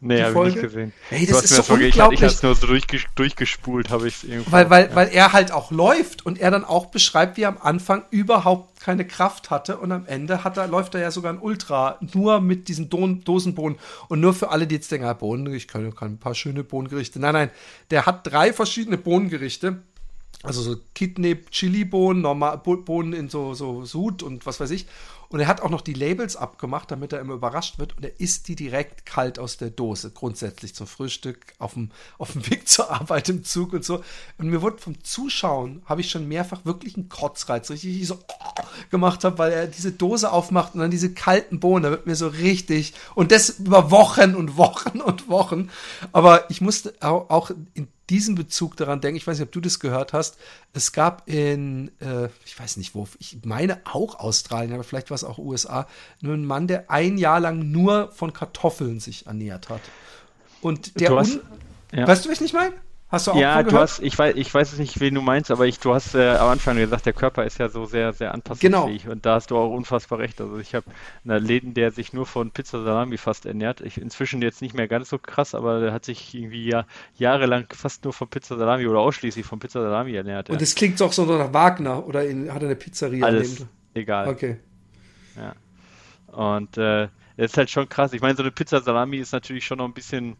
Nee, 0.00 0.22
habe 0.22 0.48
ich 0.48 0.54
nicht 0.54 0.62
gesehen. 0.62 0.92
Hey, 1.08 1.26
das 1.26 1.44
ist 1.44 1.54
so 1.54 1.74
unglaublich. 1.74 2.20
Ich, 2.20 2.26
ich 2.26 2.34
habe 2.34 2.46
nur 2.46 2.54
so 2.54 2.66
durchges 2.66 3.02
durchgespult, 3.14 3.90
habe 3.90 4.08
ich 4.08 4.16
es 4.16 4.24
irgendwo. 4.24 4.52
Weil, 4.52 4.70
weil, 4.70 4.88
ja. 4.88 4.94
weil 4.94 5.08
er 5.08 5.32
halt 5.32 5.52
auch 5.52 5.70
läuft 5.70 6.26
und 6.26 6.40
er 6.40 6.50
dann 6.50 6.64
auch 6.64 6.86
beschreibt, 6.86 7.36
wie 7.36 7.42
er 7.42 7.48
am 7.48 7.58
Anfang 7.60 8.04
überhaupt 8.10 8.80
keine 8.80 9.06
Kraft 9.06 9.50
hatte 9.50 9.78
und 9.78 9.92
am 9.92 10.06
Ende 10.06 10.44
hat 10.44 10.56
er, 10.56 10.66
läuft 10.66 10.94
er 10.94 11.00
ja 11.00 11.10
sogar 11.10 11.32
ein 11.32 11.38
Ultra, 11.38 11.98
nur 12.14 12.40
mit 12.40 12.68
diesen 12.68 12.90
Don 12.90 13.22
Dosenbohnen 13.22 13.78
und 14.08 14.20
nur 14.20 14.34
für 14.34 14.50
alle, 14.50 14.66
die 14.66 14.74
jetzt 14.74 14.90
denken, 14.90 15.06
ah, 15.06 15.12
Bohnen, 15.12 15.52
ich 15.54 15.68
kann, 15.68 15.94
kann 15.94 16.14
ein 16.14 16.18
paar 16.18 16.34
schöne 16.34 16.64
Bohnengerichte. 16.64 17.20
Nein, 17.20 17.34
nein, 17.34 17.50
der 17.90 18.06
hat 18.06 18.26
drei 18.26 18.52
verschiedene 18.52 18.98
Bohnengerichte 18.98 19.78
also 20.42 20.60
so 20.60 20.76
Kidney, 20.94 21.36
Chili-Bohnen, 21.50 22.22
Bohnen 22.84 23.12
in 23.12 23.28
so, 23.28 23.54
so 23.54 23.84
Sud 23.84 24.22
und 24.22 24.44
was 24.44 24.58
weiß 24.58 24.70
ich. 24.70 24.86
Und 25.32 25.40
er 25.40 25.48
hat 25.48 25.62
auch 25.62 25.70
noch 25.70 25.80
die 25.80 25.94
Labels 25.94 26.36
abgemacht, 26.36 26.90
damit 26.90 27.12
er 27.14 27.20
immer 27.20 27.32
überrascht 27.32 27.78
wird. 27.78 27.96
Und 27.96 28.04
er 28.04 28.20
isst 28.20 28.48
die 28.48 28.54
direkt 28.54 29.06
kalt 29.06 29.38
aus 29.38 29.56
der 29.56 29.70
Dose, 29.70 30.10
grundsätzlich 30.10 30.74
zum 30.74 30.86
Frühstück, 30.86 31.54
auf 31.58 31.72
dem, 31.72 31.90
auf 32.18 32.32
dem 32.32 32.48
Weg 32.50 32.68
zur 32.68 32.90
Arbeit 32.90 33.30
im 33.30 33.42
Zug 33.42 33.72
und 33.72 33.84
so. 33.84 34.04
Und 34.36 34.50
mir 34.50 34.60
wurde 34.60 34.78
vom 34.78 35.02
Zuschauen, 35.02 35.82
habe 35.86 36.02
ich 36.02 36.10
schon 36.10 36.28
mehrfach 36.28 36.66
wirklich 36.66 36.96
einen 36.96 37.08
Kotzreiz, 37.08 37.70
richtig 37.70 38.06
so 38.06 38.18
gemacht 38.90 39.24
habe, 39.24 39.38
weil 39.38 39.52
er 39.52 39.66
diese 39.66 39.92
Dose 39.92 40.30
aufmacht 40.30 40.74
und 40.74 40.80
dann 40.80 40.90
diese 40.90 41.14
kalten 41.14 41.60
Bohnen, 41.60 41.82
da 41.82 41.90
wird 41.90 42.06
mir 42.06 42.16
so 42.16 42.28
richtig, 42.28 42.92
und 43.14 43.32
das 43.32 43.58
über 43.58 43.90
Wochen 43.90 44.34
und 44.34 44.58
Wochen 44.58 45.00
und 45.00 45.28
Wochen. 45.28 45.70
Aber 46.12 46.50
ich 46.50 46.60
musste 46.60 46.92
auch 47.00 47.50
in 47.72 47.88
diesen 48.12 48.34
Bezug 48.34 48.76
daran 48.76 49.00
denken, 49.00 49.16
ich 49.16 49.26
weiß 49.26 49.38
nicht, 49.38 49.46
ob 49.46 49.52
du 49.52 49.60
das 49.60 49.80
gehört 49.80 50.12
hast, 50.12 50.36
es 50.74 50.92
gab 50.92 51.28
in, 51.28 51.90
äh, 52.00 52.28
ich 52.44 52.58
weiß 52.58 52.76
nicht 52.76 52.94
wo, 52.94 53.08
ich 53.18 53.38
meine 53.44 53.80
auch 53.84 54.18
Australien, 54.18 54.74
aber 54.74 54.84
vielleicht 54.84 55.10
war 55.10 55.14
es 55.22 55.28
auch 55.28 55.38
USA, 55.38 55.86
nur 56.20 56.34
einen 56.34 56.44
Mann, 56.44 56.66
der 56.66 56.90
ein 56.90 57.18
Jahr 57.18 57.40
lang 57.40 57.70
nur 57.70 58.10
von 58.12 58.32
Kartoffeln 58.32 59.00
sich 59.00 59.26
ernährt 59.26 59.68
hat. 59.68 59.80
Und 60.60 61.00
der, 61.00 61.16
hast, 61.16 61.40
ja. 61.92 62.06
weißt 62.06 62.24
du, 62.24 62.30
was 62.30 62.36
ich 62.36 62.40
nicht 62.40 62.54
meine? 62.54 62.74
Hast 63.12 63.26
du 63.26 63.32
auch 63.32 63.36
Ja, 63.36 63.62
du 63.62 63.76
hast, 63.76 64.00
ich 64.00 64.18
weiß, 64.18 64.36
ich 64.36 64.52
weiß 64.52 64.78
nicht, 64.78 64.98
wen 64.98 65.14
du 65.14 65.20
meinst, 65.20 65.50
aber 65.50 65.66
ich, 65.66 65.78
du 65.78 65.92
hast 65.92 66.14
äh, 66.14 66.30
am 66.30 66.48
Anfang 66.48 66.78
gesagt, 66.78 67.04
der 67.04 67.12
Körper 67.12 67.44
ist 67.44 67.58
ja 67.58 67.68
so 67.68 67.84
sehr, 67.84 68.14
sehr 68.14 68.32
anpassungsfähig 68.32 69.02
genau. 69.02 69.12
und 69.12 69.26
da 69.26 69.34
hast 69.34 69.50
du 69.50 69.58
auch 69.58 69.70
unfassbar 69.70 70.18
recht. 70.18 70.40
Also 70.40 70.56
ich 70.56 70.74
habe 70.74 70.86
einen 71.22 71.44
Läden, 71.44 71.74
der 71.74 71.90
sich 71.90 72.14
nur 72.14 72.24
von 72.24 72.52
Pizza 72.52 72.82
Salami 72.82 73.18
fast 73.18 73.44
ernährt. 73.44 73.82
Ich, 73.82 74.00
inzwischen 74.00 74.40
jetzt 74.40 74.62
nicht 74.62 74.74
mehr 74.74 74.88
ganz 74.88 75.10
so 75.10 75.18
krass, 75.18 75.54
aber 75.54 75.80
der 75.80 75.92
hat 75.92 76.06
sich 76.06 76.34
irgendwie 76.34 76.64
ja, 76.64 76.86
jahrelang 77.14 77.66
fast 77.74 78.04
nur 78.04 78.14
von 78.14 78.28
Pizza 78.28 78.56
Salami 78.56 78.86
oder 78.86 79.00
ausschließlich 79.00 79.44
von 79.44 79.58
Pizza 79.58 79.82
Salami 79.82 80.14
ernährt. 80.14 80.48
Und 80.48 80.62
es 80.62 80.72
ja. 80.72 80.78
klingt 80.78 80.98
doch 80.98 81.12
so 81.12 81.26
nach 81.26 81.52
Wagner 81.52 82.06
oder 82.06 82.24
in, 82.24 82.50
hat 82.50 82.62
er 82.62 82.68
eine 82.68 82.76
Pizzeria? 82.76 83.26
Alles, 83.26 83.66
egal. 83.92 84.28
Okay. 84.28 84.56
Ja. 85.36 85.54
Und 86.34 86.76
äh, 86.78 87.08
ist 87.36 87.56
halt 87.56 87.70
schon 87.70 87.88
krass. 87.88 88.12
Ich 88.12 88.20
meine, 88.20 88.36
so 88.36 88.42
eine 88.42 88.52
Pizza 88.52 88.80
Salami 88.80 89.18
ist 89.18 89.32
natürlich 89.32 89.64
schon 89.64 89.78
noch 89.78 89.86
ein 89.86 89.94
bisschen 89.94 90.36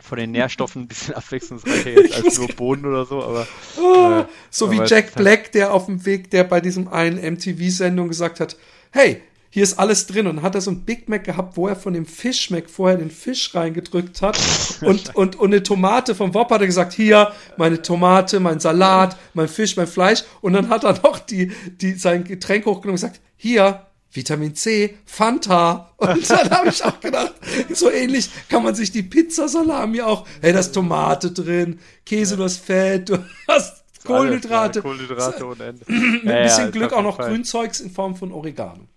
von 0.00 0.18
den 0.18 0.32
Nährstoffen 0.32 0.82
ein 0.82 0.88
bisschen 0.88 1.14
abwechslungsreicher 1.16 1.90
jetzt 1.90 2.14
als 2.14 2.38
nur 2.38 2.48
Bohnen 2.48 2.84
oder 2.84 3.06
so, 3.06 3.22
aber. 3.22 3.46
Oh, 3.78 4.20
äh, 4.20 4.24
so 4.50 4.66
aber 4.66 4.74
wie 4.74 4.88
Jack 4.88 5.14
Black, 5.14 5.52
der 5.52 5.72
auf 5.72 5.86
dem 5.86 6.04
Weg, 6.04 6.30
der 6.30 6.44
bei 6.44 6.60
diesem 6.60 6.88
einen 6.88 7.16
MTV-Sendung 7.34 8.08
gesagt 8.08 8.40
hat, 8.40 8.56
hey, 8.90 9.22
hier 9.50 9.64
ist 9.64 9.78
alles 9.78 10.06
drin 10.06 10.26
und 10.28 10.36
dann 10.36 10.44
hat 10.44 10.54
er 10.54 10.60
so 10.60 10.70
ein 10.70 10.84
Big 10.84 11.08
Mac 11.08 11.24
gehabt, 11.24 11.56
wo 11.56 11.66
er 11.66 11.76
von 11.76 11.92
dem 11.92 12.06
Fish 12.06 12.50
Mac 12.50 12.70
vorher 12.70 12.98
den 12.98 13.10
Fisch 13.10 13.54
reingedrückt 13.54 14.22
hat 14.22 14.38
und, 14.80 15.14
und, 15.14 15.36
und 15.36 15.52
eine 15.52 15.62
Tomate 15.62 16.14
vom 16.14 16.32
Wop 16.34 16.50
hat 16.50 16.60
er 16.60 16.66
gesagt, 16.66 16.92
hier, 16.92 17.32
meine 17.56 17.82
Tomate, 17.82 18.38
mein 18.38 18.60
Salat, 18.60 19.16
mein 19.34 19.48
Fisch, 19.48 19.76
mein 19.76 19.88
Fleisch 19.88 20.22
und 20.40 20.52
dann 20.52 20.68
hat 20.68 20.84
er 20.84 21.00
noch 21.02 21.18
die, 21.18 21.52
die, 21.80 21.94
sein 21.94 22.24
Getränk 22.24 22.64
hochgenommen 22.64 22.90
und 22.90 23.00
gesagt, 23.00 23.20
hier, 23.36 23.86
Vitamin 24.12 24.56
C, 24.56 24.96
Fanta. 25.04 25.92
Und 25.96 26.28
dann 26.28 26.50
habe 26.50 26.68
ich 26.68 26.84
auch 26.84 26.98
gedacht, 26.98 27.34
so 27.72 27.90
ähnlich 27.90 28.28
kann 28.48 28.64
man 28.64 28.74
sich 28.74 28.90
die 28.90 29.04
Pizza-Salami 29.04 30.00
auch, 30.00 30.26
hey, 30.40 30.52
da 30.52 30.58
ist 30.58 30.72
Tomate 30.72 31.30
drin, 31.30 31.78
Käse, 32.04 32.36
du 32.36 32.42
hast 32.42 32.56
Fett, 32.56 33.08
du 33.08 33.24
hast 33.46 33.84
Kohlenhydrate. 34.04 34.58
Alles, 34.58 34.74
ja, 34.76 34.80
Kohlenhydrate 34.82 35.46
ohne 35.46 35.64
Ende. 35.64 35.84
Mit 35.86 36.32
ein 36.32 36.42
bisschen 36.42 36.64
ja, 36.64 36.70
Glück 36.70 36.92
auch 36.92 37.02
noch 37.02 37.16
Fall. 37.16 37.28
Grünzeugs 37.30 37.80
in 37.80 37.90
Form 37.90 38.16
von 38.16 38.32
Oregano. 38.32 38.88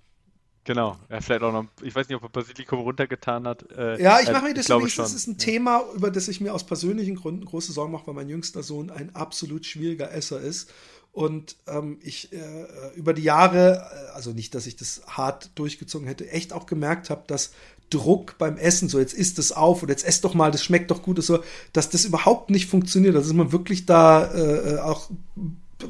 Genau, 0.65 0.97
er 1.09 1.21
vielleicht 1.21 1.43
auch 1.43 1.51
noch, 1.51 1.65
ich 1.81 1.93
weiß 1.93 2.07
nicht, 2.07 2.15
ob 2.15 2.23
er 2.23 2.29
Basilikum 2.29 2.79
runtergetan 2.79 3.45
hat. 3.47 3.69
Äh, 3.71 4.01
ja, 4.01 4.21
ich 4.21 4.31
mache 4.31 4.45
mir 4.45 4.53
das 4.53 4.69
übrigens, 4.69 4.95
das 4.95 5.13
ist 5.13 5.27
ein 5.27 5.37
Thema, 5.37 5.83
über 5.93 6.09
das 6.09 6.29
ich 6.29 6.39
mir 6.39 6.53
aus 6.53 6.65
persönlichen 6.65 7.15
Gründen 7.15 7.43
große 7.43 7.73
Sorgen 7.73 7.91
mache, 7.91 8.07
weil 8.07 8.13
mein 8.13 8.29
jüngster 8.29 8.63
Sohn 8.63 8.89
ein 8.89 9.13
absolut 9.13 9.65
schwieriger 9.65 10.11
Esser 10.13 10.39
ist. 10.39 10.71
Und 11.11 11.57
ähm, 11.67 11.99
ich 12.01 12.33
äh, 12.33 12.65
über 12.95 13.13
die 13.13 13.21
Jahre, 13.21 13.87
äh, 13.91 14.15
also 14.15 14.31
nicht, 14.31 14.55
dass 14.55 14.65
ich 14.65 14.75
das 14.77 15.01
hart 15.05 15.51
durchgezogen 15.55 16.07
hätte, 16.07 16.29
echt 16.29 16.53
auch 16.53 16.65
gemerkt 16.65 17.09
habe, 17.09 17.23
dass 17.27 17.51
Druck 17.91 18.37
beim 18.39 18.57
Essen, 18.57 18.89
so 18.89 18.99
jetzt 18.99 19.13
isst 19.13 19.37
es 19.37 19.51
auf 19.51 19.83
oder 19.83 19.91
jetzt 19.91 20.05
esst 20.05 20.23
doch 20.23 20.33
mal, 20.33 20.49
das 20.49 20.63
schmeckt 20.63 20.89
doch 20.89 21.03
gut, 21.03 21.21
so, 21.23 21.43
dass 21.73 21.89
das 21.89 22.05
überhaupt 22.05 22.49
nicht 22.49 22.67
funktioniert. 22.67 23.15
dass 23.15 23.31
man 23.33 23.51
wirklich 23.51 23.85
da 23.85 24.33
äh, 24.33 24.79
auch 24.79 25.09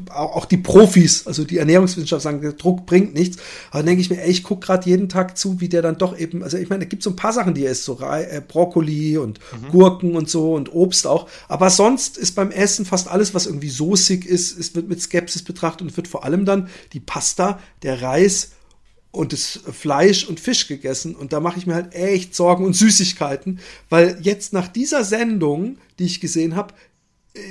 auch 0.09 0.45
die 0.45 0.57
Profis, 0.57 1.27
also 1.27 1.43
die 1.43 1.57
Ernährungswissenschaft 1.57 2.21
sagen, 2.21 2.41
der 2.41 2.53
Druck 2.53 2.85
bringt 2.85 3.13
nichts. 3.13 3.37
Aber 3.69 3.79
dann 3.79 3.87
denke 3.87 4.01
ich 4.01 4.09
mir, 4.09 4.21
ey, 4.21 4.29
ich 4.29 4.43
gucke 4.43 4.65
gerade 4.65 4.89
jeden 4.89 5.09
Tag 5.09 5.37
zu, 5.37 5.59
wie 5.59 5.69
der 5.69 5.81
dann 5.81 5.97
doch 5.97 6.17
eben, 6.17 6.43
also 6.43 6.57
ich 6.57 6.69
meine, 6.69 6.83
es 6.83 6.89
gibt 6.89 7.03
so 7.03 7.11
ein 7.11 7.15
paar 7.15 7.33
Sachen, 7.33 7.53
die 7.53 7.65
er 7.65 7.71
isst, 7.71 7.85
so 7.85 7.99
äh, 7.99 8.41
Brokkoli 8.47 9.17
und 9.17 9.39
mhm. 9.39 9.71
Gurken 9.71 10.15
und 10.15 10.29
so 10.29 10.53
und 10.53 10.73
Obst 10.73 11.07
auch. 11.07 11.27
Aber 11.47 11.69
sonst 11.69 12.17
ist 12.17 12.35
beim 12.35 12.51
Essen 12.51 12.85
fast 12.85 13.07
alles, 13.07 13.33
was 13.33 13.45
irgendwie 13.45 13.69
soßig 13.69 14.25
ist, 14.25 14.57
es 14.57 14.75
wird 14.75 14.89
mit 14.89 15.01
Skepsis 15.01 15.43
betrachtet 15.43 15.81
und 15.81 15.97
wird 15.97 16.07
vor 16.07 16.23
allem 16.23 16.45
dann 16.45 16.69
die 16.93 16.99
Pasta, 16.99 17.59
der 17.81 18.01
Reis 18.01 18.51
und 19.13 19.31
das 19.31 19.59
Fleisch 19.71 20.27
und 20.27 20.39
Fisch 20.39 20.67
gegessen. 20.67 21.15
Und 21.15 21.33
da 21.33 21.39
mache 21.39 21.59
ich 21.59 21.67
mir 21.67 21.75
halt 21.75 21.93
echt 21.93 22.35
Sorgen 22.35 22.65
und 22.65 22.73
Süßigkeiten, 22.73 23.59
weil 23.89 24.17
jetzt 24.21 24.53
nach 24.53 24.67
dieser 24.67 25.03
Sendung, 25.03 25.77
die 25.99 26.05
ich 26.05 26.19
gesehen 26.19 26.55
habe, 26.55 26.73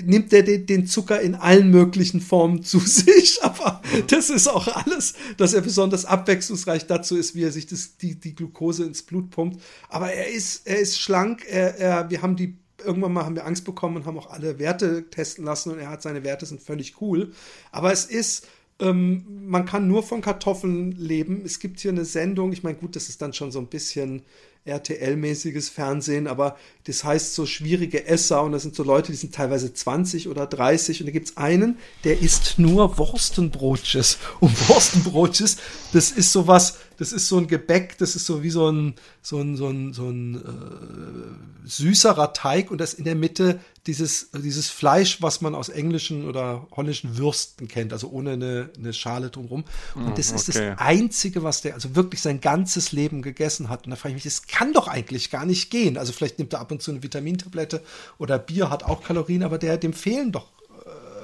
nimmt 0.05 0.33
er 0.33 0.43
den, 0.43 0.87
Zucker 0.87 1.21
in 1.21 1.35
allen 1.35 1.71
möglichen 1.71 2.21
Formen 2.21 2.63
zu 2.63 2.79
sich, 2.81 3.43
aber 3.43 3.83
das 4.07 4.31
ist 4.31 4.49
auch 4.49 4.69
alles, 4.69 5.15
dass 5.37 5.55
er 5.55 5.61
besonders 5.61 6.05
abwechslungsreich 6.05 6.87
dazu 6.87 7.17
ist, 7.17 7.35
wie 7.35 7.43
er 7.43 7.53
sich 7.53 7.67
das, 7.67 7.97
die, 7.97 8.15
die 8.15 8.35
Glucose 8.35 8.85
ins 8.85 9.03
Blut 9.03 9.31
pumpt. 9.31 9.61
Aber 9.89 10.13
er 10.13 10.29
ist, 10.29 10.67
er 10.67 10.79
ist 10.79 11.01
schlank, 11.01 11.45
er, 11.49 11.79
er, 11.79 12.11
wir 12.11 12.23
haben 12.23 12.37
die, 12.37 12.57
irgendwann 12.85 13.13
mal 13.13 13.25
haben 13.25 13.37
wir 13.37 13.47
Angst 13.47 13.65
bekommen 13.65 13.97
und 13.97 14.07
haben 14.07 14.19
auch 14.19 14.31
alle 14.31 14.59
Werte 14.59 15.11
testen 15.11 15.45
lassen 15.45 15.73
und 15.73 15.79
er 15.79 15.91
hat 15.91 16.03
seine 16.03 16.23
Werte 16.23 16.47
sind 16.47 16.63
völlig 16.63 17.01
cool. 17.01 17.33
Aber 17.73 17.93
es 17.93 18.05
ist, 18.05 18.47
ähm, 18.79 19.25
man 19.47 19.67
kann 19.67 19.89
nur 19.89 20.05
von 20.05 20.21
Kartoffeln 20.21 20.93
leben. 20.93 21.43
Es 21.45 21.59
gibt 21.59 21.81
hier 21.81 21.91
eine 21.91 22.05
Sendung, 22.05 22.53
ich 22.53 22.63
meine, 22.63 22.79
gut, 22.79 22.95
das 22.95 23.09
ist 23.09 23.21
dann 23.21 23.33
schon 23.33 23.51
so 23.51 23.59
ein 23.59 23.67
bisschen 23.67 24.23
RTL-mäßiges 24.65 25.71
Fernsehen, 25.71 26.29
aber 26.29 26.57
das 26.85 27.03
heißt 27.03 27.35
so 27.35 27.47
schwierige 27.47 28.07
Esser 28.07 28.43
und 28.43 28.53
das 28.53 28.63
sind 28.63 28.77
so 28.77 28.85
Leute, 28.85 29.11
die 29.11 29.19
sind 29.19 29.35
teilweise 29.35 29.75
20 29.75 30.29
oder 30.29 30.47
30 30.47 31.01
und 31.01 31.07
da 31.07 31.13
gibt 31.13 31.31
es 31.31 31.37
einen, 31.37 31.79
der 32.05 32.21
isst 32.21 32.59
nur 32.59 32.97
Wurstenbrotjes. 32.97 34.19
Und 34.41 34.69
Wurstenbrotjes, 34.69 35.57
das 35.93 36.13
ist 36.13 36.31
sowas, 36.31 36.79
das 37.03 37.11
ist 37.11 37.27
so 37.27 37.37
ein 37.37 37.49
Gebäck, 37.49 37.99
das 37.99 38.15
ist 38.15 38.27
so 38.27 38.45
wie 38.45 38.51
so 38.51 38.71
ein, 38.71 38.95
so 39.23 39.41
ein, 39.41 39.57
so 39.57 39.69
ein, 39.69 39.93
so 39.93 40.09
ein 40.09 40.37
äh, 40.37 41.69
süßerer 41.69 42.33
Teig 42.33 42.71
und 42.71 42.81
das 42.81 42.95
in 42.95 43.03
der 43.03 43.17
Mitte 43.17 43.59
dieses, 43.89 44.31
dieses 44.31 44.71
Fleisch, 44.71 45.21
was 45.21 45.41
man 45.41 45.57
aus 45.57 45.69
englischen 45.69 46.29
oder 46.29 46.65
holländischen 46.71 47.19
Würsten 47.19 47.67
kennt, 47.67 47.93
also 47.93 48.09
ohne 48.11 48.35
eine, 48.35 48.71
eine 48.79 48.93
Schale 48.93 49.31
drumherum. 49.31 49.65
Und 49.97 50.07
hm, 50.07 50.15
das 50.15 50.29
okay. 50.29 50.37
ist 50.37 50.49
das 50.51 50.79
Einzige, 50.79 51.43
was 51.43 51.61
der 51.61 51.75
also 51.75 51.97
wirklich 51.97 52.23
sein 52.23 52.41
ganzes 52.41 52.93
Leben 52.93 53.21
gegessen 53.21 53.69
hat. 53.69 53.85
Und 53.85 53.91
da 53.91 53.97
frage 53.97 54.11
ich 54.11 54.25
mich, 54.25 54.33
das 54.33 54.47
kann 54.47 54.73
doch 54.73 54.87
eigentlich 54.87 55.29
gar 55.29 55.45
nicht 55.45 55.73
gehen. 55.73 55.99
Also 55.99 56.13
vielleicht 56.13 56.39
nimmt 56.39 56.53
er 56.53 56.61
ab 56.61 56.71
und 56.71 56.83
zu 56.83 56.93
eine 56.93 57.03
Vitamintablette 57.03 57.83
oder 58.19 58.39
Bier 58.39 58.71
hat 58.71 58.85
auch 58.85 59.03
Kalorien, 59.03 59.43
aber 59.43 59.59
der, 59.59 59.77
dem 59.77 59.93
fehlen 59.93 60.31
doch 60.31 60.47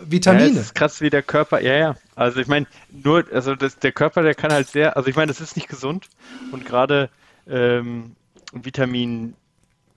Vitamine. 0.04 0.50
Ja, 0.50 0.60
ist 0.60 0.74
krass, 0.74 1.00
wie 1.00 1.10
der 1.10 1.22
Körper, 1.22 1.60
ja, 1.60 1.74
ja. 1.74 1.96
Also 2.14 2.40
ich 2.40 2.46
meine, 2.46 2.66
nur, 2.90 3.24
also 3.32 3.54
das, 3.54 3.78
der 3.78 3.92
Körper, 3.92 4.22
der 4.22 4.34
kann 4.34 4.52
halt 4.52 4.68
sehr, 4.68 4.96
also 4.96 5.08
ich 5.08 5.16
meine, 5.16 5.28
das 5.28 5.40
ist 5.40 5.56
nicht 5.56 5.68
gesund 5.68 6.08
und 6.52 6.64
gerade 6.64 7.10
ähm, 7.48 8.16
Vitamin, 8.52 9.34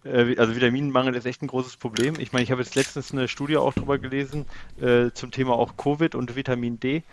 äh, 0.04 0.36
also 0.38 0.56
Vitaminmangel 0.56 1.16
ist 1.16 1.26
echt 1.26 1.42
ein 1.42 1.48
großes 1.48 1.78
Problem. 1.78 2.16
Ich 2.20 2.34
meine, 2.34 2.44
ich 2.44 2.52
habe 2.52 2.62
jetzt 2.62 2.76
letztens 2.76 3.12
eine 3.12 3.28
Studie 3.28 3.58
auch 3.58 3.74
drüber 3.74 3.98
gelesen 3.98 4.46
äh, 4.80 5.12
zum 5.14 5.32
Thema 5.32 5.54
auch 5.54 5.78
Covid 5.78 6.16
und 6.16 6.36
Vitamin 6.36 6.80
D, 6.80 7.04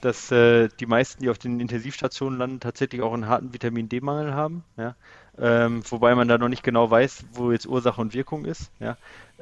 dass 0.00 0.30
äh, 0.32 0.68
die 0.80 0.86
meisten, 0.86 1.22
die 1.22 1.30
auf 1.30 1.38
den 1.38 1.60
Intensivstationen 1.60 2.38
landen, 2.38 2.60
tatsächlich 2.60 3.02
auch 3.02 3.14
einen 3.14 3.28
harten 3.28 3.52
Vitamin 3.54 3.88
D-Mangel 3.88 4.34
haben. 4.34 4.64
Ja? 4.76 4.96
Ähm, 5.38 5.82
wobei 5.88 6.14
man 6.14 6.28
da 6.28 6.36
noch 6.36 6.48
nicht 6.48 6.62
genau 6.62 6.90
weiß, 6.90 7.24
wo 7.32 7.52
jetzt 7.52 7.66
Ursache 7.66 8.00
und 8.00 8.12
Wirkung 8.12 8.44
ist. 8.44 8.70
Ja? 8.80 8.98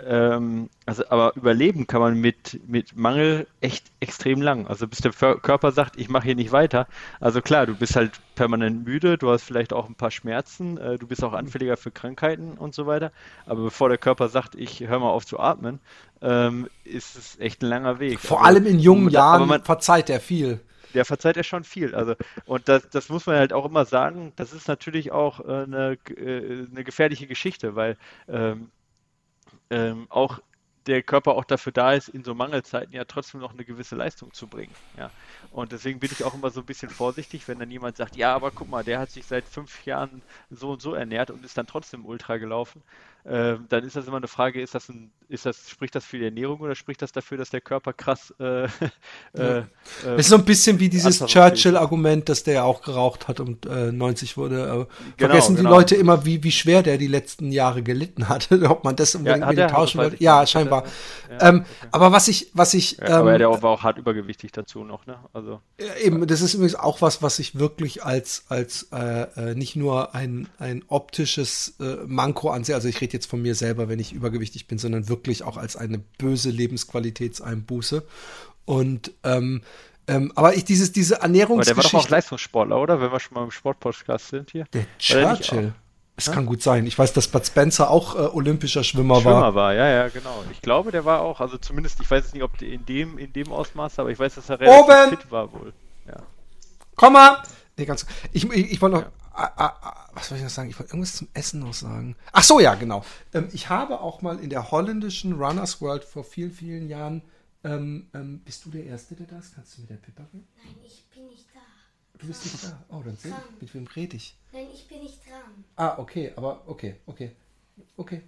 Ähm, 0.07 0.71
also, 0.87 1.03
aber 1.09 1.35
überleben 1.35 1.89
kann 1.89 2.01
man 2.01 2.21
mit, 2.21 2.61
mit 2.69 2.97
Mangel 2.97 3.49
echt 3.61 3.91
extrem 3.99 4.41
lang. 4.41 4.69
Also 4.69 4.87
bis 4.87 5.01
der 5.01 5.13
Körper 5.13 5.73
sagt, 5.73 5.99
ich 5.99 6.09
mache 6.09 6.27
hier 6.27 6.37
nicht 6.37 6.53
weiter. 6.53 6.87
Also 7.19 7.43
klar, 7.43 7.67
du 7.67 7.75
bist 7.75 7.97
halt 7.97 8.13
permanent 8.37 8.85
müde, 8.85 9.19
du 9.19 9.31
hast 9.31 9.43
vielleicht 9.43 9.73
auch 9.73 9.89
ein 9.89 9.97
paar 9.97 10.13
Schmerzen, 10.13 10.79
äh, 10.79 10.97
du 10.97 11.09
bist 11.09 11.25
auch 11.25 11.33
anfälliger 11.33 11.77
für 11.77 11.91
Krankheiten 11.91 12.53
und 12.53 12.73
so 12.73 12.87
weiter. 12.87 13.11
Aber 13.47 13.65
bevor 13.65 13.89
der 13.89 13.99
Körper 13.99 14.29
sagt, 14.29 14.55
ich 14.55 14.81
höre 14.81 15.01
mal 15.01 15.11
auf 15.11 15.27
zu 15.27 15.41
atmen, 15.41 15.81
ähm, 16.23 16.69
ist 16.85 17.17
es 17.17 17.39
echt 17.41 17.63
ein 17.63 17.69
langer 17.69 17.99
Weg. 17.99 18.21
Vor 18.21 18.39
aber, 18.39 18.47
allem 18.47 18.67
in 18.67 18.79
jungen 18.79 19.11
Jahren 19.11 19.49
man, 19.49 19.65
verzeiht 19.65 20.09
er 20.09 20.21
viel. 20.21 20.61
Der 20.95 21.05
verzeiht 21.05 21.37
ja 21.37 21.43
schon 21.43 21.65
viel. 21.65 21.95
Also, 21.95 22.15
und 22.47 22.69
das, 22.69 22.89
das 22.91 23.09
muss 23.09 23.27
man 23.27 23.37
halt 23.37 23.53
auch 23.53 23.65
immer 23.65 23.85
sagen, 23.85 24.33
das 24.37 24.53
ist 24.53 24.69
natürlich 24.69 25.13
auch 25.13 25.41
äh, 25.41 25.65
eine, 25.65 25.99
äh, 26.17 26.67
eine 26.71 26.85
gefährliche 26.85 27.27
Geschichte, 27.27 27.77
weil 27.77 27.97
ähm, 28.29 28.71
ähm, 29.71 30.07
auch 30.11 30.41
der 30.87 31.03
Körper 31.03 31.37
auch 31.37 31.45
dafür 31.45 31.73
da 31.73 31.93
ist, 31.93 32.09
in 32.09 32.25
so 32.25 32.35
Mangelzeiten 32.35 32.95
ja 32.95 33.05
trotzdem 33.05 33.41
noch 33.41 33.53
eine 33.53 33.65
gewisse 33.65 33.97
Leistung 33.97 34.33
zu 34.33 34.47
bringen. 34.47 34.75
Ja. 34.97 35.11
Und 35.53 35.73
deswegen 35.73 36.01
bin 36.01 36.11
ich 36.11 36.25
auch 36.25 36.35
immer 36.35 36.51
so 36.51 36.61
ein 36.61 36.67
bisschen 36.67 36.91
vorsichtig, 36.91 37.47
wenn 37.49 37.59
dann 37.59 37.71
jemand 37.71 37.97
sagt, 37.97 38.17
ja, 38.17 38.35
aber 38.35 38.51
guck 38.51 38.69
mal, 38.69 38.83
der 38.83 38.99
hat 38.99 39.11
sich 39.11 39.27
seit 39.27 39.45
fünf 39.45 39.85
Jahren 39.85 40.23
so 40.51 40.71
und 40.71 40.83
so 40.83 40.95
ernährt 40.95 41.31
und 41.31 41.45
ist 41.45 41.59
dann 41.59 41.67
trotzdem 41.67 42.07
Ultra 42.07 42.39
gelaufen. 42.39 42.83
Ähm, 43.27 43.67
dann 43.69 43.85
ist 43.85 43.97
das 43.97 44.07
immer 44.07 44.17
eine 44.17 44.29
Frage, 44.29 44.63
ist 44.63 44.75
das 44.75 44.89
ein, 44.89 45.11
ist 45.29 45.45
das, 45.45 45.69
spricht 45.69 45.95
das 45.95 46.05
für 46.05 46.19
die 46.19 46.25
Ernährung 46.25 46.61
oder 46.61 46.75
spricht 46.75 47.03
das 47.03 47.13
dafür, 47.13 47.37
dass 47.37 47.51
der 47.51 47.61
Körper 47.61 47.93
krass 47.93 48.33
äh, 48.41 48.65
äh, 49.35 49.59
äh, 49.59 49.65
ist 50.17 50.31
so 50.31 50.37
ein 50.37 50.45
bisschen 50.45 50.81
wie 50.81 50.89
dieses 50.89 51.25
Churchill-Argument, 51.27 52.29
dass 52.29 52.45
der 52.45 52.55
ja 52.55 52.63
auch 52.63 52.83
geraucht 52.83 53.29
hat 53.29 53.41
und 53.41 53.67
äh, 53.67 53.93
90 53.93 54.37
wurde. 54.37 54.65
Genau, 54.65 54.87
vergessen 55.19 55.57
die 55.57 55.63
genau. 55.63 55.71
Leute 55.77 55.97
immer, 55.97 56.25
wie, 56.25 56.43
wie 56.43 56.51
schwer 56.51 56.83
der 56.83 56.97
die 56.97 57.09
letzten 57.09 57.53
Jahre 57.53 57.83
gelitten 57.83 58.29
hat, 58.29 58.51
ob 58.69 58.85
man 58.85 58.97
das 58.97 59.15
unbedingt 59.15 59.45
ja, 59.45 59.53
mit 59.53 59.71
tauschen 59.71 59.99
wollte. 59.99 60.17
Ja, 60.23 60.47
scheinbar. 60.47 60.85
Ja, 61.31 61.49
ähm, 61.49 61.61
okay. 61.61 61.89
Aber 61.93 62.13
was 62.13 62.29
ich, 62.29 62.51
was 62.55 62.73
ich. 62.73 62.97
Ja, 62.99 63.21
aber 63.21 63.33
ähm, 63.33 63.39
der 63.39 63.63
war 63.63 63.71
auch 63.71 63.83
hart 63.83 63.99
übergewichtig 63.99 64.53
dazu 64.53 64.85
noch, 64.85 65.07
ne? 65.07 65.19
Also. 65.35 65.61
Eben, 66.03 66.27
das 66.27 66.41
ist 66.41 66.55
übrigens 66.55 66.75
auch 66.75 67.03
was, 67.03 67.23
was 67.23 67.39
ich 67.39 67.59
wirklich 67.59 68.03
als, 68.03 68.45
als 68.49 68.89
äh, 68.93 69.51
äh 69.51 69.55
nicht 69.55 69.77
nur 69.77 70.15
ein, 70.15 70.49
ein 70.59 70.83
optisches 70.89 71.77
äh, 71.81 71.97
Manko 72.07 72.51
ansehe. 72.51 72.75
Also 72.75 72.89
ich 72.89 73.01
rede 73.01 73.10
jetzt 73.13 73.27
von 73.27 73.43
mir 73.43 73.55
selber, 73.55 73.89
wenn 73.89 73.99
ich 73.99 74.13
übergewichtig 74.13 74.67
bin, 74.67 74.79
sondern 74.79 75.09
wirklich 75.09 75.43
auch 75.43 75.57
als 75.57 75.77
eine 75.77 75.99
böse 75.99 76.51
Lebensqualitätseinbuße. 76.51 78.05
Und 78.65 79.13
ähm, 79.25 79.63
ähm, 80.07 80.33
aber 80.35 80.55
ich 80.55 80.65
dieses 80.65 80.93
diese 80.93 81.21
Ernährungsgeschichte. 81.21 81.73
Aber 81.73 81.83
der 81.83 81.93
war 81.93 82.01
doch 82.01 82.07
auch 82.07 82.11
Leistungssportler, 82.11 82.81
oder? 82.81 83.01
Wenn 83.01 83.13
wir 83.13 83.21
schon 83.21 83.35
mal 83.35 83.45
im 83.45 83.51
Sportpodcast 83.51 84.29
sind 84.29 84.51
hier. 84.51 84.65
Der 84.73 84.87
Churchill. 84.99 85.73
Es 86.17 86.27
ja? 86.27 86.35
kann 86.35 86.45
gut 86.45 86.63
sein. 86.63 86.87
Ich 86.87 86.99
weiß, 86.99 87.15
dass 87.15 87.29
Bud 87.29 87.47
Spencer 87.47 87.91
auch 87.91 88.15
äh, 88.15 88.19
olympischer 88.19 88.85
Schwimmer, 88.85 89.21
Schwimmer 89.21 89.25
war. 89.25 89.41
Schwimmer 89.41 89.55
war, 89.55 89.75
ja, 89.75 89.89
ja, 89.89 90.09
genau. 90.09 90.45
Ich 90.53 90.61
glaube, 90.61 90.91
der 90.91 91.07
war 91.07 91.23
auch, 91.23 91.41
also 91.41 91.57
zumindest, 91.57 91.99
ich 92.01 92.11
weiß 92.11 92.35
nicht, 92.35 92.43
ob 92.43 92.61
in 92.61 92.85
dem, 92.85 93.17
in 93.17 93.33
dem 93.33 93.51
Ausmaß, 93.51 93.99
aber 93.99 94.11
ich 94.11 94.19
weiß, 94.19 94.35
dass 94.35 94.51
er 94.51 94.61
relativ 94.61 94.85
Oben. 94.85 95.09
fit 95.09 95.31
war 95.31 95.51
wohl. 95.53 95.73
Ja. 96.07 96.19
Komm 96.95 97.15
mal! 97.15 97.43
Nee, 97.79 97.87
ganz, 97.87 98.05
ich, 98.33 98.45
ich, 98.53 98.73
ich 98.73 98.83
wollte 98.83 98.97
noch, 98.97 99.03
ja. 99.05 99.13
Ah, 99.33 99.53
ah, 99.57 99.77
ah, 99.83 100.11
was 100.13 100.29
soll 100.29 100.39
ich 100.39 100.45
noch 100.45 100.51
sagen? 100.51 100.69
Ich 100.71 100.79
wollte 100.79 100.91
irgendwas 100.93 101.17
zum 101.17 101.29
Essen 101.35 101.61
noch 101.61 101.75
sagen. 101.75 102.17
Ach 102.33 102.43
so, 102.43 102.61
ja, 102.61 102.75
genau. 102.75 103.05
Ähm, 103.33 103.49
ich 103.53 103.69
habe 103.69 104.01
auch 104.01 104.23
mal 104.23 104.39
in 104.41 104.51
der 104.51 104.71
holländischen 104.71 105.33
Runners 105.35 105.81
World 105.81 106.05
vor 106.05 106.25
vielen, 106.25 106.51
vielen 106.51 106.89
Jahren. 106.89 107.23
Ähm, 107.63 108.09
ähm, 108.15 108.41
bist 108.41 108.65
du 108.65 108.71
der 108.71 108.85
Erste, 108.85 109.15
der 109.15 109.27
da 109.27 109.39
ist? 109.39 109.55
Kannst 109.55 109.77
du 109.77 109.83
mir 109.83 109.89
der 109.89 109.97
Pippa 109.97 110.25
reden? 110.33 110.49
Nein, 110.65 110.75
ich 110.85 111.05
bin 111.15 111.27
nicht 111.29 111.47
da. 111.55 111.61
Du 112.19 112.27
bist 112.27 112.45
nicht 112.45 112.65
da. 112.65 112.85
Oh, 112.89 113.03
dann 113.05 113.17
seh, 113.17 113.33
mit 113.61 113.73
wem 113.75 113.87
rede 113.87 114.17
ich? 114.17 114.37
Nein, 114.53 114.67
ich 114.75 114.89
bin 114.89 115.01
nicht 115.01 115.21
dran. 115.27 115.65
Ah, 115.77 115.99
okay, 115.99 116.33
aber 116.37 116.63
okay, 116.67 116.97
okay. 117.07 117.37
Okay. 117.97 118.23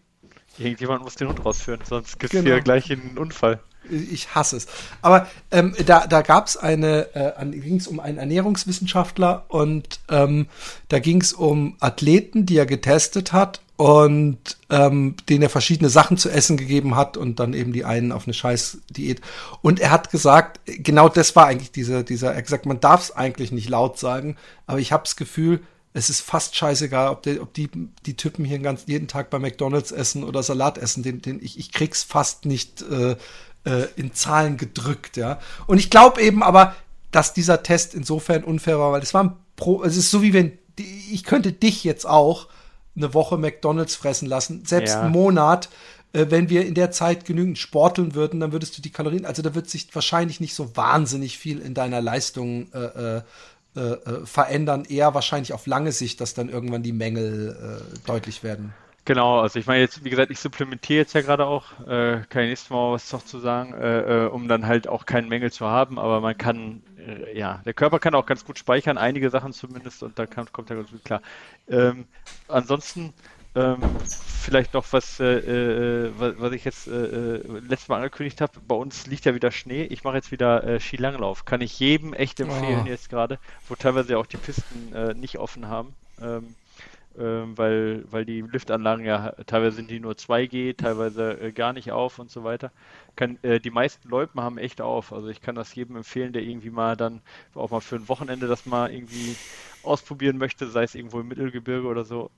Irgendjemand 0.58 1.02
muss 1.02 1.14
den 1.14 1.28
Hund 1.28 1.44
rausführen, 1.44 1.80
sonst 1.88 2.18
gibt 2.18 2.34
es 2.34 2.40
genau. 2.40 2.54
hier 2.54 2.62
gleich 2.62 2.90
einen 2.90 3.18
Unfall. 3.18 3.60
Ich 3.90 4.34
hasse 4.34 4.56
es. 4.56 4.66
Aber 5.00 5.26
ähm, 5.50 5.74
da, 5.86 6.06
da 6.06 6.22
gab 6.22 6.46
es 6.46 6.56
eine, 6.56 7.14
äh, 7.14 7.44
ging 7.46 7.76
es 7.76 7.88
um 7.88 7.98
einen 7.98 8.18
Ernährungswissenschaftler 8.18 9.44
und 9.48 9.98
ähm, 10.08 10.46
da 10.88 11.00
ging 11.00 11.20
es 11.20 11.32
um 11.32 11.76
Athleten, 11.80 12.46
die 12.46 12.56
er 12.56 12.66
getestet 12.66 13.32
hat 13.32 13.60
und 13.76 14.58
ähm, 14.70 15.16
denen 15.28 15.42
er 15.42 15.50
verschiedene 15.50 15.90
Sachen 15.90 16.16
zu 16.16 16.30
essen 16.30 16.56
gegeben 16.56 16.94
hat 16.94 17.16
und 17.16 17.40
dann 17.40 17.52
eben 17.52 17.72
die 17.72 17.84
einen 17.84 18.12
auf 18.12 18.26
eine 18.28 18.34
Scheiß-Diät. 18.34 19.20
Und 19.60 19.80
er 19.80 19.90
hat 19.90 20.12
gesagt, 20.12 20.60
genau 20.66 21.08
das 21.08 21.34
war 21.34 21.46
eigentlich 21.46 21.72
dieser, 21.72 22.04
dieser, 22.04 22.30
er 22.30 22.36
hat 22.36 22.44
gesagt, 22.44 22.66
man 22.66 22.78
darf 22.78 23.02
es 23.02 23.16
eigentlich 23.16 23.50
nicht 23.50 23.68
laut 23.68 23.98
sagen, 23.98 24.36
aber 24.68 24.78
ich 24.78 24.92
habe 24.92 25.02
das 25.02 25.16
Gefühl, 25.16 25.60
es 25.94 26.08
ist 26.08 26.20
fast 26.20 26.56
scheißegal, 26.56 27.08
ob, 27.08 27.22
der, 27.22 27.42
ob 27.42 27.52
die, 27.52 27.70
die 28.06 28.16
Typen 28.16 28.44
hier 28.44 28.58
ganz, 28.58 28.84
jeden 28.86 29.08
Tag 29.08 29.30
bei 29.30 29.38
McDonalds 29.38 29.92
essen 29.92 30.24
oder 30.24 30.42
Salat 30.42 30.78
essen, 30.78 31.02
den, 31.02 31.20
den 31.20 31.42
ich, 31.42 31.58
ich 31.58 31.72
krieg's 31.72 32.02
fast 32.02 32.46
nicht 32.46 32.82
äh, 32.82 33.16
äh, 33.64 33.86
in 33.96 34.14
Zahlen 34.14 34.56
gedrückt, 34.56 35.16
ja. 35.16 35.38
Und 35.66 35.78
ich 35.78 35.90
glaube 35.90 36.22
eben 36.22 36.42
aber, 36.42 36.74
dass 37.10 37.34
dieser 37.34 37.62
Test 37.62 37.94
insofern 37.94 38.42
unfair 38.42 38.78
war, 38.78 38.92
weil 38.92 39.02
es 39.02 39.12
war 39.12 39.24
ein 39.24 39.36
Pro, 39.56 39.82
es 39.84 39.96
ist 39.96 40.10
so 40.10 40.22
wie 40.22 40.32
wenn, 40.32 40.58
ich 40.78 41.24
könnte 41.24 41.52
dich 41.52 41.84
jetzt 41.84 42.06
auch 42.06 42.48
eine 42.96 43.12
Woche 43.12 43.36
McDonalds 43.36 43.94
fressen 43.94 44.26
lassen, 44.26 44.64
selbst 44.64 44.94
ja. 44.94 45.02
einen 45.02 45.12
Monat, 45.12 45.68
äh, 46.14 46.26
wenn 46.30 46.48
wir 46.48 46.66
in 46.66 46.74
der 46.74 46.90
Zeit 46.90 47.26
genügend 47.26 47.58
sporteln 47.58 48.14
würden, 48.14 48.40
dann 48.40 48.52
würdest 48.52 48.76
du 48.76 48.82
die 48.82 48.90
Kalorien, 48.90 49.26
also 49.26 49.42
da 49.42 49.54
wird 49.54 49.68
sich 49.68 49.94
wahrscheinlich 49.94 50.40
nicht 50.40 50.54
so 50.54 50.74
wahnsinnig 50.74 51.38
viel 51.38 51.60
in 51.60 51.74
deiner 51.74 52.00
Leistung 52.00 52.72
äh, 52.72 53.20
äh, 53.74 53.80
äh, 53.80 54.26
verändern, 54.26 54.84
eher 54.84 55.14
wahrscheinlich 55.14 55.52
auf 55.52 55.66
lange 55.66 55.92
Sicht, 55.92 56.20
dass 56.20 56.34
dann 56.34 56.48
irgendwann 56.48 56.82
die 56.82 56.92
Mängel 56.92 57.56
äh, 57.80 58.06
deutlich 58.06 58.42
werden. 58.42 58.74
Genau, 59.04 59.40
also 59.40 59.58
ich 59.58 59.66
meine 59.66 59.80
jetzt, 59.80 60.04
wie 60.04 60.10
gesagt, 60.10 60.30
ich 60.30 60.38
supplementiere 60.38 61.00
jetzt 61.00 61.12
ja 61.14 61.22
gerade 61.22 61.44
auch, 61.44 61.64
äh, 61.88 62.20
kann 62.28 62.42
ich 62.42 62.50
nächstes 62.50 62.70
Mal 62.70 62.92
was 62.92 63.10
noch 63.12 63.24
zu 63.24 63.40
sagen, 63.40 63.74
äh, 63.74 64.26
äh, 64.26 64.28
um 64.28 64.46
dann 64.46 64.66
halt 64.66 64.86
auch 64.86 65.06
keinen 65.06 65.28
Mängel 65.28 65.50
zu 65.50 65.66
haben, 65.66 65.98
aber 65.98 66.20
man 66.20 66.38
kann, 66.38 66.82
äh, 66.98 67.36
ja, 67.36 67.62
der 67.64 67.74
Körper 67.74 67.98
kann 67.98 68.14
auch 68.14 68.26
ganz 68.26 68.44
gut 68.44 68.58
speichern, 68.58 68.98
einige 68.98 69.28
Sachen 69.30 69.52
zumindest, 69.52 70.04
und 70.04 70.16
da 70.18 70.26
kommt 70.26 70.70
er 70.70 70.76
ganz 70.76 70.90
gut 70.92 71.04
klar. 71.04 71.20
Ähm, 71.68 72.04
ansonsten, 72.46 73.12
ähm, 73.54 73.80
vielleicht 74.42 74.74
noch 74.74 74.84
was, 74.92 75.20
äh, 75.20 75.24
äh, 75.24 76.12
was, 76.16 76.34
was, 76.38 76.52
ich 76.52 76.64
jetzt 76.64 76.88
äh, 76.88 77.36
äh, 77.36 77.42
letztes 77.68 77.88
Mal 77.88 77.96
angekündigt 77.96 78.40
habe. 78.40 78.52
Bei 78.66 78.74
uns 78.74 79.06
liegt 79.06 79.24
ja 79.24 79.34
wieder 79.34 79.50
Schnee. 79.50 79.84
Ich 79.84 80.04
mache 80.04 80.16
jetzt 80.16 80.32
wieder 80.32 80.64
äh, 80.64 80.80
Skilanglauf. 80.80 81.44
Kann 81.44 81.60
ich 81.60 81.78
jedem 81.78 82.12
echt 82.14 82.40
empfehlen 82.40 82.82
oh. 82.84 82.88
jetzt 82.88 83.10
gerade, 83.10 83.38
wo 83.68 83.74
teilweise 83.74 84.18
auch 84.18 84.26
die 84.26 84.38
Pisten 84.38 84.92
äh, 84.94 85.14
nicht 85.14 85.38
offen 85.38 85.68
haben. 85.68 85.94
Ähm, 86.20 86.54
ähm, 87.18 87.58
weil, 87.58 88.04
weil 88.10 88.24
die 88.24 88.40
Liftanlagen 88.40 89.04
ja 89.04 89.32
teilweise 89.46 89.76
sind 89.76 89.90
die 89.90 90.00
nur 90.00 90.14
2G, 90.14 90.76
teilweise 90.76 91.38
äh, 91.40 91.52
gar 91.52 91.74
nicht 91.74 91.92
auf 91.92 92.18
und 92.18 92.30
so 92.30 92.42
weiter. 92.42 92.70
Kann, 93.16 93.38
äh, 93.42 93.60
die 93.60 93.70
meisten 93.70 94.08
Leute 94.08 94.32
haben 94.36 94.56
echt 94.56 94.80
auf. 94.80 95.12
Also 95.12 95.28
ich 95.28 95.42
kann 95.42 95.54
das 95.54 95.74
jedem 95.74 95.96
empfehlen, 95.96 96.32
der 96.32 96.42
irgendwie 96.42 96.70
mal 96.70 96.96
dann 96.96 97.20
auch 97.54 97.70
mal 97.70 97.80
für 97.80 97.96
ein 97.96 98.08
Wochenende 98.08 98.46
das 98.46 98.64
mal 98.64 98.90
irgendwie 98.90 99.36
ausprobieren 99.84 100.38
möchte, 100.38 100.68
sei 100.70 100.84
es 100.84 100.94
irgendwo 100.94 101.20
im 101.20 101.28
Mittelgebirge 101.28 101.86
oder 101.86 102.04
so. 102.04 102.30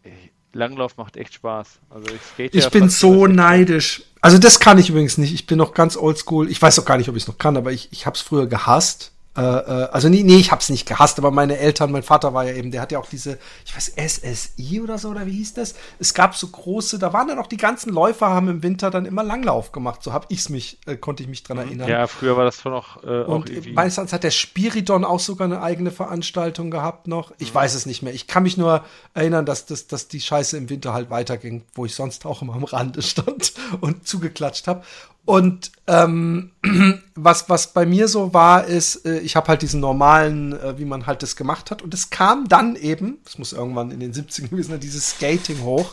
Langlauf 0.53 0.97
macht 0.97 1.17
echt 1.17 1.35
Spaß. 1.35 1.81
Also 1.91 2.15
ich 2.15 2.23
skate 2.23 2.55
Ich 2.55 2.65
ja 2.65 2.71
bin 2.71 2.89
so 2.89 3.27
neidisch. 3.27 4.05
Also 4.21 4.39
das 4.39 4.61
kann 4.61 4.79
ich 4.79 4.89
übrigens 4.89 5.19
nicht. 5.19 5.35
Ich 5.35 5.47
bin 5.47 5.59
noch 5.59 5.75
ganz 5.75 5.97
oldschool. 5.97 6.51
Ich 6.51 6.61
weiß 6.63 6.79
auch 6.79 6.85
gar 6.85 6.97
nicht, 6.97 7.09
ob 7.09 7.17
ich 7.17 7.25
es 7.25 7.29
noch 7.29 7.39
kann, 7.39 7.57
aber 7.57 7.73
ich, 7.73 7.89
ich 7.91 8.07
habe 8.07 8.15
es 8.15 8.23
früher 8.23 8.47
gehasst. 8.47 9.14
Äh, 9.37 9.41
äh, 9.41 9.89
also 9.91 10.09
nee, 10.09 10.23
nee, 10.23 10.37
ich 10.37 10.53
hab's 10.53 10.69
nicht 10.69 10.87
gehasst, 10.87 11.19
aber 11.19 11.31
meine 11.31 11.59
Eltern, 11.59 11.91
mein 11.91 12.05
Vater 12.05 12.35
war 12.35 12.45
ja 12.45 12.55
eben, 12.55 12.71
der 12.71 12.81
hat 12.81 12.93
ja 12.93 13.01
auch 13.01 13.09
diese, 13.09 13.39
ich 13.65 13.75
weiß, 13.75 13.95
SSI 13.97 14.81
oder 14.81 14.97
so, 14.99 15.09
oder 15.09 15.27
wie 15.27 15.33
hieß 15.33 15.55
das? 15.55 15.75
Es 15.99 16.15
gab 16.15 16.37
so 16.37 16.47
große, 16.47 16.99
da 16.99 17.13
waren 17.13 17.29
dann 17.29 17.39
auch 17.39 17.49
die 17.49 17.57
ganzen 17.57 17.93
Läufer, 17.93 18.29
haben 18.29 18.49
im 18.49 18.63
Winter 18.63 18.91
dann 18.91 19.07
immer 19.07 19.25
Langlauf 19.25 19.73
gemacht. 19.73 20.03
So 20.03 20.13
hab 20.13 20.31
ich's 20.31 20.49
mich, 20.49 20.79
äh, 20.87 20.97
konnte 20.97 21.23
ich 21.25 21.29
mich 21.29 21.43
dran 21.43 21.59
erinnern. 21.59 21.89
Ja, 21.89 22.07
früher 22.07 22.37
war 22.37 22.45
das 22.45 22.61
schon 22.61 22.73
noch 22.73 23.03
äh, 23.03 23.23
Und 23.25 23.45
auch 23.45 23.47
irgendwie. 23.51 23.73
meistens 23.73 24.13
hat 24.13 24.23
der 24.23 24.31
Spiridon 24.31 25.05
auch 25.05 25.21
sogar 25.21 25.47
eine 25.47 25.63
eigene 25.63 25.91
Veranstaltung 25.91 26.71
gehabt 26.71 27.09
noch. 27.09 27.33
Ich 27.39 27.51
mhm. 27.51 27.57
weiß 27.57 27.75
es 27.75 27.87
nicht 27.87 28.03
mehr. 28.03 28.15
Ich 28.15 28.29
kann 28.29 28.45
mich 28.45 28.57
nur 28.57 28.85
erinnern, 29.15 29.47
dass, 29.47 29.67
dass, 29.67 29.89
dass 29.89 30.07
die 30.07 30.21
Scheiße 30.21 30.57
im 30.57 30.71
Winter 30.71 30.93
halt 30.95 31.11
weiterging, 31.11 31.65
wo 31.75 31.85
ich 31.85 31.95
sonst 31.95 32.25
auch 32.25 32.43
immer 32.43 32.55
am 32.55 32.65
Rande 32.65 33.03
stand 33.03 33.53
und 33.81 34.07
zugeklatscht 34.07 34.69
habe. 34.69 34.85
Und 35.25 35.73
ähm, 35.87 36.53
was, 37.15 37.49
was 37.49 37.73
bei 37.73 37.87
mir 37.87 38.09
so 38.09 38.35
war, 38.35 38.65
ist, 38.65 39.07
äh, 39.07 39.21
ich 39.21 39.37
habe 39.37 39.49
halt 39.49 39.63
diesen 39.63 39.81
normalen, 39.81 40.53
äh, 40.53 40.79
wie 40.79 40.85
man 40.85 41.07
halt 41.07 41.23
das 41.23 41.37
gemacht 41.37 41.71
hat. 41.71 41.83
Und 41.83 41.95
es 41.95 42.11
kam 42.11 42.49
dann 42.49 42.77
eben, 42.77 43.19
es 43.27 43.39
muss 43.39 43.53
irgendwann 43.53 43.91
in 43.91 44.01
den 44.01 44.13
70ern 44.13 44.49
gewesen 44.51 44.71
sein, 44.71 44.81
dieses 44.81 45.11
Skating 45.11 45.63
hoch. 45.63 45.93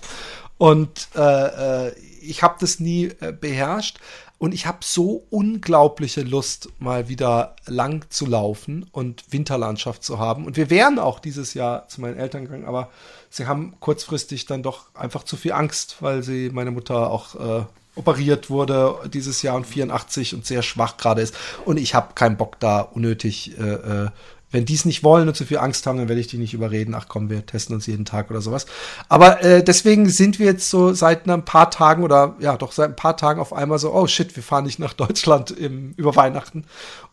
Und 0.57 1.07
äh, 1.15 1.87
äh, 1.87 1.95
ich 2.21 2.43
habe 2.43 2.55
das 2.59 2.79
nie 2.79 3.05
äh, 3.19 3.31
beherrscht. 3.31 3.99
Und 4.37 4.55
ich 4.55 4.65
habe 4.65 4.79
so 4.81 5.27
unglaubliche 5.29 6.23
Lust, 6.23 6.69
mal 6.79 7.07
wieder 7.07 7.55
lang 7.67 8.09
zu 8.09 8.25
laufen 8.25 8.87
und 8.91 9.23
Winterlandschaft 9.31 10.03
zu 10.03 10.17
haben. 10.17 10.45
Und 10.45 10.57
wir 10.57 10.71
wären 10.71 10.97
auch 10.97 11.19
dieses 11.19 11.53
Jahr 11.53 11.87
zu 11.89 12.01
meinen 12.01 12.17
Eltern 12.17 12.45
gegangen, 12.45 12.65
aber 12.65 12.89
sie 13.29 13.45
haben 13.45 13.75
kurzfristig 13.79 14.47
dann 14.47 14.63
doch 14.63 14.95
einfach 14.95 15.25
zu 15.25 15.37
viel 15.37 15.51
Angst, 15.51 15.97
weil 15.99 16.23
sie 16.23 16.49
meine 16.51 16.71
Mutter 16.71 17.11
auch 17.11 17.35
äh, 17.35 17.65
operiert 17.95 18.49
wurde 18.49 18.95
dieses 19.13 19.41
Jahr 19.41 19.55
und 19.55 19.67
84 19.67 20.33
und 20.33 20.45
sehr 20.45 20.61
schwach 20.61 20.97
gerade 20.97 21.21
ist. 21.21 21.35
Und 21.65 21.77
ich 21.77 21.93
habe 21.93 22.13
keinen 22.13 22.37
Bock 22.37 22.59
da 22.59 22.81
unnötig, 22.81 23.57
äh, 23.59 24.05
äh, 24.05 24.09
wenn 24.51 24.65
die 24.65 24.73
es 24.73 24.85
nicht 24.85 25.03
wollen 25.03 25.27
und 25.27 25.35
zu 25.35 25.45
viel 25.45 25.57
Angst 25.57 25.87
haben, 25.87 25.97
dann 25.97 26.09
werde 26.09 26.19
ich 26.19 26.27
die 26.27 26.37
nicht 26.37 26.53
überreden. 26.53 26.93
Ach 26.93 27.05
komm, 27.07 27.29
wir 27.29 27.45
testen 27.45 27.73
uns 27.73 27.87
jeden 27.87 28.05
Tag 28.05 28.29
oder 28.29 28.41
sowas. 28.41 28.65
Aber 29.07 29.41
äh, 29.43 29.63
deswegen 29.63 30.09
sind 30.09 30.39
wir 30.39 30.45
jetzt 30.45 30.69
so 30.69 30.93
seit 30.93 31.27
ein 31.27 31.45
paar 31.45 31.71
Tagen 31.71 32.03
oder 32.03 32.35
ja 32.39 32.57
doch 32.57 32.73
seit 32.73 32.89
ein 32.89 32.95
paar 32.95 33.15
Tagen 33.15 33.39
auf 33.39 33.53
einmal 33.53 33.79
so, 33.79 33.93
oh 33.93 34.07
shit, 34.07 34.35
wir 34.35 34.43
fahren 34.43 34.65
nicht 34.65 34.79
nach 34.79 34.93
Deutschland 34.93 35.51
im, 35.51 35.93
über 35.95 36.15
Weihnachten. 36.15 36.65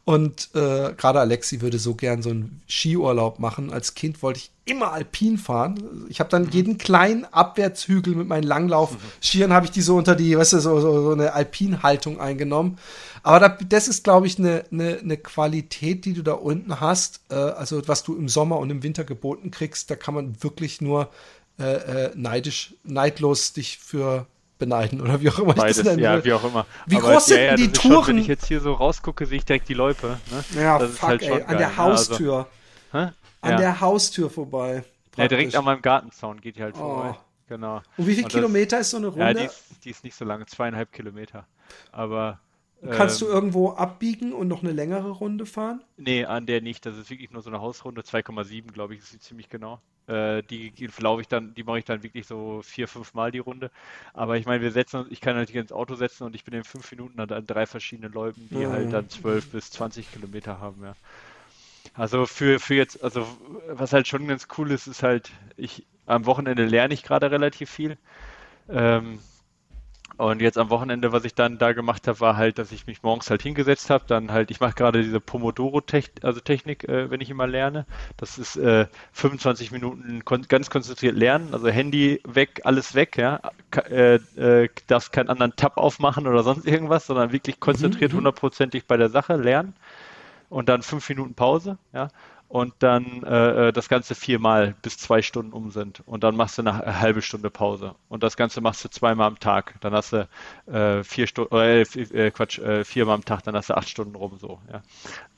Und 0.09 0.49
äh, 0.55 0.95
gerade 0.97 1.21
Alexi 1.21 1.61
würde 1.61 1.79
so 1.79 1.95
gern 1.95 2.23
so 2.23 2.31
einen 2.31 2.63
Skiurlaub 2.67 3.41
machen. 3.41 3.71
Als 3.71 3.93
Kind 3.93 4.23
wollte 4.23 4.39
ich 4.39 4.51
immer 4.65 4.95
alpin 4.95 5.37
fahren. 5.37 6.07
Ich 6.09 6.19
habe 6.19 6.31
dann 6.31 6.45
mhm. 6.45 6.51
jeden 6.51 6.79
kleinen 6.79 7.27
Abwärtshügel 7.27 8.15
mit 8.15 8.27
meinen 8.27 8.45
Langlauf-Skiern, 8.45 9.53
habe 9.53 9.67
ich 9.67 9.71
die 9.71 9.83
so 9.83 9.99
unter 9.99 10.17
die, 10.17 10.39
weißt 10.39 10.55
du, 10.55 10.61
so, 10.61 10.81
so, 10.81 11.03
so 11.03 11.13
eine 11.13 11.35
Alpinhaltung 11.35 12.21
eingenommen. 12.21 12.79
Aber 13.23 13.39
da, 13.39 13.49
das 13.51 13.87
ist, 13.87 14.03
glaube 14.03 14.27
ich, 14.27 14.39
eine, 14.39 14.65
eine, 14.73 14.97
eine 14.97 15.19
Qualität, 15.19 16.07
die 16.07 16.15
du 16.15 16.23
da 16.23 16.33
unten 16.33 16.81
hast. 16.81 17.21
Äh, 17.29 17.35
also 17.35 17.87
was 17.87 18.03
du 18.03 18.17
im 18.17 18.31
Sommer 18.31 18.57
und 18.61 18.71
im 18.71 18.83
Winter 18.83 19.05
geboten 19.05 19.51
kriegst, 19.51 19.91
da 19.91 19.95
kann 19.95 20.15
man 20.15 20.43
wirklich 20.43 20.81
nur 20.81 21.11
äh, 21.59 21.65
äh, 21.65 22.13
neidisch, 22.15 22.77
neidlos 22.83 23.53
dich 23.53 23.77
für 23.77 24.27
beneiden 24.59 25.01
oder 25.01 25.21
wie 25.21 25.31
auch 25.31 25.39
immer 25.39 25.55
Beides, 25.55 25.79
ich 25.79 25.85
das 25.85 25.97
ja, 25.97 26.25
wie 26.25 26.33
auch 26.33 26.45
immer. 26.45 26.67
Wie 26.87 26.97
Aber 26.97 27.13
groß 27.13 27.27
sind 27.27 27.39
ja, 27.39 27.45
ja, 27.45 27.57
die 27.57 27.73
Touren? 27.73 27.95
Schon, 27.95 28.07
wenn 28.09 28.19
ich 28.19 28.27
jetzt 28.27 28.47
hier 28.47 28.61
so 28.61 28.73
rausgucke, 28.73 29.27
sehe 29.27 29.39
ich 29.39 29.45
direkt 29.45 29.69
die 29.69 29.75
Loipe. 29.75 30.19
Ne? 30.31 30.63
Ja, 30.63 30.79
das 30.79 30.99
fuck, 30.99 31.09
halt 31.09 31.23
ey, 31.23 31.43
an 31.43 31.59
der 31.59 31.77
Haustür. 31.77 32.47
Ne? 32.93 33.15
Also, 33.41 33.55
an 33.55 33.61
der 33.61 33.81
Haustür 33.81 34.31
vorbei. 34.31 34.85
Ja, 35.17 35.29
direkt 35.29 35.55
an 35.57 35.65
meinem 35.65 35.83
Gartenzaun 35.83 36.41
geht 36.41 36.57
die 36.57 36.63
halt 36.63 36.75
oh. 36.77 36.79
vorbei. 36.79 37.19
Genau. 37.49 37.81
Und 37.97 38.07
wie 38.07 38.15
viele 38.15 38.29
Kilometer 38.29 38.79
ist 38.79 38.91
so 38.91 38.99
eine 38.99 39.07
Runde? 39.09 39.25
Ja, 39.25 39.33
die 39.35 39.45
ist, 39.45 39.85
die 39.85 39.91
ist 39.91 40.05
nicht 40.05 40.17
so 40.17 40.25
lange, 40.25 40.45
zweieinhalb 40.47 40.93
Kilometer. 40.93 41.47
Aber 41.93 42.39
Kannst 42.91 43.21
ähm, 43.21 43.29
du 43.29 43.35
irgendwo 43.35 43.71
abbiegen 43.71 44.33
und 44.33 44.49
noch 44.49 44.63
eine 44.63 44.73
längere 44.73 45.11
Runde 45.11 45.47
fahren? 45.47 45.83
Nee, 45.97 46.25
an 46.25 46.47
der 46.47 46.61
nicht. 46.61 46.87
Das 46.87 46.97
ist 46.97 47.11
wirklich 47.11 47.31
nur 47.31 47.43
so 47.43 47.51
eine 47.51 47.61
Hausrunde, 47.61 48.03
2,7, 48.03 48.73
glaube 48.73 48.95
ich, 48.95 49.01
ist 49.01 49.11
sie 49.11 49.19
ziemlich 49.19 49.49
genau. 49.49 49.81
Äh, 50.07 50.43
die 50.45 50.73
laufe 50.99 51.21
ich 51.21 51.29
dann, 51.29 51.55
die 51.55 51.65
mache 51.65 51.81
ich 51.81 51.85
dann 51.85 52.03
wirklich 52.03 52.27
so 52.27 52.63
vier, 52.63 52.89
fünf 52.89 53.15
Mal 53.15 53.33
die 53.33 53.41
Runde. 53.41 53.71
Aber 54.15 54.37
ich 54.37 54.47
meine, 54.47 54.63
wir 54.63 54.71
setzen 54.71 55.07
ich 55.11 55.21
kann 55.21 55.37
halt 55.37 55.51
hier 55.51 55.61
ins 55.61 55.73
Auto 55.73 55.97
setzen 55.97 56.25
und 56.25 56.35
ich 56.35 56.45
bin 56.45 56.55
in 56.55 56.65
fünf 56.65 56.91
Minuten 56.91 57.21
an 57.21 57.47
drei 57.47 57.67
verschiedenen 57.67 58.13
Läufen, 58.13 58.49
die 58.51 58.67
mhm. 58.67 58.71
halt 58.71 58.93
dann 58.93 59.09
zwölf 59.11 59.51
bis 59.51 59.71
zwanzig 59.71 60.11
Kilometer 60.13 60.61
haben, 60.61 60.83
ja. 60.83 60.95
Also 61.95 62.27
für, 62.27 62.61
für 62.61 62.75
jetzt, 62.75 63.03
also 63.03 63.27
was 63.69 63.93
halt 63.93 64.07
schon 64.07 64.29
ganz 64.29 64.47
cool 64.57 64.71
ist, 64.71 64.87
ist 64.87 65.03
halt, 65.03 65.31
ich 65.57 65.85
am 66.07 66.27
Wochenende 66.27 66.65
lerne 66.65 66.95
ich 66.95 67.03
gerade 67.03 67.31
relativ 67.31 67.71
viel. 67.71 67.99
Ähm, 68.69 69.19
und 70.19 70.43
jetzt 70.43 70.59
am 70.59 70.69
Wochenende, 70.69 71.13
was 71.13 71.25
ich 71.25 71.37
dann 71.37 71.59
da 71.59 71.73
gemacht 71.73 72.09
habe, 72.09 72.19
war 72.19 72.37
halt, 72.37 72.59
dass 72.59 72.73
ich 72.73 72.89
mich 72.89 73.05
morgens 73.05 73.31
halt 73.31 73.41
hingesetzt 73.41 73.89
habe. 73.89 74.05
Dann 74.09 74.33
halt, 74.33 74.51
ich 74.51 74.59
mache 74.59 74.75
gerade 74.75 75.01
diese 75.01 75.21
Pomodoro-Technik, 75.21 76.25
also 76.25 76.41
Technik, 76.41 76.89
äh, 76.89 77.09
wenn 77.09 77.21
ich 77.21 77.31
immer 77.31 77.47
lerne. 77.47 77.87
Das 78.17 78.37
ist 78.37 78.57
äh, 78.57 78.87
25 79.13 79.71
Minuten 79.71 80.25
kon 80.25 80.43
ganz 80.49 80.71
konzentriert 80.71 81.17
lernen, 81.17 81.51
also 81.53 81.69
Handy 81.69 82.21
weg, 82.27 82.63
alles 82.65 82.97
weg, 82.97 83.17
ja. 83.17 83.41
Ka 83.71 83.83
äh, 83.83 84.17
äh, 84.37 84.69
darfst 84.89 85.13
keinen 85.13 85.29
anderen 85.29 85.55
Tab 85.55 85.77
aufmachen 85.77 86.27
oder 86.27 86.43
sonst 86.43 86.67
irgendwas, 86.67 87.07
sondern 87.07 87.31
wirklich 87.33 87.61
konzentriert 87.61 88.11
mhm, 88.11 88.17
mhm. 88.17 88.19
hundertprozentig 88.19 88.87
bei 88.87 88.97
der 88.97 89.11
Sache 89.11 89.37
lernen. 89.37 89.75
Und 90.49 90.69
dann 90.69 90.83
fünf 90.83 91.09
Minuten 91.09 91.35
Pause, 91.35 91.79
ja 91.93 92.09
und 92.49 92.73
dann 92.79 93.23
äh, 93.25 93.69
äh, 93.69 93.73
das 93.73 93.89
Ganze 93.89 94.15
viermal 94.15 94.75
bis 94.81 94.97
zwei 94.97 95.21
Stunden 95.21 95.53
um 95.53 95.71
sind. 95.71 96.03
Und 96.07 96.25
dann 96.25 96.35
machst 96.35 96.57
du 96.57 96.63
eine 96.63 97.01
halbe 97.01 97.21
Stunde 97.21 97.51
Pause. 97.51 97.95
Und 98.09 98.23
das 98.23 98.37
Ganze 98.37 98.61
machst 98.61 98.85
du 98.85 98.89
zweimal 98.89 99.27
am 99.27 99.39
Tag. 99.39 99.75
Dann 99.81 99.93
hast 99.93 100.13
du 100.15 100.29
äh, 100.67 101.05
vier 101.05 101.27
Stunden, 101.27 101.55
äh, 101.55 101.83
äh, 101.83 102.31
Quatsch, 102.31 102.59
äh, 102.59 102.85
viermal 102.85 103.17
am 103.17 103.25
Tag, 103.25 103.43
dann 103.45 103.55
hast 103.55 103.69
du 103.69 103.77
acht 103.77 103.89
Stunden 103.89 104.17
rum 104.17 104.39
so. 104.39 104.61
Ja. 104.73 104.83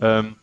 Ähm, 0.01 0.37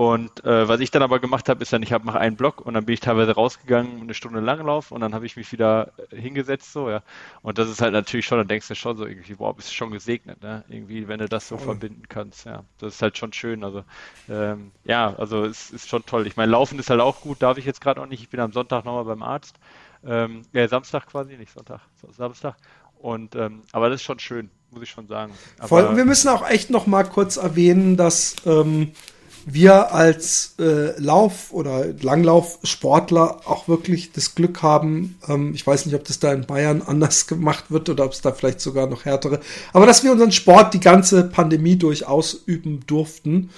und 0.00 0.46
äh, 0.46 0.66
was 0.66 0.80
ich 0.80 0.90
dann 0.90 1.02
aber 1.02 1.18
gemacht 1.18 1.50
habe, 1.50 1.60
ist 1.60 1.74
dann, 1.74 1.82
ich 1.82 1.92
habe 1.92 2.06
nach 2.06 2.14
einen 2.14 2.34
Block 2.34 2.62
und 2.62 2.72
dann 2.72 2.86
bin 2.86 2.94
ich 2.94 3.00
teilweise 3.00 3.32
rausgegangen, 3.32 4.00
eine 4.00 4.14
Stunde 4.14 4.40
Langlauf 4.40 4.92
und 4.92 5.02
dann 5.02 5.12
habe 5.12 5.26
ich 5.26 5.36
mich 5.36 5.52
wieder 5.52 5.92
äh, 6.10 6.16
hingesetzt, 6.16 6.72
so, 6.72 6.88
ja. 6.88 7.02
Und 7.42 7.58
das 7.58 7.68
ist 7.68 7.82
halt 7.82 7.92
natürlich 7.92 8.24
schon, 8.24 8.38
dann 8.38 8.48
denkst 8.48 8.66
du 8.66 8.74
schon 8.74 8.96
so 8.96 9.04
irgendwie, 9.04 9.34
boah, 9.34 9.54
bist 9.54 9.68
du 9.68 9.74
schon 9.74 9.90
gesegnet, 9.90 10.42
ne? 10.42 10.64
Irgendwie, 10.70 11.06
wenn 11.06 11.18
du 11.18 11.28
das 11.28 11.48
so 11.48 11.56
oh. 11.56 11.58
verbinden 11.58 12.04
kannst, 12.08 12.46
ja. 12.46 12.64
Das 12.78 12.94
ist 12.94 13.02
halt 13.02 13.18
schon 13.18 13.34
schön. 13.34 13.62
Also, 13.62 13.84
ähm, 14.30 14.72
ja, 14.84 15.14
also 15.18 15.44
es 15.44 15.70
ist 15.70 15.90
schon 15.90 16.06
toll. 16.06 16.26
Ich 16.26 16.34
meine, 16.34 16.50
Laufen 16.50 16.78
ist 16.78 16.88
halt 16.88 17.02
auch 17.02 17.20
gut, 17.20 17.42
darf 17.42 17.58
ich 17.58 17.66
jetzt 17.66 17.82
gerade 17.82 18.00
auch 18.00 18.06
nicht. 18.06 18.22
Ich 18.22 18.30
bin 18.30 18.40
am 18.40 18.52
Sonntag 18.52 18.86
nochmal 18.86 19.04
beim 19.04 19.22
Arzt. 19.22 19.56
Ähm, 20.02 20.46
ja, 20.54 20.66
Samstag 20.66 21.08
quasi, 21.08 21.36
nicht 21.36 21.52
Sonntag, 21.52 21.82
Samstag. 22.16 22.56
Und 22.96 23.36
ähm, 23.36 23.64
aber 23.72 23.90
das 23.90 24.00
ist 24.00 24.04
schon 24.04 24.18
schön, 24.18 24.48
muss 24.70 24.82
ich 24.82 24.88
schon 24.88 25.08
sagen. 25.08 25.34
Aber, 25.58 25.68
Voll, 25.68 25.94
wir 25.94 26.06
müssen 26.06 26.30
auch 26.30 26.48
echt 26.48 26.70
noch 26.70 26.86
mal 26.86 27.04
kurz 27.04 27.36
erwähnen, 27.36 27.98
dass 27.98 28.36
ähm, 28.46 28.92
wir 29.46 29.92
als 29.92 30.54
äh, 30.58 30.98
Lauf- 31.00 31.52
oder 31.52 31.86
Langlaufsportler 32.00 33.40
auch 33.44 33.68
wirklich 33.68 34.12
das 34.12 34.34
Glück 34.34 34.62
haben, 34.62 35.18
ähm, 35.28 35.52
ich 35.54 35.66
weiß 35.66 35.86
nicht, 35.86 35.94
ob 35.94 36.04
das 36.04 36.18
da 36.18 36.32
in 36.32 36.46
Bayern 36.46 36.82
anders 36.86 37.26
gemacht 37.26 37.70
wird 37.70 37.88
oder 37.88 38.04
ob 38.04 38.12
es 38.12 38.20
da 38.20 38.32
vielleicht 38.32 38.60
sogar 38.60 38.86
noch 38.86 39.04
härtere, 39.04 39.40
aber 39.72 39.86
dass 39.86 40.04
wir 40.04 40.12
unseren 40.12 40.32
Sport 40.32 40.74
die 40.74 40.80
ganze 40.80 41.24
Pandemie 41.24 41.76
durchaus 41.76 42.34
üben 42.34 42.80
durften. 42.86 43.50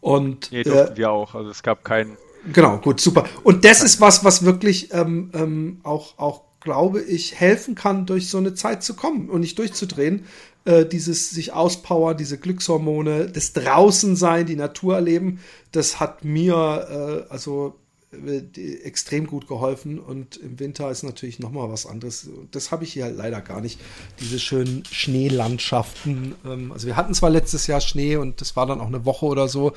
Und, 0.00 0.52
nee, 0.52 0.62
durften 0.62 0.94
äh, 0.94 0.96
wir 0.96 1.10
auch. 1.10 1.34
Also 1.34 1.50
es 1.50 1.62
gab 1.62 1.84
keinen. 1.84 2.16
Genau, 2.52 2.78
gut, 2.78 3.00
super. 3.00 3.24
Und 3.42 3.64
das 3.64 3.82
ist 3.82 4.00
was, 4.00 4.24
was 4.24 4.44
wirklich 4.44 4.92
ähm, 4.92 5.30
ähm, 5.34 5.80
auch, 5.82 6.16
auch 6.18 6.42
glaube 6.60 7.00
ich, 7.00 7.34
helfen 7.40 7.74
kann, 7.74 8.06
durch 8.06 8.28
so 8.28 8.38
eine 8.38 8.54
Zeit 8.54 8.82
zu 8.82 8.94
kommen 8.94 9.30
und 9.30 9.40
nicht 9.40 9.58
durchzudrehen, 9.58 10.26
äh, 10.66 10.84
dieses 10.84 11.30
sich 11.30 11.52
auspowern, 11.52 12.16
diese 12.16 12.38
Glückshormone, 12.38 13.30
das 13.30 13.52
Draußensein, 13.52 14.46
die 14.46 14.56
Natur 14.56 14.96
erleben, 14.96 15.40
das 15.70 16.00
hat 16.00 16.24
mir 16.24 17.24
äh, 17.28 17.32
also 17.32 17.78
äh, 18.10 18.42
extrem 18.82 19.28
gut 19.28 19.46
geholfen 19.46 20.00
und 20.00 20.36
im 20.36 20.58
Winter 20.58 20.90
ist 20.90 21.04
natürlich 21.04 21.38
noch 21.38 21.52
mal 21.52 21.70
was 21.70 21.86
anderes. 21.86 22.28
Das 22.50 22.72
habe 22.72 22.82
ich 22.82 22.92
hier 22.92 23.04
halt 23.04 23.16
leider 23.16 23.40
gar 23.40 23.60
nicht. 23.60 23.80
Diese 24.18 24.40
schönen 24.40 24.84
Schneelandschaften. 24.90 26.34
Ähm, 26.44 26.72
also 26.72 26.88
wir 26.88 26.96
hatten 26.96 27.14
zwar 27.14 27.30
letztes 27.30 27.68
Jahr 27.68 27.80
Schnee 27.80 28.16
und 28.16 28.40
das 28.40 28.56
war 28.56 28.66
dann 28.66 28.80
auch 28.80 28.88
eine 28.88 29.04
Woche 29.04 29.26
oder 29.26 29.46
so, 29.46 29.72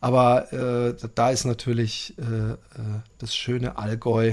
aber 0.00 0.52
äh, 0.54 1.08
da 1.14 1.30
ist 1.30 1.44
natürlich 1.44 2.14
das 3.18 3.36
schöne 3.36 3.76
Allgäu. 3.76 4.32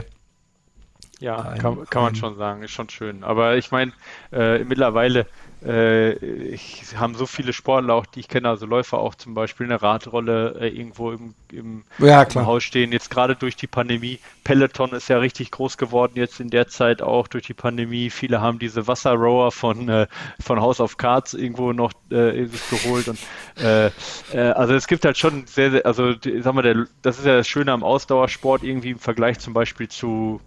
Ja, 1.19 1.37
ein, 1.37 1.59
kann, 1.59 1.85
kann 1.89 2.03
man 2.03 2.15
schon 2.15 2.37
sagen, 2.37 2.61
ist 2.61 2.71
schon 2.71 2.89
schön. 2.89 3.23
Aber 3.23 3.57
ich 3.57 3.71
meine, 3.71 3.91
äh, 4.31 4.63
mittlerweile 4.63 5.25
äh, 5.65 6.13
ich 6.13 6.97
haben 6.97 7.15
so 7.15 7.25
viele 7.25 7.51
Sportler 7.51 7.95
auch, 7.95 8.05
die 8.05 8.19
ich 8.19 8.27
kenne, 8.27 8.49
also 8.49 8.65
Läufer 8.65 8.99
auch 8.99 9.15
zum 9.15 9.33
Beispiel 9.33 9.65
eine 9.65 9.81
Radrolle 9.81 10.55
äh, 10.59 10.67
irgendwo 10.67 11.11
im, 11.11 11.33
im, 11.51 11.83
ja, 11.97 12.23
im, 12.23 12.45
Haus 12.45 12.63
stehen. 12.63 12.91
Jetzt 12.91 13.09
gerade 13.09 13.35
durch 13.35 13.55
die 13.55 13.67
Pandemie. 13.67 14.19
Peloton 14.43 14.91
ist 14.93 15.09
ja 15.09 15.17
richtig 15.17 15.51
groß 15.51 15.77
geworden 15.77 16.13
jetzt 16.15 16.39
in 16.39 16.49
der 16.49 16.67
Zeit 16.67 17.01
auch 17.01 17.27
durch 17.27 17.45
die 17.45 17.53
Pandemie. 17.53 18.09
Viele 18.09 18.39
haben 18.41 18.59
diese 18.59 18.87
Wasserrower 18.87 19.51
von, 19.51 19.89
äh, 19.89 20.07
von 20.39 20.61
House 20.61 20.79
of 20.79 20.97
Cards 20.97 21.33
irgendwo 21.33 21.73
noch 21.73 21.91
äh, 22.11 22.45
sich 22.45 22.69
geholt. 22.69 23.07
Und, 23.07 23.19
äh, 23.57 23.89
also 24.37 24.75
es 24.75 24.87
gibt 24.87 25.05
halt 25.05 25.17
schon 25.17 25.47
sehr, 25.47 25.71
sehr 25.71 25.85
also 25.85 26.13
sag 26.41 26.53
mal, 26.53 26.61
der, 26.61 26.85
das 27.01 27.17
ist 27.17 27.25
ja 27.25 27.37
das 27.37 27.47
Schöne 27.47 27.71
am 27.71 27.83
Ausdauersport 27.83 28.63
irgendwie 28.63 28.91
im 28.91 28.99
Vergleich 28.99 29.39
zum 29.39 29.53
Beispiel 29.53 29.87
zu 29.87 30.39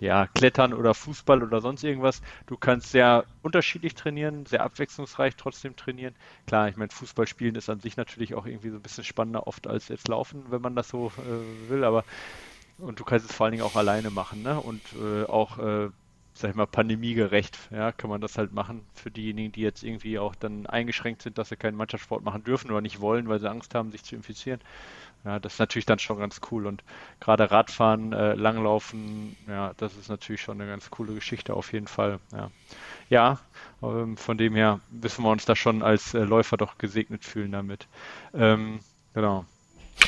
ja, 0.00 0.26
Klettern 0.28 0.74
oder 0.74 0.94
Fußball 0.94 1.42
oder 1.42 1.60
sonst 1.60 1.82
irgendwas. 1.84 2.20
Du 2.46 2.56
kannst 2.56 2.90
sehr 2.90 3.26
unterschiedlich 3.42 3.94
trainieren, 3.94 4.46
sehr 4.46 4.62
abwechslungsreich 4.62 5.36
trotzdem 5.36 5.76
trainieren. 5.76 6.14
Klar, 6.46 6.68
ich 6.68 6.76
meine, 6.76 6.90
Fußball 6.90 7.26
spielen 7.26 7.54
ist 7.56 7.68
an 7.68 7.80
sich 7.80 7.96
natürlich 7.96 8.34
auch 8.34 8.46
irgendwie 8.46 8.70
so 8.70 8.76
ein 8.76 8.82
bisschen 8.82 9.04
spannender 9.04 9.46
oft 9.46 9.66
als 9.66 9.88
jetzt 9.88 10.08
laufen, 10.08 10.50
wenn 10.50 10.62
man 10.62 10.76
das 10.76 10.88
so 10.88 11.12
äh, 11.18 11.68
will, 11.68 11.84
aber 11.84 12.04
und 12.78 13.00
du 13.00 13.04
kannst 13.04 13.28
es 13.28 13.34
vor 13.34 13.44
allen 13.46 13.52
Dingen 13.52 13.64
auch 13.64 13.76
alleine 13.76 14.10
machen, 14.10 14.42
ne? 14.42 14.60
Und 14.60 14.92
äh, 14.94 15.24
auch, 15.24 15.58
äh, 15.58 15.90
sag 16.34 16.50
ich 16.50 16.56
mal, 16.56 16.66
pandemiegerecht, 16.66 17.58
ja, 17.72 17.90
kann 17.92 18.10
man 18.10 18.20
das 18.20 18.38
halt 18.38 18.52
machen 18.52 18.86
für 18.94 19.10
diejenigen, 19.10 19.50
die 19.52 19.62
jetzt 19.62 19.82
irgendwie 19.82 20.18
auch 20.20 20.36
dann 20.36 20.66
eingeschränkt 20.66 21.22
sind, 21.22 21.38
dass 21.38 21.48
sie 21.48 21.56
keinen 21.56 21.76
Mannschaftssport 21.76 22.22
machen 22.22 22.44
dürfen 22.44 22.70
oder 22.70 22.80
nicht 22.80 23.00
wollen, 23.00 23.28
weil 23.28 23.40
sie 23.40 23.50
Angst 23.50 23.74
haben, 23.74 23.90
sich 23.90 24.04
zu 24.04 24.14
infizieren. 24.14 24.60
Ja, 25.24 25.38
das 25.38 25.54
ist 25.54 25.58
natürlich 25.58 25.86
dann 25.86 25.98
schon 25.98 26.18
ganz 26.18 26.40
cool. 26.50 26.66
Und 26.66 26.82
gerade 27.20 27.50
Radfahren, 27.50 28.12
äh, 28.12 28.34
Langlaufen, 28.34 29.36
ja, 29.46 29.72
das 29.76 29.96
ist 29.96 30.08
natürlich 30.08 30.40
schon 30.40 30.60
eine 30.60 30.70
ganz 30.70 30.90
coole 30.90 31.14
Geschichte 31.14 31.54
auf 31.54 31.72
jeden 31.72 31.88
Fall. 31.88 32.20
Ja, 32.32 32.50
ja 33.08 33.38
ähm, 33.82 34.16
von 34.16 34.38
dem 34.38 34.54
her 34.54 34.80
müssen 34.90 35.24
wir 35.24 35.30
uns 35.30 35.44
da 35.44 35.56
schon 35.56 35.82
als 35.82 36.14
äh, 36.14 36.20
Läufer 36.20 36.56
doch 36.56 36.78
gesegnet 36.78 37.24
fühlen 37.24 37.52
damit. 37.52 37.86
Ähm, 38.34 38.80
genau. 39.14 39.44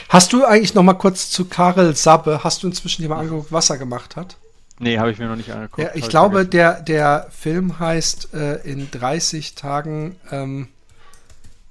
Hast 0.08 0.32
du 0.32 0.44
eigentlich 0.44 0.74
noch 0.74 0.82
mal 0.82 0.94
kurz 0.94 1.30
zu 1.30 1.46
Karel 1.46 1.94
Sabbe, 1.96 2.44
hast 2.44 2.62
du 2.62 2.68
inzwischen 2.68 3.02
dir 3.02 3.08
mal 3.08 3.18
angeguckt, 3.18 3.52
was 3.52 3.70
er 3.70 3.78
gemacht 3.78 4.16
hat? 4.16 4.36
Nee, 4.78 4.98
habe 4.98 5.10
ich 5.10 5.18
mir 5.18 5.28
noch 5.28 5.36
nicht 5.36 5.52
angeguckt. 5.52 5.78
Ja, 5.78 5.90
ich 5.94 6.08
glaube, 6.08 6.46
der, 6.46 6.80
der 6.80 7.26
Film 7.30 7.78
heißt 7.78 8.32
äh, 8.32 8.56
in 8.62 8.90
30 8.90 9.54
Tagen 9.54 10.18
ähm, 10.30 10.68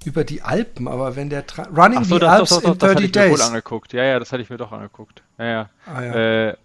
über 0.04 0.24
die 0.24 0.42
Alpen, 0.42 0.88
aber 0.88 1.16
wenn 1.16 1.30
der 1.30 1.46
Tra 1.46 1.64
Running 1.64 2.04
so, 2.04 2.14
the 2.14 2.20
das, 2.20 2.30
Alps 2.30 2.50
doch, 2.50 2.62
doch, 2.62 2.72
in 2.72 2.78
30 2.78 2.78
das 2.78 2.90
hatte 2.90 3.04
ich 3.04 3.12
Days. 3.12 3.24
Mir 3.26 3.38
wohl 3.38 3.42
angeguckt. 3.42 3.92
Ja, 3.92 4.04
ja, 4.04 4.18
das 4.18 4.32
hatte 4.32 4.42
ich 4.42 4.50
mir 4.50 4.56
doch 4.56 4.72
angeguckt. 4.72 5.22
Ja, 5.38 5.44
ja. 5.44 5.70
Ah, 5.86 6.02
ja. 6.02 6.48
Äh, 6.48 6.56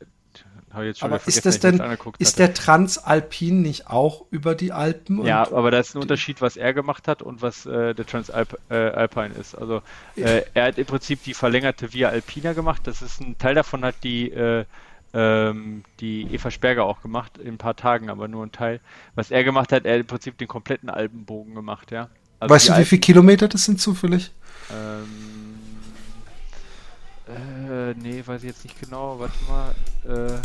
aber 1.00 1.22
ist 1.26 1.46
das 1.46 1.60
denn, 1.62 1.82
ist 2.20 2.38
der 2.38 2.54
Transalpin 2.54 3.62
nicht 3.62 3.88
auch 3.90 4.26
über 4.30 4.56
die 4.56 4.74
Alpen? 4.74 5.26
Ja, 5.26 5.50
aber 5.54 5.72
da 5.72 5.80
ist 5.80 5.96
ein 5.96 6.02
Unterschied, 6.02 6.42
was 6.42 6.58
er 6.58 6.74
gemacht 6.74 7.08
hat 7.08 7.22
und 7.22 7.42
was 7.42 7.66
äh, 7.66 7.94
der 7.94 8.06
Transalpine 8.06 8.58
äh, 8.70 9.40
ist. 9.40 9.56
Also 9.56 9.82
äh, 10.18 10.42
er 10.54 10.66
hat 10.66 10.78
im 10.78 10.86
Prinzip 10.86 11.24
die 11.24 11.34
verlängerte 11.34 11.94
Via 11.94 12.10
Alpina 12.10 12.52
gemacht. 12.52 12.82
Das 12.86 13.02
ist 13.02 13.22
ein 13.22 13.38
Teil 13.38 13.56
davon 13.56 13.86
hat 13.86 13.96
die 14.04 14.30
äh, 14.32 14.66
ähm, 15.14 15.86
die 16.02 16.24
Eva 16.34 16.52
Sperger 16.52 16.84
auch 16.84 17.02
gemacht 17.02 17.38
in 17.38 17.54
ein 17.54 17.58
paar 17.58 17.78
Tagen, 17.78 18.10
aber 18.10 18.28
nur 18.28 18.46
ein 18.46 18.52
Teil. 18.52 18.82
Was 19.16 19.32
er 19.32 19.46
gemacht 19.46 19.72
hat, 19.72 19.86
er 19.86 19.94
hat 19.94 20.02
im 20.02 20.08
Prinzip 20.08 20.38
den 20.38 20.50
kompletten 20.50 20.90
Alpenbogen 20.90 21.56
gemacht, 21.56 21.92
ja. 21.92 22.10
Also 22.40 22.54
weißt 22.54 22.70
du, 22.70 22.78
wie 22.78 22.86
viele 22.86 23.02
Kilometer 23.02 23.48
das 23.48 23.66
sind 23.66 23.80
zufällig? 23.80 24.32
Ähm, 24.72 25.56
äh, 27.28 27.94
nee, 27.96 28.24
weiß 28.26 28.44
ich 28.44 28.50
jetzt 28.50 28.64
nicht 28.64 28.80
genau, 28.80 29.20
warte 29.20 29.34
mal, 29.48 29.76
äh, 30.08 30.38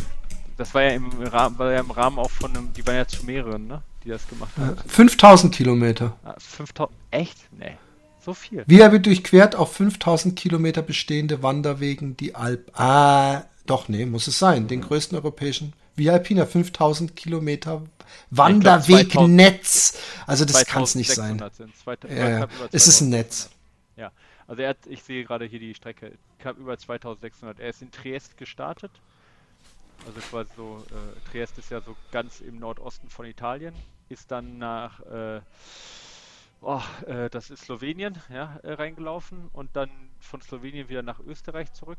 das 0.57 0.75
war 0.75 0.83
ja 0.83 0.91
im 0.91 1.11
Rahmen, 1.23 1.59
war 1.59 1.73
ja 1.73 1.81
im 1.81 1.91
Rahmen 1.91 2.19
auch 2.19 2.31
von 2.31 2.57
einem, 2.57 2.73
die 2.73 2.87
waren 2.87 2.97
ja 2.97 3.07
zu 3.07 3.25
mehreren, 3.25 3.67
ne? 3.67 3.83
Die 4.05 4.09
das 4.09 4.27
gemacht 4.29 4.51
haben. 4.57 4.77
5000 4.87 5.55
Kilometer. 5.55 6.17
Ah, 6.25 6.35
5000, 6.39 6.97
echt? 7.11 7.37
Nee. 7.59 7.77
So 8.25 8.35
viel. 8.35 8.65
Via 8.67 8.93
wird 8.93 9.07
durchquert 9.07 9.57
auf 9.57 9.75
5000 9.75 10.37
Kilometer 10.37 10.83
bestehende 10.83 11.43
Wanderwegen 11.43 12.17
die 12.17 12.35
Alp. 12.35 12.71
Ah, 12.79 13.45
doch, 13.67 13.89
nee, 13.89 14.05
muss 14.05 14.27
es 14.27 14.39
sein. 14.39 14.69
Den 14.69 14.83
größten 14.83 15.17
europäischen 15.17 15.73
Via 16.01 16.15
Alpina, 16.15 16.47
5000 16.47 17.15
Kilometer 17.15 17.83
Wanderwegnetz. 18.31 19.99
Also 20.27 20.47
das 20.47 20.65
kann 20.65 20.83
es 20.85 20.95
nicht 20.95 21.11
sein. 21.11 21.39
Ja, 22.09 22.49
es 22.73 22.89
ist 22.89 23.03
ein 23.03 23.11
Netz. 23.11 23.51
Ja, 23.97 24.11
also 24.47 24.63
er 24.63 24.71
hat, 24.71 24.79
ich 24.87 25.03
sehe 25.03 25.25
gerade 25.25 25.45
hier 25.45 25.61
die 25.61 25.75
Strecke, 25.75 26.13
knapp 26.39 26.57
über 26.57 26.79
2600. 26.79 27.61
Er 27.61 27.69
ist 27.69 27.83
in 27.83 27.91
Triest 27.91 28.39
gestartet. 28.39 28.91
Also 30.07 30.21
quasi 30.21 30.51
so, 30.57 30.83
äh, 30.89 31.31
Triest 31.31 31.59
ist 31.59 31.71
ja 31.71 31.83
so 31.83 31.95
ganz 32.11 32.41
im 32.41 32.59
Nordosten 32.59 33.11
von 33.11 33.27
Italien, 33.27 33.75
ist 34.09 34.31
dann 34.31 34.57
nach, 34.57 35.01
äh, 35.01 35.43
oh, 36.63 36.81
äh, 37.07 37.29
das 37.29 37.51
ist 37.51 37.65
Slowenien, 37.65 38.17
ja, 38.31 38.59
äh, 38.63 38.73
reingelaufen 38.73 39.51
und 39.53 39.77
dann 39.77 39.91
von 40.19 40.41
Slowenien 40.41 40.89
wieder 40.89 41.03
nach 41.03 41.21
Österreich 41.21 41.75
zurück 41.75 41.99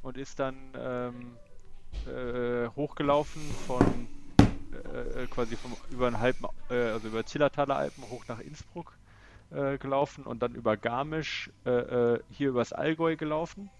und 0.00 0.16
ist 0.16 0.38
dann 0.38 0.56
ähm, 0.74 1.36
äh, 2.06 2.68
hochgelaufen 2.76 3.42
von 3.66 4.08
äh, 4.72 5.26
quasi 5.26 5.56
vom, 5.56 5.76
über 5.90 6.06
einen 6.06 6.20
halben, 6.20 6.46
äh, 6.70 6.74
also 6.74 7.08
über 7.08 7.24
Zillertaler 7.24 7.76
Alpen 7.76 8.04
hoch 8.10 8.24
nach 8.28 8.40
Innsbruck 8.40 8.92
äh, 9.50 9.78
gelaufen 9.78 10.24
und 10.24 10.42
dann 10.42 10.54
über 10.54 10.76
Garmisch 10.76 11.50
äh, 11.66 11.70
äh, 11.70 12.20
hier 12.30 12.48
übers 12.48 12.72
Allgäu 12.72 13.16
gelaufen 13.16 13.70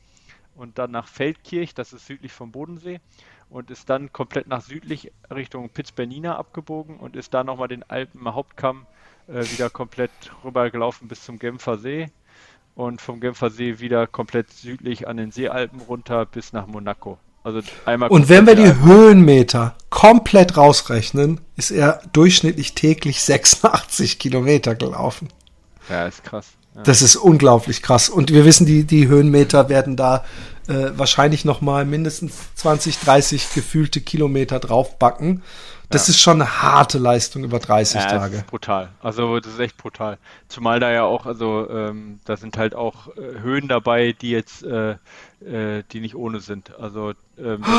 und 0.54 0.78
dann 0.78 0.90
nach 0.90 1.08
Feldkirch, 1.08 1.74
das 1.74 1.92
ist 1.92 2.06
südlich 2.06 2.32
vom 2.32 2.52
Bodensee 2.52 3.00
und 3.48 3.70
ist 3.70 3.88
dann 3.88 4.12
komplett 4.12 4.48
nach 4.48 4.60
südlich 4.60 5.12
Richtung 5.30 5.70
Pitzbernina 5.70 6.36
abgebogen 6.36 6.98
und 6.98 7.16
ist 7.16 7.32
da 7.32 7.42
nochmal 7.42 7.68
den 7.68 7.88
Alpen 7.88 8.32
Hauptkamm 8.34 8.86
wieder 9.28 9.70
komplett 9.70 10.10
rüber 10.44 10.68
gelaufen 10.70 11.08
bis 11.08 11.24
zum 11.24 11.38
Genfer 11.38 11.78
See 11.78 12.10
und 12.74 13.00
vom 13.00 13.20
Genfer 13.20 13.50
See 13.50 13.78
wieder 13.78 14.06
komplett 14.06 14.50
südlich 14.50 15.08
an 15.08 15.16
den 15.16 15.30
Seealpen 15.30 15.80
runter 15.80 16.26
bis 16.26 16.52
nach 16.52 16.66
Monaco. 16.66 17.18
Also 17.44 17.60
einmal 17.84 18.08
Und 18.08 18.28
wenn 18.28 18.46
wir 18.46 18.54
die 18.54 18.80
Höhenmeter 18.80 19.74
komplett 19.90 20.56
rausrechnen, 20.56 21.40
ist 21.56 21.70
er 21.70 22.00
durchschnittlich 22.12 22.74
täglich 22.74 23.22
86 23.22 24.18
Kilometer 24.18 24.74
gelaufen. 24.74 25.28
Ja, 25.88 26.06
ist 26.06 26.24
krass. 26.24 26.46
Ja. 26.74 26.82
Das 26.82 27.02
ist 27.02 27.16
unglaublich 27.16 27.82
krass. 27.82 28.08
Und 28.08 28.32
wir 28.32 28.44
wissen, 28.44 28.64
die, 28.64 28.84
die 28.84 29.08
Höhenmeter 29.08 29.68
werden 29.68 29.96
da 29.96 30.24
äh, 30.68 30.90
wahrscheinlich 30.96 31.44
noch 31.44 31.60
mal 31.60 31.84
mindestens 31.84 32.34
20, 32.54 33.00
30 33.00 33.52
gefühlte 33.52 34.00
Kilometer 34.00 34.58
draufbacken. 34.58 35.42
Das 35.92 36.06
ja. 36.06 36.12
ist 36.12 36.20
schon 36.20 36.40
eine 36.40 36.62
harte 36.62 36.98
Leistung 36.98 37.44
über 37.44 37.58
30 37.58 38.00
ja, 38.00 38.06
Tage. 38.06 38.32
Das 38.32 38.40
ist 38.42 38.46
brutal. 38.46 38.88
Also 39.02 39.38
das 39.40 39.52
ist 39.52 39.58
echt 39.58 39.76
brutal. 39.76 40.18
Zumal 40.48 40.80
da 40.80 40.90
ja 40.90 41.04
auch, 41.04 41.26
also 41.26 41.68
ähm, 41.68 42.20
da 42.24 42.36
sind 42.36 42.56
halt 42.56 42.74
auch 42.74 43.08
äh, 43.08 43.40
Höhen 43.40 43.68
dabei, 43.68 44.12
die 44.18 44.30
jetzt, 44.30 44.62
äh, 44.62 44.96
äh, 45.46 45.82
die 45.92 46.00
nicht 46.00 46.14
ohne 46.14 46.40
sind. 46.40 46.74
Also 46.78 47.12
ähm, 47.38 47.64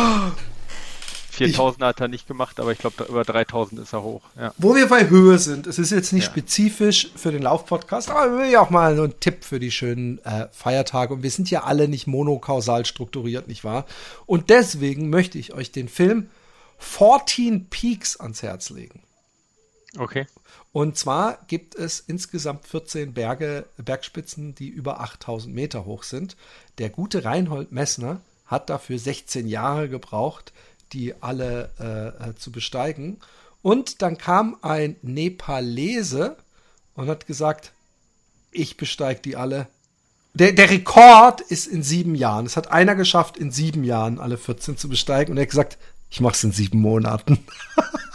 4000 1.31 1.83
hat 1.83 1.99
er 1.99 2.07
nicht 2.07 2.27
gemacht, 2.27 2.59
aber 2.59 2.71
ich 2.71 2.77
glaube, 2.77 3.05
über 3.05 3.23
3000 3.23 3.81
ist 3.81 3.93
er 3.93 4.03
hoch. 4.03 4.21
Ja. 4.39 4.53
Wo 4.57 4.75
wir 4.75 4.87
bei 4.87 5.09
Höhe 5.09 5.39
sind, 5.39 5.65
es 5.65 5.79
ist 5.79 5.91
jetzt 5.91 6.13
nicht 6.13 6.25
ja. 6.25 6.31
spezifisch 6.31 7.11
für 7.15 7.31
den 7.31 7.41
Laufpodcast, 7.41 8.11
aber 8.11 8.31
wir 8.31 8.43
will 8.43 8.51
ja 8.51 8.61
auch 8.61 8.69
mal 8.69 8.95
so 8.95 9.03
einen 9.03 9.19
Tipp 9.19 9.43
für 9.43 9.59
die 9.59 9.71
schönen 9.71 10.23
äh, 10.25 10.47
Feiertage. 10.51 11.13
Und 11.13 11.23
wir 11.23 11.31
sind 11.31 11.49
ja 11.49 11.63
alle 11.63 11.87
nicht 11.87 12.05
monokausal 12.05 12.85
strukturiert, 12.85 13.47
nicht 13.47 13.63
wahr? 13.63 13.85
Und 14.27 14.51
deswegen 14.51 15.09
möchte 15.09 15.39
ich 15.39 15.53
euch 15.53 15.71
den 15.71 15.89
Film 15.89 16.29
14 16.77 17.67
Peaks 17.69 18.19
ans 18.19 18.43
Herz 18.43 18.69
legen. 18.69 19.01
Okay. 19.97 20.27
Und 20.73 20.97
zwar 20.97 21.37
gibt 21.47 21.75
es 21.75 21.99
insgesamt 21.99 22.65
14 22.65 23.13
Berge, 23.13 23.67
Bergspitzen, 23.77 24.55
die 24.55 24.67
über 24.67 24.99
8000 25.01 25.53
Meter 25.53 25.85
hoch 25.85 26.01
sind. 26.01 26.35
Der 26.79 26.89
gute 26.89 27.23
Reinhold 27.23 27.71
Messner 27.71 28.21
hat 28.47 28.71
dafür 28.71 28.97
16 28.97 29.47
Jahre 29.47 29.87
gebraucht, 29.87 30.51
die 30.91 31.13
alle 31.21 31.69
äh, 31.79 32.29
äh, 32.29 32.35
zu 32.35 32.51
besteigen. 32.51 33.19
Und 33.61 34.01
dann 34.01 34.17
kam 34.17 34.57
ein 34.63 34.95
Nepalese 35.03 36.37
und 36.95 37.07
hat 37.07 37.27
gesagt, 37.27 37.71
ich 38.51 38.75
besteige 38.75 39.21
die 39.21 39.35
alle. 39.35 39.67
Der, 40.33 40.53
der 40.53 40.71
Rekord 40.71 41.41
ist 41.41 41.67
in 41.67 41.83
sieben 41.83 42.15
Jahren. 42.15 42.47
Es 42.47 42.57
hat 42.57 42.71
einer 42.71 42.95
geschafft, 42.95 43.37
in 43.37 43.51
sieben 43.51 43.83
Jahren 43.83 44.19
alle 44.19 44.39
14 44.39 44.75
zu 44.75 44.89
besteigen. 44.89 45.31
Und 45.31 45.37
er 45.37 45.43
hat 45.43 45.51
gesagt, 45.51 45.77
ich 46.13 46.21
mache 46.21 46.35
es 46.35 46.43
in 46.43 46.51
sieben 46.51 46.79
Monaten. 46.79 47.43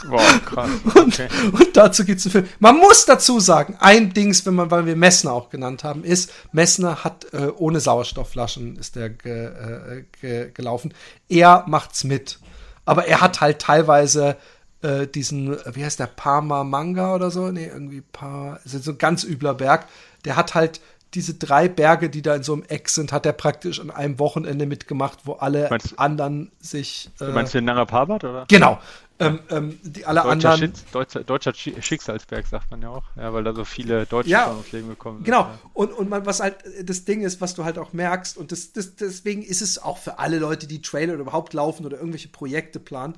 Wow, 0.06 0.44
krass. 0.44 0.70
und, 0.94 1.14
okay. 1.14 1.28
und 1.50 1.76
dazu 1.76 2.04
gibt 2.04 2.20
es 2.20 2.26
einen 2.26 2.44
Film. 2.44 2.48
Man 2.60 2.76
muss 2.76 3.06
dazu 3.06 3.40
sagen, 3.40 3.76
ein 3.80 4.12
Dings, 4.12 4.46
wenn 4.46 4.54
man, 4.54 4.70
weil 4.70 4.86
wir 4.86 4.94
Messner 4.94 5.32
auch 5.32 5.50
genannt 5.50 5.82
haben, 5.82 6.04
ist, 6.04 6.30
Messner 6.52 7.02
hat 7.02 7.26
äh, 7.32 7.48
ohne 7.56 7.80
Sauerstoffflaschen 7.80 8.76
ist 8.76 8.94
der 8.94 9.10
ge, 9.10 9.46
äh, 9.46 10.04
ge, 10.20 10.52
gelaufen. 10.52 10.94
Er 11.28 11.64
macht's 11.66 12.04
mit. 12.04 12.38
Aber 12.84 13.06
er 13.06 13.20
hat 13.20 13.40
halt 13.40 13.58
teilweise 13.58 14.36
äh, 14.82 15.08
diesen, 15.08 15.56
wie 15.74 15.84
heißt 15.84 15.98
der, 15.98 16.06
Parma 16.06 16.62
Manga 16.62 17.16
oder 17.16 17.32
so? 17.32 17.50
Nee, 17.50 17.66
irgendwie 17.66 18.02
Parma, 18.12 18.60
ist 18.64 18.84
so 18.84 18.92
ein 18.92 18.98
ganz 18.98 19.24
übler 19.24 19.54
Berg. 19.54 19.86
Der 20.24 20.36
hat 20.36 20.54
halt 20.54 20.80
diese 21.14 21.34
drei 21.34 21.68
Berge, 21.68 22.10
die 22.10 22.22
da 22.22 22.34
in 22.34 22.42
so 22.42 22.52
einem 22.52 22.64
Eck 22.64 22.88
sind, 22.88 23.12
hat 23.12 23.24
er 23.24 23.32
praktisch 23.32 23.80
an 23.80 23.90
einem 23.90 24.18
Wochenende 24.18 24.66
mitgemacht, 24.66 25.20
wo 25.24 25.34
alle 25.34 25.68
meinst, 25.70 25.98
anderen 25.98 26.50
sich. 26.60 27.10
Äh, 27.20 27.28
meinst 27.28 27.54
du 27.54 27.58
den 27.58 27.64
Nanga 27.64 27.86
Parbat, 27.86 28.24
oder? 28.24 28.44
Genau. 28.48 28.78
Ähm, 29.20 29.40
ähm, 29.50 29.80
die 29.82 30.06
alle 30.06 30.20
deutscher 30.20 30.50
anderen. 30.50 30.74
Schiz, 30.74 30.84
deutscher, 30.92 31.24
deutscher, 31.24 31.52
Schicksalsberg 31.54 32.46
sagt 32.46 32.70
man 32.70 32.82
ja 32.82 32.90
auch, 32.90 33.02
ja, 33.16 33.32
weil 33.32 33.42
da 33.42 33.52
so 33.52 33.64
viele 33.64 34.06
Deutsche 34.06 34.30
ja, 34.30 34.48
ums 34.48 34.70
Leben 34.70 34.88
gekommen 34.88 35.18
sind. 35.18 35.24
Genau. 35.24 35.40
Ja. 35.40 35.58
Und, 35.72 35.92
und 35.92 36.08
man, 36.08 36.24
was 36.24 36.38
halt 36.38 36.56
das 36.84 37.04
Ding 37.04 37.22
ist, 37.22 37.40
was 37.40 37.54
du 37.54 37.64
halt 37.64 37.78
auch 37.78 37.92
merkst, 37.92 38.36
und 38.36 38.52
das, 38.52 38.72
das, 38.72 38.94
deswegen 38.94 39.42
ist 39.42 39.60
es 39.60 39.82
auch 39.82 39.98
für 39.98 40.20
alle 40.20 40.38
Leute, 40.38 40.68
die 40.68 40.82
Trailer 40.82 41.14
oder 41.14 41.22
überhaupt 41.22 41.52
laufen 41.52 41.84
oder 41.84 41.96
irgendwelche 41.96 42.28
Projekte 42.28 42.78
planen, 42.78 43.16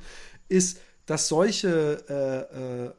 ist, 0.49 0.80
dass 1.05 1.28
solche 1.28 2.03
äh, 2.09 2.86
äh, 2.86 2.93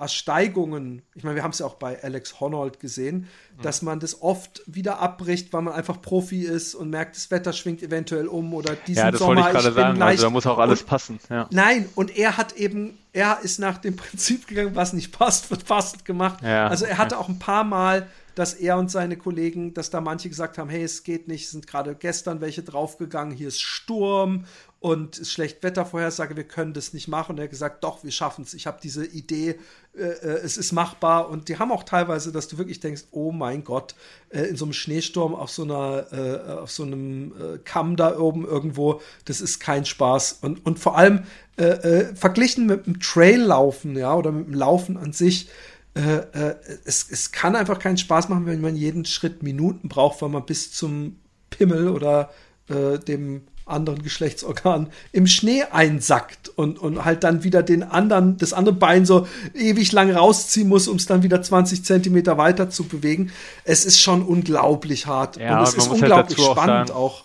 Ersteigungen, 0.00 1.02
ich 1.14 1.24
meine, 1.24 1.36
wir 1.36 1.42
haben 1.42 1.50
es 1.50 1.58
ja 1.58 1.66
auch 1.66 1.74
bei 1.74 2.02
Alex 2.02 2.40
Honnold 2.40 2.80
gesehen, 2.80 3.28
mhm. 3.58 3.62
dass 3.62 3.82
man 3.82 4.00
das 4.00 4.22
oft 4.22 4.62
wieder 4.66 4.98
abbricht, 4.98 5.52
weil 5.52 5.62
man 5.62 5.74
einfach 5.74 6.00
Profi 6.00 6.42
ist 6.42 6.74
und 6.74 6.90
merkt, 6.90 7.16
das 7.16 7.30
Wetter 7.30 7.52
schwingt 7.52 7.82
eventuell 7.82 8.26
um 8.26 8.54
oder 8.54 8.74
diesen 8.74 9.04
ja, 9.04 9.10
das 9.10 9.20
Sommer. 9.20 9.42
Wollte 9.42 9.58
ich 9.58 9.62
gerade 9.62 9.74
sagen, 9.74 10.02
also 10.02 10.22
da 10.24 10.30
muss 10.30 10.46
auch 10.46 10.58
alles 10.58 10.80
und, 10.80 10.86
passen. 10.86 11.20
Ja. 11.28 11.48
Nein, 11.50 11.88
und 11.94 12.16
er 12.16 12.36
hat 12.36 12.54
eben, 12.54 12.98
er 13.12 13.40
ist 13.42 13.58
nach 13.58 13.78
dem 13.78 13.96
Prinzip 13.96 14.46
gegangen, 14.46 14.74
was 14.74 14.92
nicht 14.92 15.12
passt, 15.12 15.50
wird 15.50 15.66
passend 15.66 16.04
gemacht. 16.04 16.42
Ja, 16.42 16.68
also 16.68 16.86
er 16.86 16.98
hatte 16.98 17.18
auch 17.18 17.28
ein 17.28 17.38
paar 17.38 17.64
Mal 17.64 18.08
dass 18.36 18.54
er 18.54 18.78
und 18.78 18.90
seine 18.90 19.16
Kollegen, 19.16 19.74
dass 19.74 19.90
da 19.90 20.00
manche 20.00 20.28
gesagt 20.28 20.56
haben, 20.56 20.70
hey, 20.70 20.82
es 20.82 21.02
geht 21.02 21.28
nicht, 21.28 21.50
sind 21.50 21.66
gerade 21.66 21.94
gestern 21.94 22.40
welche 22.40 22.62
draufgegangen, 22.62 23.36
hier 23.36 23.48
ist 23.48 23.60
Sturm 23.60 24.44
und 24.80 25.18
ist 25.18 25.30
schlecht 25.30 25.62
Wettervorhersage, 25.62 26.36
wir 26.36 26.44
können 26.44 26.72
das 26.72 26.94
nicht 26.94 27.06
machen. 27.06 27.32
Und 27.32 27.38
er 27.38 27.44
hat 27.44 27.50
gesagt, 27.50 27.84
doch, 27.84 28.02
wir 28.02 28.10
schaffen 28.10 28.44
es. 28.44 28.54
Ich 28.54 28.66
habe 28.66 28.78
diese 28.82 29.04
Idee, 29.04 29.58
äh, 29.94 30.02
äh, 30.02 30.40
es 30.42 30.56
ist 30.56 30.72
machbar. 30.72 31.28
Und 31.28 31.50
die 31.50 31.58
haben 31.58 31.70
auch 31.70 31.82
teilweise, 31.82 32.32
dass 32.32 32.48
du 32.48 32.56
wirklich 32.56 32.80
denkst, 32.80 33.04
oh 33.10 33.30
mein 33.30 33.62
Gott, 33.62 33.94
äh, 34.30 34.44
in 34.44 34.56
so 34.56 34.64
einem 34.64 34.72
Schneesturm 34.72 35.34
auf 35.34 35.50
so 35.50 35.64
einer, 35.64 36.06
äh, 36.12 36.52
auf 36.52 36.70
so 36.70 36.84
einem 36.84 37.32
äh, 37.32 37.58
Kamm 37.58 37.96
da 37.96 38.18
oben 38.18 38.46
irgendwo, 38.46 39.02
das 39.26 39.42
ist 39.42 39.60
kein 39.60 39.84
Spaß. 39.84 40.38
Und, 40.40 40.64
und 40.64 40.78
vor 40.78 40.96
allem 40.96 41.24
äh, 41.58 42.14
verglichen 42.14 42.64
mit 42.64 42.86
dem 42.86 43.00
Traillaufen, 43.00 43.94
ja, 43.98 44.14
oder 44.14 44.32
mit 44.32 44.46
dem 44.46 44.54
Laufen 44.54 44.96
an 44.96 45.12
sich, 45.12 45.48
es, 46.84 47.10
es 47.10 47.32
kann 47.32 47.56
einfach 47.56 47.80
keinen 47.80 47.98
Spaß 47.98 48.28
machen, 48.28 48.46
wenn 48.46 48.60
man 48.60 48.76
jeden 48.76 49.04
Schritt 49.04 49.42
Minuten 49.42 49.88
braucht, 49.88 50.22
weil 50.22 50.28
man 50.28 50.46
bis 50.46 50.70
zum 50.70 51.16
Pimmel 51.50 51.88
oder 51.88 52.30
dem 52.68 53.42
anderen 53.70 54.02
Geschlechtsorgan 54.02 54.88
im 55.12 55.26
Schnee 55.26 55.64
einsackt 55.70 56.48
und, 56.48 56.78
und 56.78 57.04
halt 57.04 57.24
dann 57.24 57.44
wieder 57.44 57.62
den 57.62 57.82
anderen, 57.82 58.36
das 58.36 58.52
andere 58.52 58.74
Bein 58.74 59.06
so 59.06 59.26
ewig 59.54 59.92
lang 59.92 60.10
rausziehen 60.10 60.68
muss, 60.68 60.88
um 60.88 60.96
es 60.96 61.06
dann 61.06 61.22
wieder 61.22 61.42
20 61.42 61.84
Zentimeter 61.84 62.38
weiter 62.38 62.70
zu 62.70 62.84
bewegen. 62.84 63.32
Es 63.64 63.84
ist 63.84 64.00
schon 64.00 64.22
unglaublich 64.22 65.06
hart. 65.06 65.36
Ja, 65.36 65.58
und 65.58 65.64
es 65.64 65.74
ist 65.74 65.88
halt 65.88 66.00
unglaublich 66.00 66.38
halt 66.38 66.58
spannend 66.58 66.90
auch, 66.90 67.22
auch. 67.22 67.24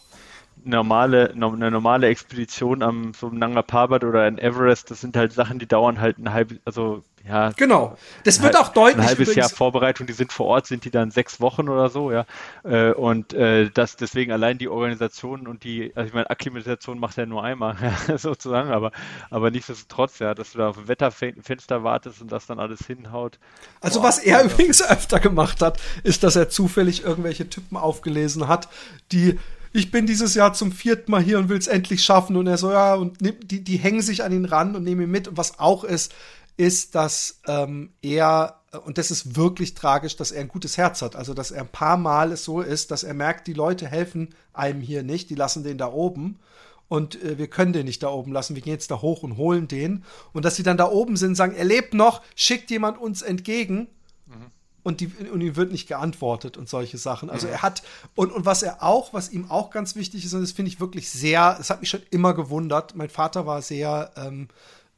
Normale, 0.63 1.31
eine 1.31 1.69
normale 1.69 2.07
Expedition 2.07 2.81
am 2.81 3.13
so 3.13 3.29
Nanga 3.29 3.61
Parbat 3.61 4.03
oder 4.03 4.23
ein 4.23 4.39
Everest, 4.39 4.89
das 4.89 5.01
sind 5.01 5.15
halt 5.15 5.31
Sachen, 5.31 5.59
die 5.59 5.67
dauern 5.67 6.01
halt 6.01 6.17
ein 6.17 6.33
halb, 6.33 6.59
also 6.65 7.03
ja. 7.27 7.51
Genau. 7.55 7.97
Das 8.23 8.41
wird 8.41 8.55
auch 8.55 8.69
deutlich. 8.69 9.01
Ein 9.01 9.07
halbes 9.07 9.35
Jahr 9.35 9.49
Vorbereitung, 9.49 10.05
die 10.05 10.13
sind 10.13 10.31
vor 10.31 10.45
Ort, 10.47 10.67
sind 10.67 10.85
die 10.85 10.91
dann 10.91 11.11
sechs 11.11 11.39
Wochen 11.41 11.69
oder 11.69 11.89
so, 11.89 12.11
ja. 12.11 12.25
Äh, 12.63 12.91
und 12.91 13.33
äh, 13.33 13.69
das 13.71 13.95
deswegen 13.95 14.31
allein 14.31 14.57
die 14.57 14.67
Organisation 14.67 15.47
und 15.47 15.63
die, 15.63 15.91
also 15.95 16.07
ich 16.07 16.13
meine, 16.13 16.29
Akklimatisation 16.29 16.99
macht 16.99 17.17
er 17.17 17.25
nur 17.25 17.43
einmal, 17.43 17.75
sozusagen, 18.17 18.69
aber, 18.69 18.91
aber 19.29 19.49
nichtsdestotrotz, 19.51 20.19
ja, 20.19 20.35
dass 20.35 20.51
du 20.51 20.59
da 20.59 20.69
auf 20.69 20.77
ein 20.77 20.87
Wetterfenster 20.87 21.83
wartest 21.83 22.21
und 22.21 22.31
das 22.31 22.45
dann 22.45 22.59
alles 22.59 22.85
hinhaut. 22.85 23.39
Also 23.81 24.01
Boah, 24.01 24.07
was 24.07 24.19
er 24.19 24.39
ja. 24.39 24.45
übrigens 24.45 24.81
öfter 24.81 25.19
gemacht 25.19 25.61
hat, 25.61 25.79
ist, 26.03 26.23
dass 26.23 26.35
er 26.35 26.49
zufällig 26.49 27.03
irgendwelche 27.03 27.49
Typen 27.49 27.77
aufgelesen 27.77 28.47
hat, 28.47 28.69
die 29.11 29.39
ich 29.75 29.91
bin 29.91 30.07
dieses 30.07 30.35
Jahr 30.35 30.53
zum 30.53 30.71
vierten 30.71 31.11
Mal 31.11 31.21
hier 31.21 31.37
und 31.37 31.49
will 31.49 31.57
es 31.57 31.67
endlich 31.67 32.01
schaffen. 32.01 32.37
Und 32.37 32.47
er 32.47 32.57
so, 32.57 32.71
ja, 32.71 32.95
und 32.95 33.17
die, 33.19 33.61
die 33.61 33.75
hängen 33.75 34.01
sich 34.01 34.23
an 34.23 34.31
ihn 34.31 34.45
ran 34.45 34.73
und 34.73 34.85
nehmen 34.85 35.01
ihn 35.01 35.11
mit. 35.11 35.27
Und 35.27 35.35
was 35.35 35.59
auch 35.59 35.83
ist, 35.83 36.13
ist, 36.57 36.95
dass 36.95 37.41
ähm, 37.47 37.91
er, 38.01 38.61
und 38.85 38.97
das 38.97 39.11
ist 39.11 39.35
wirklich 39.35 39.73
tragisch, 39.73 40.15
dass 40.15 40.31
er 40.31 40.41
ein 40.41 40.47
gutes 40.47 40.77
Herz 40.77 41.01
hat. 41.01 41.15
Also, 41.15 41.33
dass 41.33 41.51
er 41.51 41.61
ein 41.61 41.71
paar 41.71 41.97
Mal 41.97 42.31
es 42.31 42.43
so 42.43 42.61
ist, 42.61 42.91
dass 42.91 43.03
er 43.03 43.13
merkt, 43.13 43.47
die 43.47 43.53
Leute 43.53 43.87
helfen 43.87 44.33
einem 44.53 44.81
hier 44.81 45.03
nicht, 45.03 45.29
die 45.29 45.35
lassen 45.35 45.63
den 45.63 45.77
da 45.77 45.91
oben. 45.91 46.39
Und 46.87 47.21
äh, 47.23 47.37
wir 47.37 47.47
können 47.47 47.73
den 47.73 47.85
nicht 47.85 48.03
da 48.03 48.09
oben 48.09 48.31
lassen. 48.31 48.55
Wir 48.55 48.61
gehen 48.61 48.73
jetzt 48.73 48.91
da 48.91 49.01
hoch 49.01 49.23
und 49.23 49.37
holen 49.37 49.67
den. 49.67 50.03
Und 50.33 50.45
dass 50.45 50.55
sie 50.55 50.63
dann 50.63 50.77
da 50.77 50.89
oben 50.89 51.17
sind, 51.17 51.35
sagen, 51.35 51.55
er 51.55 51.65
lebt 51.65 51.93
noch, 51.93 52.21
schickt 52.35 52.69
jemand 52.69 52.99
uns 52.99 53.21
entgegen. 53.21 53.87
Mhm 54.27 54.51
und, 54.85 55.01
die, 55.01 55.07
und 55.07 55.41
ihm 55.41 55.55
wird 55.55 55.71
nicht 55.71 55.87
geantwortet 55.87 56.57
und 56.57 56.69
solche 56.69 56.99
Sachen. 56.99 57.31
Also 57.31 57.47
mhm. 57.47 57.53
er 57.53 57.61
hat, 57.63 57.81
und, 58.13 58.31
und 58.31 58.45
was 58.45 58.61
er 58.61 58.83
auch, 58.83 59.13
was 59.13 59.31
ihm 59.31 59.49
auch 59.49 59.71
ganz 59.71 59.95
wichtig 59.95 60.23
ist, 60.23 60.33
und 60.35 60.41
das 60.41 60.51
finde 60.51 60.69
ich 60.69 60.79
wirklich 60.79 61.09
sehr, 61.09 61.55
das 61.57 61.71
hat 61.71 61.79
mich 61.79 61.89
schon 61.89 62.03
immer 62.11 62.35
gewundert. 62.35 62.95
Mein 62.95 63.09
Vater 63.09 63.47
war 63.47 63.63
sehr, 63.63 64.11
ähm, 64.15 64.47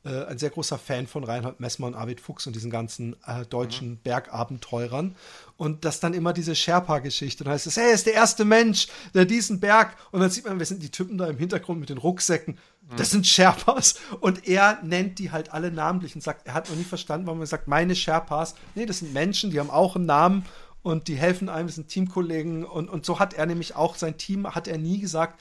äh, 0.07 0.25
ein 0.25 0.37
sehr 0.37 0.49
großer 0.49 0.77
Fan 0.77 1.05
von 1.05 1.23
Reinhold 1.23 1.59
Messmer 1.59 1.87
und 1.87 1.95
Arvid 1.95 2.21
Fuchs 2.21 2.47
und 2.47 2.55
diesen 2.55 2.71
ganzen 2.71 3.15
äh, 3.25 3.45
deutschen 3.45 3.89
mhm. 3.89 3.99
Bergabenteurern. 4.03 5.15
Und 5.57 5.85
das 5.85 5.99
dann 5.99 6.13
immer 6.13 6.33
diese 6.33 6.55
Sherpa-Geschichte. 6.55 7.43
Und 7.43 7.49
heißt 7.49 7.67
es, 7.67 7.77
hey, 7.77 7.89
er 7.89 7.93
ist 7.93 8.05
der 8.05 8.13
erste 8.13 8.45
Mensch, 8.45 8.87
der 9.13 9.25
diesen 9.25 9.59
Berg. 9.59 9.97
Und 10.11 10.21
dann 10.21 10.29
sieht 10.29 10.45
man, 10.45 10.59
wer 10.59 10.65
sind 10.65 10.81
die 10.81 10.91
Typen 10.91 11.17
da 11.17 11.27
im 11.27 11.37
Hintergrund 11.37 11.79
mit 11.79 11.89
den 11.89 11.97
Rucksäcken. 11.97 12.57
Das 12.95 13.09
sind 13.09 13.27
Sherpas. 13.27 13.95
Und 14.21 14.47
er 14.47 14.79
nennt 14.81 15.19
die 15.19 15.31
halt 15.31 15.51
alle 15.51 15.71
namentlich 15.71 16.15
und 16.15 16.21
sagt, 16.21 16.47
er 16.47 16.53
hat 16.53 16.69
noch 16.69 16.77
nie 16.77 16.83
verstanden, 16.83 17.27
warum 17.27 17.41
er 17.41 17.47
sagt, 17.47 17.67
meine 17.67 17.95
Sherpas. 17.95 18.55
Nee, 18.75 18.85
das 18.85 18.99
sind 18.99 19.13
Menschen, 19.13 19.51
die 19.51 19.59
haben 19.59 19.69
auch 19.69 19.97
einen 19.97 20.05
Namen 20.05 20.45
und 20.83 21.09
die 21.09 21.15
helfen 21.15 21.49
einem, 21.49 21.67
das 21.67 21.75
sind 21.75 21.89
Teamkollegen. 21.89 22.63
Und, 22.63 22.89
und 22.89 23.05
so 23.05 23.19
hat 23.19 23.33
er 23.33 23.45
nämlich 23.45 23.75
auch 23.75 23.95
sein 23.95 24.17
Team, 24.17 24.55
hat 24.55 24.69
er 24.69 24.77
nie 24.77 24.99
gesagt, 24.99 25.39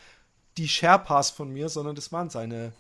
die 0.57 0.67
Sherpas 0.67 1.31
von 1.31 1.53
mir, 1.53 1.69
sondern 1.69 1.95
das 1.95 2.11
waren 2.11 2.31
seine 2.31 2.73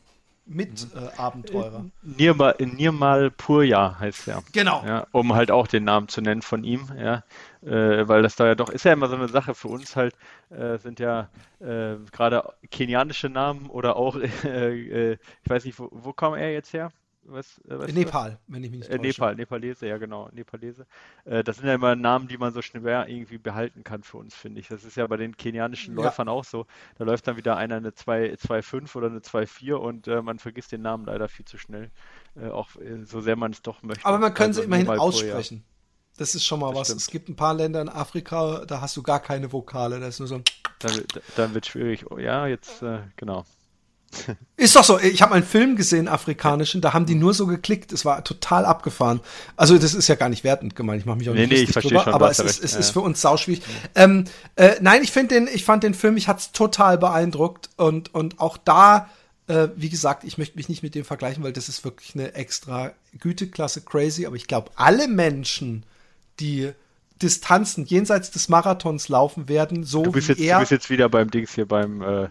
Mitabenteurer. 0.46 1.80
Mhm. 1.80 1.92
Äh, 2.02 2.22
Nirmal, 2.22 2.54
Nirmal 2.58 3.30
Purja 3.30 3.98
heißt 3.98 4.28
er. 4.28 4.42
Genau. 4.52 4.84
Ja, 4.86 5.06
um 5.12 5.34
halt 5.34 5.50
auch 5.50 5.66
den 5.66 5.84
Namen 5.84 6.08
zu 6.08 6.20
nennen 6.20 6.42
von 6.42 6.64
ihm, 6.64 6.88
ja. 6.96 7.24
Äh, 7.62 8.06
weil 8.08 8.22
das 8.22 8.36
da 8.36 8.46
ja 8.46 8.54
doch 8.54 8.68
ist 8.68 8.84
ja 8.84 8.92
immer 8.92 9.08
so 9.08 9.16
eine 9.16 9.28
Sache 9.28 9.54
für 9.54 9.68
uns 9.68 9.96
halt, 9.96 10.14
äh, 10.50 10.78
sind 10.78 11.00
ja 11.00 11.28
äh, 11.60 11.96
gerade 12.12 12.54
kenianische 12.70 13.28
Namen 13.28 13.68
oder 13.68 13.96
auch, 13.96 14.16
äh, 14.44 15.12
ich 15.14 15.18
weiß 15.44 15.64
nicht, 15.64 15.78
wo, 15.78 15.88
wo 15.90 16.12
kam 16.12 16.34
er 16.34 16.52
jetzt 16.52 16.72
her? 16.72 16.92
Was, 17.28 17.58
äh, 17.68 17.92
Nepal, 17.92 18.32
was? 18.32 18.38
wenn 18.46 18.64
ich 18.64 18.70
mich 18.70 18.80
nicht 18.80 18.90
äh, 18.90 18.98
Nepal, 18.98 19.34
Nepalese, 19.34 19.86
ja 19.86 19.98
genau, 19.98 20.28
Nepalese. 20.32 20.86
Äh, 21.24 21.42
das 21.42 21.56
sind 21.56 21.66
ja 21.66 21.74
immer 21.74 21.96
Namen, 21.96 22.28
die 22.28 22.38
man 22.38 22.52
so 22.52 22.62
schwer 22.62 23.08
irgendwie 23.08 23.38
behalten 23.38 23.82
kann 23.84 24.02
für 24.02 24.18
uns, 24.18 24.34
finde 24.34 24.60
ich. 24.60 24.68
Das 24.68 24.84
ist 24.84 24.96
ja 24.96 25.06
bei 25.06 25.16
den 25.16 25.36
kenianischen 25.36 25.96
ja. 25.96 26.04
Läufern 26.04 26.28
auch 26.28 26.44
so. 26.44 26.66
Da 26.98 27.04
läuft 27.04 27.26
dann 27.26 27.36
wieder 27.36 27.56
einer 27.56 27.76
eine 27.76 27.90
2,5 27.90 28.96
oder 28.96 29.08
eine 29.08 29.18
2,4 29.18 29.74
und 29.74 30.06
äh, 30.06 30.22
man 30.22 30.38
vergisst 30.38 30.72
den 30.72 30.82
Namen 30.82 31.06
leider 31.06 31.28
viel 31.28 31.44
zu 31.44 31.58
schnell. 31.58 31.90
Äh, 32.36 32.48
auch 32.48 32.76
äh, 32.76 33.04
so 33.04 33.20
sehr 33.20 33.36
man 33.36 33.52
es 33.52 33.62
doch 33.62 33.82
möchte. 33.82 34.06
Aber 34.06 34.18
man 34.18 34.32
kann 34.32 34.48
also, 34.48 34.60
sie 34.60 34.66
immerhin 34.66 34.88
aussprechen. 34.88 35.64
Das 36.18 36.34
ist 36.34 36.46
schon 36.46 36.60
mal 36.60 36.70
das 36.70 36.80
was. 36.80 36.86
Stimmt. 36.88 37.00
Es 37.00 37.06
gibt 37.08 37.28
ein 37.28 37.36
paar 37.36 37.54
Länder 37.54 37.80
in 37.80 37.88
Afrika, 37.88 38.64
da 38.66 38.80
hast 38.80 38.96
du 38.96 39.02
gar 39.02 39.20
keine 39.20 39.52
Vokale. 39.52 40.00
Da 40.00 40.06
ist 40.06 40.18
nur 40.18 40.28
so 40.28 40.36
ein. 40.36 40.44
Dann, 40.78 41.04
dann 41.36 41.54
wird 41.54 41.66
es 41.66 41.72
schwierig. 41.72 42.10
Oh, 42.10 42.18
ja, 42.18 42.46
jetzt, 42.46 42.84
genau. 43.16 43.44
Ist 44.56 44.76
doch 44.76 44.84
so. 44.84 44.98
Ich 44.98 45.22
habe 45.22 45.34
einen 45.34 45.44
Film 45.44 45.76
gesehen, 45.76 46.08
afrikanischen, 46.08 46.80
da 46.80 46.92
haben 46.92 47.06
die 47.06 47.14
nur 47.14 47.34
so 47.34 47.46
geklickt. 47.46 47.92
Es 47.92 48.04
war 48.04 48.24
total 48.24 48.64
abgefahren. 48.64 49.20
Also 49.56 49.78
das 49.78 49.94
ist 49.94 50.08
ja 50.08 50.14
gar 50.14 50.28
nicht 50.28 50.44
wertend 50.44 50.74
gemeint. 50.74 51.00
Ich 51.00 51.06
mache 51.06 51.18
mich 51.18 51.28
auch 51.28 51.34
nicht 51.34 51.50
nee, 51.50 51.64
nee, 51.64 51.66
drüber, 51.66 52.02
schon, 52.04 52.14
aber 52.14 52.30
es, 52.30 52.38
ist, 52.38 52.64
es 52.64 52.72
ja. 52.72 52.78
ist 52.78 52.90
für 52.90 53.00
uns 53.00 53.20
sauschwierig. 53.20 53.62
Ja. 53.94 54.04
Ähm, 54.04 54.24
äh, 54.56 54.76
nein, 54.80 55.02
ich 55.02 55.12
finde 55.12 55.34
den, 55.34 55.48
ich 55.52 55.64
fand 55.64 55.82
den 55.82 55.94
Film, 55.94 56.16
ich 56.16 56.28
hat's 56.28 56.52
total 56.52 56.98
beeindruckt 56.98 57.70
und 57.76 58.14
und 58.14 58.40
auch 58.40 58.56
da, 58.56 59.10
äh, 59.48 59.68
wie 59.76 59.90
gesagt, 59.90 60.24
ich 60.24 60.38
möchte 60.38 60.56
mich 60.56 60.68
nicht 60.68 60.82
mit 60.82 60.94
dem 60.94 61.04
vergleichen, 61.04 61.42
weil 61.44 61.52
das 61.52 61.68
ist 61.68 61.84
wirklich 61.84 62.14
eine 62.14 62.34
extra 62.34 62.92
Güteklasse 63.18 63.82
crazy. 63.82 64.26
Aber 64.26 64.36
ich 64.36 64.46
glaube, 64.46 64.70
alle 64.76 65.08
Menschen, 65.08 65.84
die 66.40 66.72
Distanzen 67.20 67.84
jenseits 67.84 68.30
des 68.30 68.48
Marathons 68.48 69.08
laufen 69.08 69.48
werden, 69.48 69.84
so 69.84 70.02
du 70.02 70.12
bist 70.12 70.28
wie 70.28 70.32
jetzt, 70.32 70.42
er. 70.42 70.56
Du 70.56 70.60
bist 70.60 70.72
jetzt 70.72 70.90
wieder 70.90 71.08
beim 71.08 71.30
Dings 71.30 71.54
hier 71.54 71.66
beim 71.66 72.02
äh 72.02 72.28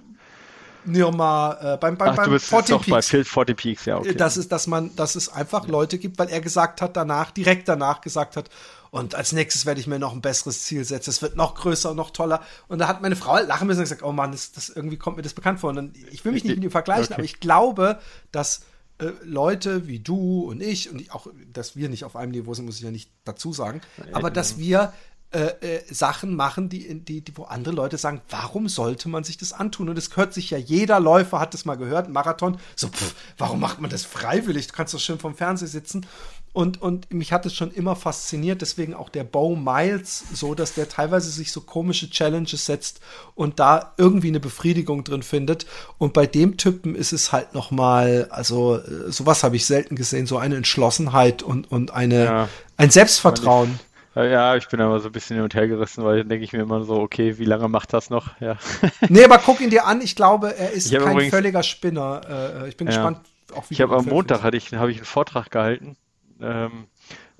Nirma, 0.87 1.57
äh, 1.75 1.77
beim, 1.77 1.97
beim, 1.97 2.09
Ach, 2.09 2.15
beim 2.15 2.25
du 2.25 2.31
bist 2.31 2.45
40 2.47 2.77
Peaks. 2.77 2.89
bei 2.89 3.01
40 3.23 3.57
Peaks, 3.57 3.85
ja, 3.85 3.97
okay. 3.97 4.15
Das 4.15 4.37
ist, 4.37 4.51
dass 4.51 4.67
man, 4.67 4.95
dass 4.95 5.15
es 5.15 5.29
einfach 5.29 5.67
Leute 5.67 5.97
gibt, 5.97 6.19
weil 6.19 6.29
er 6.29 6.41
gesagt 6.41 6.81
hat 6.81 6.95
danach, 6.95 7.31
direkt 7.31 7.67
danach 7.67 8.01
gesagt 8.01 8.37
hat, 8.37 8.49
und 8.91 9.13
als 9.13 9.33
nächstes 9.33 9.65
werde 9.65 9.81
ich 9.81 9.87
mir 9.87 9.99
noch 9.99 10.13
ein 10.13 10.21
besseres 10.21 10.63
Ziel 10.63 10.85
setzen. 10.85 11.09
Es 11.09 11.21
wird 11.21 11.35
noch 11.35 11.55
größer 11.55 11.91
und 11.91 11.97
noch 11.97 12.11
toller. 12.11 12.41
Und 12.69 12.79
da 12.79 12.87
hat 12.87 13.01
meine 13.01 13.17
Frau 13.17 13.33
halt 13.33 13.49
lachen 13.49 13.67
müssen 13.67 13.79
und 13.79 13.83
gesagt, 13.83 14.03
oh 14.03 14.13
Mann, 14.13 14.31
das, 14.31 14.53
das 14.53 14.69
irgendwie 14.69 14.95
kommt 14.95 15.17
mir 15.17 15.23
das 15.23 15.33
bekannt 15.33 15.59
vor. 15.59 15.71
Und 15.71 15.75
dann, 15.75 15.93
ich 16.11 16.23
will 16.23 16.31
mich 16.31 16.45
nicht 16.45 16.55
mit 16.55 16.63
ihm 16.63 16.71
vergleichen, 16.71 17.07
okay. 17.07 17.13
aber 17.15 17.23
ich 17.23 17.41
glaube, 17.41 17.99
dass 18.31 18.61
äh, 18.99 19.07
Leute 19.25 19.87
wie 19.87 19.99
du 19.99 20.49
und 20.49 20.61
ich, 20.61 20.89
und 20.89 21.11
auch, 21.11 21.27
dass 21.51 21.75
wir 21.75 21.89
nicht 21.89 22.05
auf 22.05 22.15
einem 22.15 22.31
Niveau 22.31 22.53
sind, 22.53 22.63
muss 22.63 22.77
ich 22.77 22.83
ja 22.83 22.91
nicht 22.91 23.11
dazu 23.25 23.51
sagen, 23.51 23.81
aber 24.13 24.31
dass 24.31 24.57
wir 24.57 24.93
äh, 25.31 25.47
äh, 25.59 25.93
Sachen 25.93 26.35
machen, 26.35 26.69
die, 26.69 27.01
die, 27.01 27.19
die, 27.21 27.37
wo 27.37 27.43
andere 27.43 27.75
Leute 27.75 27.97
sagen, 27.97 28.21
warum 28.29 28.69
sollte 28.69 29.09
man 29.09 29.23
sich 29.25 29.37
das 29.37 29.51
antun? 29.51 29.89
Und 29.89 29.97
es 29.97 30.15
hört 30.15 30.33
sich 30.33 30.49
ja 30.49 30.57
jeder 30.57 30.99
Läufer 30.99 31.39
hat 31.39 31.53
das 31.53 31.65
mal 31.65 31.75
gehört, 31.75 32.09
Marathon, 32.09 32.57
so, 32.75 32.87
pff, 32.87 33.15
warum 33.37 33.59
macht 33.59 33.81
man 33.81 33.89
das 33.89 34.05
freiwillig? 34.05 34.67
Du 34.67 34.73
kannst 34.73 34.93
doch 34.93 34.99
schön 34.99 35.19
vom 35.19 35.35
Fernseher 35.35 35.67
sitzen. 35.67 36.05
Und, 36.53 36.81
und 36.81 37.13
mich 37.13 37.33
hat 37.33 37.45
es 37.45 37.53
schon 37.53 37.69
immer 37.71 37.97
fasziniert, 37.97 38.61
deswegen 38.61 38.93
auch 38.93 39.09
der 39.09 39.25
Bow 39.25 39.57
Miles, 39.57 40.23
so 40.31 40.55
dass 40.55 40.73
der 40.73 40.87
teilweise 40.87 41.29
sich 41.29 41.51
so 41.51 41.59
komische 41.59 42.09
Challenges 42.09 42.65
setzt 42.65 43.01
und 43.33 43.59
da 43.59 43.93
irgendwie 43.97 44.29
eine 44.29 44.39
Befriedigung 44.39 45.03
drin 45.03 45.21
findet. 45.21 45.65
Und 45.97 46.13
bei 46.13 46.27
dem 46.27 46.55
Typen 46.55 46.95
ist 46.95 47.11
es 47.11 47.33
halt 47.33 47.53
noch 47.53 47.71
mal, 47.71 48.29
also 48.29 48.77
äh, 48.77 49.11
sowas 49.11 49.43
habe 49.43 49.57
ich 49.57 49.65
selten 49.65 49.97
gesehen, 49.97 50.27
so 50.27 50.37
eine 50.37 50.55
Entschlossenheit 50.55 51.43
und, 51.43 51.69
und 51.69 51.91
eine, 51.91 52.23
ja. 52.23 52.49
ein 52.77 52.89
Selbstvertrauen. 52.89 53.77
Ja, 54.15 54.55
ich 54.55 54.69
bin 54.69 54.79
aber 54.79 55.01
so 55.01 55.09
ein 55.09 55.11
bisschen 55.11 55.35
hin 55.35 55.43
und 55.43 55.53
her 55.55 55.67
gerissen, 55.67 56.03
weil 56.03 56.19
dann 56.19 56.29
denke 56.29 56.45
ich 56.45 56.53
mir 56.53 56.61
immer 56.61 56.83
so, 56.85 56.95
okay, 56.95 57.37
wie 57.37 57.45
lange 57.45 57.67
macht 57.67 57.91
das 57.91 58.09
noch? 58.09 58.39
Ja. 58.39 58.57
nee, 59.09 59.25
aber 59.25 59.39
guck 59.39 59.59
ihn 59.59 59.69
dir 59.69 59.85
an, 59.85 60.01
ich 60.01 60.15
glaube, 60.15 60.57
er 60.57 60.71
ist 60.71 60.91
kein 60.91 61.01
übrigens, 61.01 61.33
völliger 61.33 61.63
Spinner. 61.63 62.21
Äh, 62.63 62.69
ich 62.69 62.77
bin 62.77 62.87
ja. 62.87 62.93
gespannt, 62.93 63.19
auch 63.53 63.69
wie 63.69 63.73
Ich 63.73 63.81
habe 63.81 63.95
am 63.95 64.05
Montag 64.05 64.41
hatte 64.41 64.55
ich, 64.55 64.73
habe 64.73 64.91
ich 64.91 64.97
einen 64.97 65.05
Vortrag 65.05 65.51
gehalten 65.51 65.97
ähm, 66.41 66.87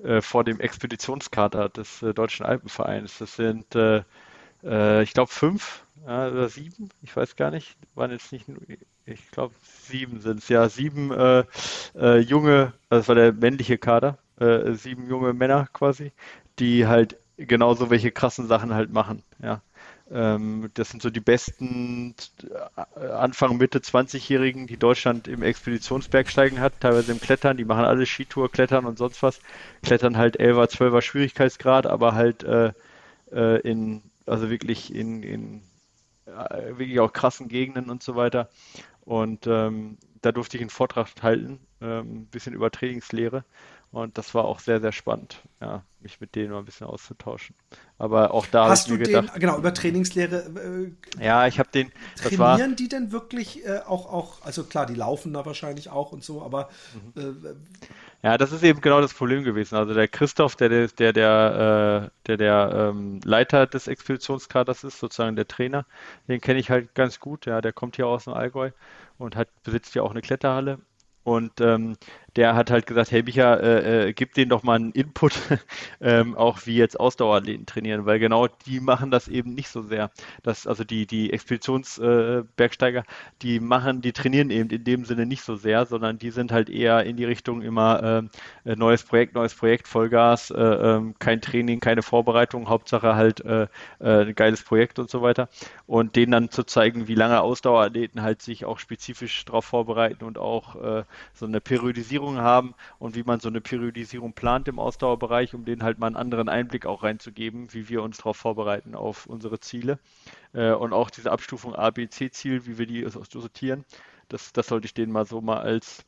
äh, 0.02 0.20
vor 0.20 0.44
dem 0.44 0.60
Expeditionskader 0.60 1.68
des 1.70 2.02
äh, 2.02 2.12
Deutschen 2.12 2.44
Alpenvereins. 2.44 3.18
Das 3.18 3.36
sind, 3.36 3.74
äh, 3.74 4.02
äh, 4.62 5.02
ich 5.02 5.14
glaube, 5.14 5.32
fünf 5.32 5.82
oder 6.04 6.48
sieben, 6.48 6.90
ich 7.02 7.16
weiß 7.16 7.34
gar 7.34 7.50
nicht, 7.50 7.76
waren 7.96 8.12
jetzt 8.12 8.30
nicht, 8.30 8.44
ich 9.06 9.30
glaube, 9.32 9.54
sieben 9.88 10.20
sind 10.20 10.38
es, 10.38 10.48
ja, 10.48 10.68
sieben 10.68 11.10
äh, 11.10 12.18
junge, 12.18 12.74
das 12.90 13.08
war 13.08 13.16
der 13.16 13.32
männliche 13.32 13.76
Kader, 13.76 14.18
sieben 14.74 15.08
junge 15.08 15.32
Männer 15.32 15.66
quasi, 15.72 16.12
die 16.58 16.86
halt 16.86 17.16
genauso 17.36 17.90
welche 17.90 18.10
krassen 18.10 18.46
Sachen 18.46 18.74
halt 18.74 18.92
machen. 18.92 19.22
Ja. 19.42 19.62
Ähm, 20.10 20.70
das 20.74 20.90
sind 20.90 21.02
so 21.02 21.10
die 21.10 21.20
besten 21.20 22.14
äh, 22.96 23.06
Anfang, 23.06 23.56
Mitte 23.56 23.80
20-Jährigen, 23.80 24.66
die 24.66 24.76
Deutschland 24.76 25.26
im 25.26 25.42
Expeditionsbergsteigen 25.42 26.60
hat, 26.60 26.80
teilweise 26.80 27.12
im 27.12 27.20
Klettern, 27.20 27.56
die 27.56 27.64
machen 27.64 27.84
alle 27.84 28.06
Skitour, 28.06 28.50
Klettern 28.50 28.86
und 28.86 28.98
sonst 28.98 29.22
was. 29.22 29.40
Klettern 29.82 30.16
halt 30.16 30.38
11er, 30.38 30.70
12er 30.70 31.02
Schwierigkeitsgrad, 31.02 31.86
aber 31.86 32.14
halt 32.14 32.44
äh, 32.44 32.72
äh, 33.32 33.60
in, 33.68 34.02
also 34.26 34.48
wirklich 34.48 34.94
in, 34.94 35.22
in 35.24 35.62
äh, 36.26 36.78
wirklich 36.78 37.00
auch 37.00 37.12
krassen 37.12 37.48
Gegenden 37.48 37.90
und 37.90 38.02
so 38.02 38.14
weiter. 38.14 38.48
Und 39.04 39.46
ähm, 39.46 39.98
da 40.22 40.32
durfte 40.32 40.56
ich 40.56 40.60
einen 40.60 40.70
Vortrag 40.70 41.08
halten, 41.22 41.58
ähm, 41.80 42.22
ein 42.22 42.26
bisschen 42.26 42.54
über 42.54 42.70
Trainingslehre. 42.70 43.44
Und 43.96 44.18
das 44.18 44.34
war 44.34 44.44
auch 44.44 44.60
sehr, 44.60 44.78
sehr 44.82 44.92
spannend, 44.92 45.40
ja, 45.58 45.82
mich 46.00 46.20
mit 46.20 46.34
denen 46.34 46.50
mal 46.50 46.58
ein 46.58 46.66
bisschen 46.66 46.86
auszutauschen. 46.86 47.56
Aber 47.96 48.34
auch 48.34 48.44
da 48.44 48.68
hast 48.68 48.90
du 48.90 48.98
gedacht, 48.98 49.34
den, 49.34 49.40
genau, 49.40 49.56
über 49.56 49.72
Trainingslehre. 49.72 50.92
Äh, 51.18 51.24
ja, 51.24 51.46
ich 51.46 51.58
habe 51.58 51.70
den. 51.72 51.90
Trainieren 52.16 52.38
war, 52.38 52.68
die 52.76 52.88
denn 52.90 53.10
wirklich 53.10 53.64
äh, 53.64 53.78
auch, 53.86 54.12
auch, 54.12 54.42
also 54.42 54.64
klar, 54.64 54.84
die 54.84 54.94
laufen 54.94 55.32
da 55.32 55.46
wahrscheinlich 55.46 55.88
auch 55.88 56.12
und 56.12 56.22
so, 56.22 56.42
aber. 56.42 56.68
Mhm. 57.14 57.22
Äh, 57.42 57.54
ja, 58.22 58.36
das 58.36 58.52
ist 58.52 58.62
eben 58.64 58.82
genau 58.82 59.00
das 59.00 59.14
Problem 59.14 59.44
gewesen. 59.44 59.76
Also 59.76 59.94
der 59.94 60.08
Christoph, 60.08 60.56
der 60.56 60.68
der, 60.68 60.88
der, 60.88 61.12
der, 61.14 62.02
äh, 62.04 62.26
der, 62.26 62.36
der 62.36 62.90
ähm, 62.90 63.20
Leiter 63.24 63.66
des 63.66 63.86
Expeditionskaders 63.86 64.84
ist, 64.84 64.98
sozusagen 64.98 65.36
der 65.36 65.48
Trainer, 65.48 65.86
den 66.28 66.42
kenne 66.42 66.60
ich 66.60 66.68
halt 66.68 66.94
ganz 66.94 67.18
gut. 67.18 67.46
Ja, 67.46 67.62
der 67.62 67.72
kommt 67.72 67.96
hier 67.96 68.08
aus 68.08 68.24
dem 68.24 68.34
Allgäu 68.34 68.72
und 69.16 69.36
hat, 69.36 69.48
besitzt 69.62 69.94
ja 69.94 70.02
auch 70.02 70.10
eine 70.10 70.20
Kletterhalle. 70.20 70.80
Und 71.26 71.60
ähm, 71.60 71.96
der 72.36 72.54
hat 72.54 72.70
halt 72.70 72.86
gesagt, 72.86 73.10
hey 73.10 73.22
Micha, 73.22 73.54
äh, 73.54 74.08
äh, 74.08 74.12
gib 74.12 74.34
denen 74.34 74.50
doch 74.50 74.62
mal 74.62 74.74
einen 74.74 74.92
Input, 74.92 75.32
ähm, 76.00 76.36
auch 76.36 76.66
wie 76.66 76.76
jetzt 76.76 77.00
Ausdauerathleten 77.00 77.66
trainieren, 77.66 78.06
weil 78.06 78.18
genau 78.18 78.46
die 78.66 78.80
machen 78.80 79.10
das 79.10 79.28
eben 79.28 79.54
nicht 79.54 79.68
so 79.68 79.82
sehr. 79.82 80.10
Das, 80.42 80.66
also 80.66 80.84
die, 80.84 81.06
die 81.06 81.32
Expeditionsbergsteiger, 81.32 83.00
äh, 83.00 83.04
die 83.42 83.60
machen, 83.60 84.02
die 84.02 84.12
trainieren 84.12 84.50
eben 84.50 84.70
in 84.70 84.84
dem 84.84 85.04
Sinne 85.04 85.26
nicht 85.26 85.42
so 85.42 85.56
sehr, 85.56 85.86
sondern 85.86 86.18
die 86.18 86.30
sind 86.30 86.52
halt 86.52 86.68
eher 86.68 87.04
in 87.04 87.16
die 87.16 87.24
Richtung 87.24 87.62
immer 87.62 88.22
äh, 88.64 88.76
neues 88.76 89.02
Projekt, 89.02 89.34
neues 89.34 89.54
Projekt, 89.54 89.88
Vollgas, 89.88 90.50
äh, 90.50 90.60
ähm, 90.60 91.14
kein 91.18 91.40
Training, 91.40 91.80
keine 91.80 92.02
Vorbereitung, 92.02 92.68
Hauptsache 92.68 93.16
halt 93.16 93.44
äh, 93.44 93.66
äh, 94.00 94.26
ein 94.26 94.34
geiles 94.34 94.62
Projekt 94.62 94.98
und 94.98 95.10
so 95.10 95.22
weiter. 95.22 95.48
Und 95.86 96.16
denen 96.16 96.32
dann 96.32 96.50
zu 96.50 96.64
zeigen, 96.64 97.08
wie 97.08 97.14
lange 97.14 97.40
Ausdauerathleten 97.40 98.22
halt 98.22 98.42
sich 98.42 98.64
auch 98.64 98.78
spezifisch 98.78 99.44
darauf 99.44 99.64
vorbereiten 99.64 100.24
und 100.24 100.38
auch 100.38 100.76
äh, 100.76 101.04
so 101.34 101.46
eine 101.46 101.60
Periodisierung 101.60 102.25
haben 102.34 102.74
und 102.98 103.14
wie 103.14 103.22
man 103.22 103.38
so 103.38 103.48
eine 103.48 103.60
Periodisierung 103.60 104.32
plant 104.32 104.66
im 104.66 104.80
Ausdauerbereich, 104.80 105.54
um 105.54 105.64
denen 105.64 105.84
halt 105.84 105.98
mal 105.98 106.08
einen 106.08 106.16
anderen 106.16 106.48
Einblick 106.48 106.84
auch 106.84 107.04
reinzugeben, 107.04 107.72
wie 107.72 107.88
wir 107.88 108.02
uns 108.02 108.18
darauf 108.18 108.36
vorbereiten 108.36 108.94
auf 108.96 109.26
unsere 109.26 109.60
Ziele. 109.60 110.00
Äh, 110.52 110.72
und 110.72 110.92
auch 110.92 111.10
diese 111.10 111.30
Abstufung 111.30 111.74
A, 111.74 111.90
B, 111.90 112.08
C-Ziel, 112.08 112.66
wie 112.66 112.78
wir 112.78 112.86
die 112.86 113.06
sortieren, 113.08 113.84
das, 114.28 114.52
das 114.52 114.66
sollte 114.66 114.86
ich 114.86 114.94
denen 114.94 115.12
mal 115.12 115.26
so 115.26 115.40
mal 115.40 115.60
als 115.60 116.04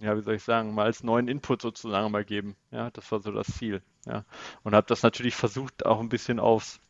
ja, 0.00 0.16
wie 0.16 0.22
soll 0.22 0.36
ich 0.36 0.42
sagen, 0.42 0.74
mal 0.74 0.86
als 0.86 1.02
neuen 1.02 1.28
Input 1.28 1.60
sozusagen 1.60 2.10
mal 2.10 2.24
geben. 2.24 2.56
Ja, 2.70 2.90
das 2.90 3.12
war 3.12 3.20
so 3.20 3.32
das 3.32 3.48
Ziel. 3.48 3.82
Ja, 4.06 4.24
und 4.62 4.74
habe 4.74 4.86
das 4.86 5.02
natürlich 5.02 5.36
versucht, 5.36 5.84
auch 5.84 6.00
ein 6.00 6.08
bisschen 6.08 6.40
aufs 6.40 6.80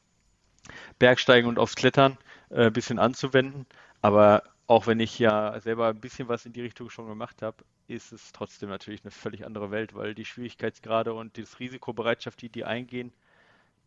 Bergsteigen 0.98 1.48
und 1.48 1.58
aufs 1.58 1.74
Klettern 1.74 2.18
äh, 2.50 2.66
ein 2.66 2.72
bisschen 2.72 2.98
anzuwenden. 2.98 3.66
Aber 4.00 4.44
auch 4.66 4.86
wenn 4.86 5.00
ich 5.00 5.18
ja 5.18 5.58
selber 5.60 5.88
ein 5.88 6.00
bisschen 6.00 6.28
was 6.28 6.46
in 6.46 6.52
die 6.52 6.60
Richtung 6.60 6.90
schon 6.90 7.08
gemacht 7.08 7.42
habe, 7.42 7.56
ist 7.90 8.12
es 8.12 8.32
trotzdem 8.32 8.68
natürlich 8.68 9.02
eine 9.02 9.10
völlig 9.10 9.44
andere 9.44 9.70
Welt, 9.70 9.94
weil 9.94 10.14
die 10.14 10.24
Schwierigkeitsgrade 10.24 11.12
und 11.12 11.36
die 11.36 11.44
Risikobereitschaft, 11.58 12.40
die 12.42 12.48
die 12.48 12.64
eingehen, 12.64 13.12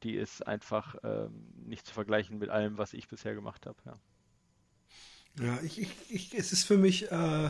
die 0.04 0.16
ist 0.16 0.46
einfach 0.46 0.96
ähm, 1.04 1.48
nicht 1.66 1.86
zu 1.86 1.94
vergleichen 1.94 2.38
mit 2.38 2.50
allem, 2.50 2.78
was 2.78 2.94
ich 2.94 3.08
bisher 3.08 3.34
gemacht 3.34 3.66
habe. 3.66 3.78
Ja, 3.86 5.46
ja 5.46 5.60
ich, 5.64 5.80
ich, 5.80 5.90
ich, 6.10 6.34
es 6.38 6.52
ist 6.52 6.66
für 6.66 6.78
mich 6.78 7.10
äh, 7.12 7.50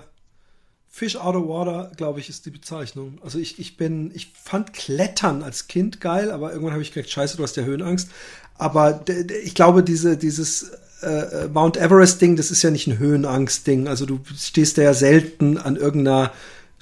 Fish 0.88 1.16
out 1.16 1.36
of 1.36 1.48
water, 1.48 1.92
glaube 1.98 2.20
ich, 2.20 2.30
ist 2.30 2.46
die 2.46 2.52
Bezeichnung. 2.52 3.20
Also 3.24 3.40
ich, 3.40 3.58
ich 3.58 3.78
bin, 3.78 4.12
ich 4.14 4.32
fand 4.34 4.74
Klettern 4.74 5.42
als 5.42 5.68
Kind 5.68 6.00
geil, 6.00 6.30
aber 6.30 6.52
irgendwann 6.52 6.74
habe 6.74 6.84
ich 6.84 6.92
gedacht, 6.92 7.12
scheiße, 7.12 7.36
du 7.38 7.44
hast 7.44 7.58
ja 7.58 7.64
Höhenangst. 7.64 8.12
Aber 8.56 9.04
ich 9.44 9.56
glaube, 9.56 9.84
diese, 9.84 10.18
dieses 10.18 10.72
äh, 11.04 11.48
Mount 11.48 11.78
Everest-Ding, 11.78 12.36
das 12.36 12.52
ist 12.52 12.62
ja 12.64 12.72
nicht 12.72 12.88
ein 12.88 13.00
Höhenangst-Ding. 13.00 13.88
Also 13.88 14.06
du 14.06 14.20
stehst 14.38 14.78
da 14.78 14.84
ja 14.84 14.94
selten 14.94 15.58
an 15.58 15.76
irgendeiner 15.76 16.32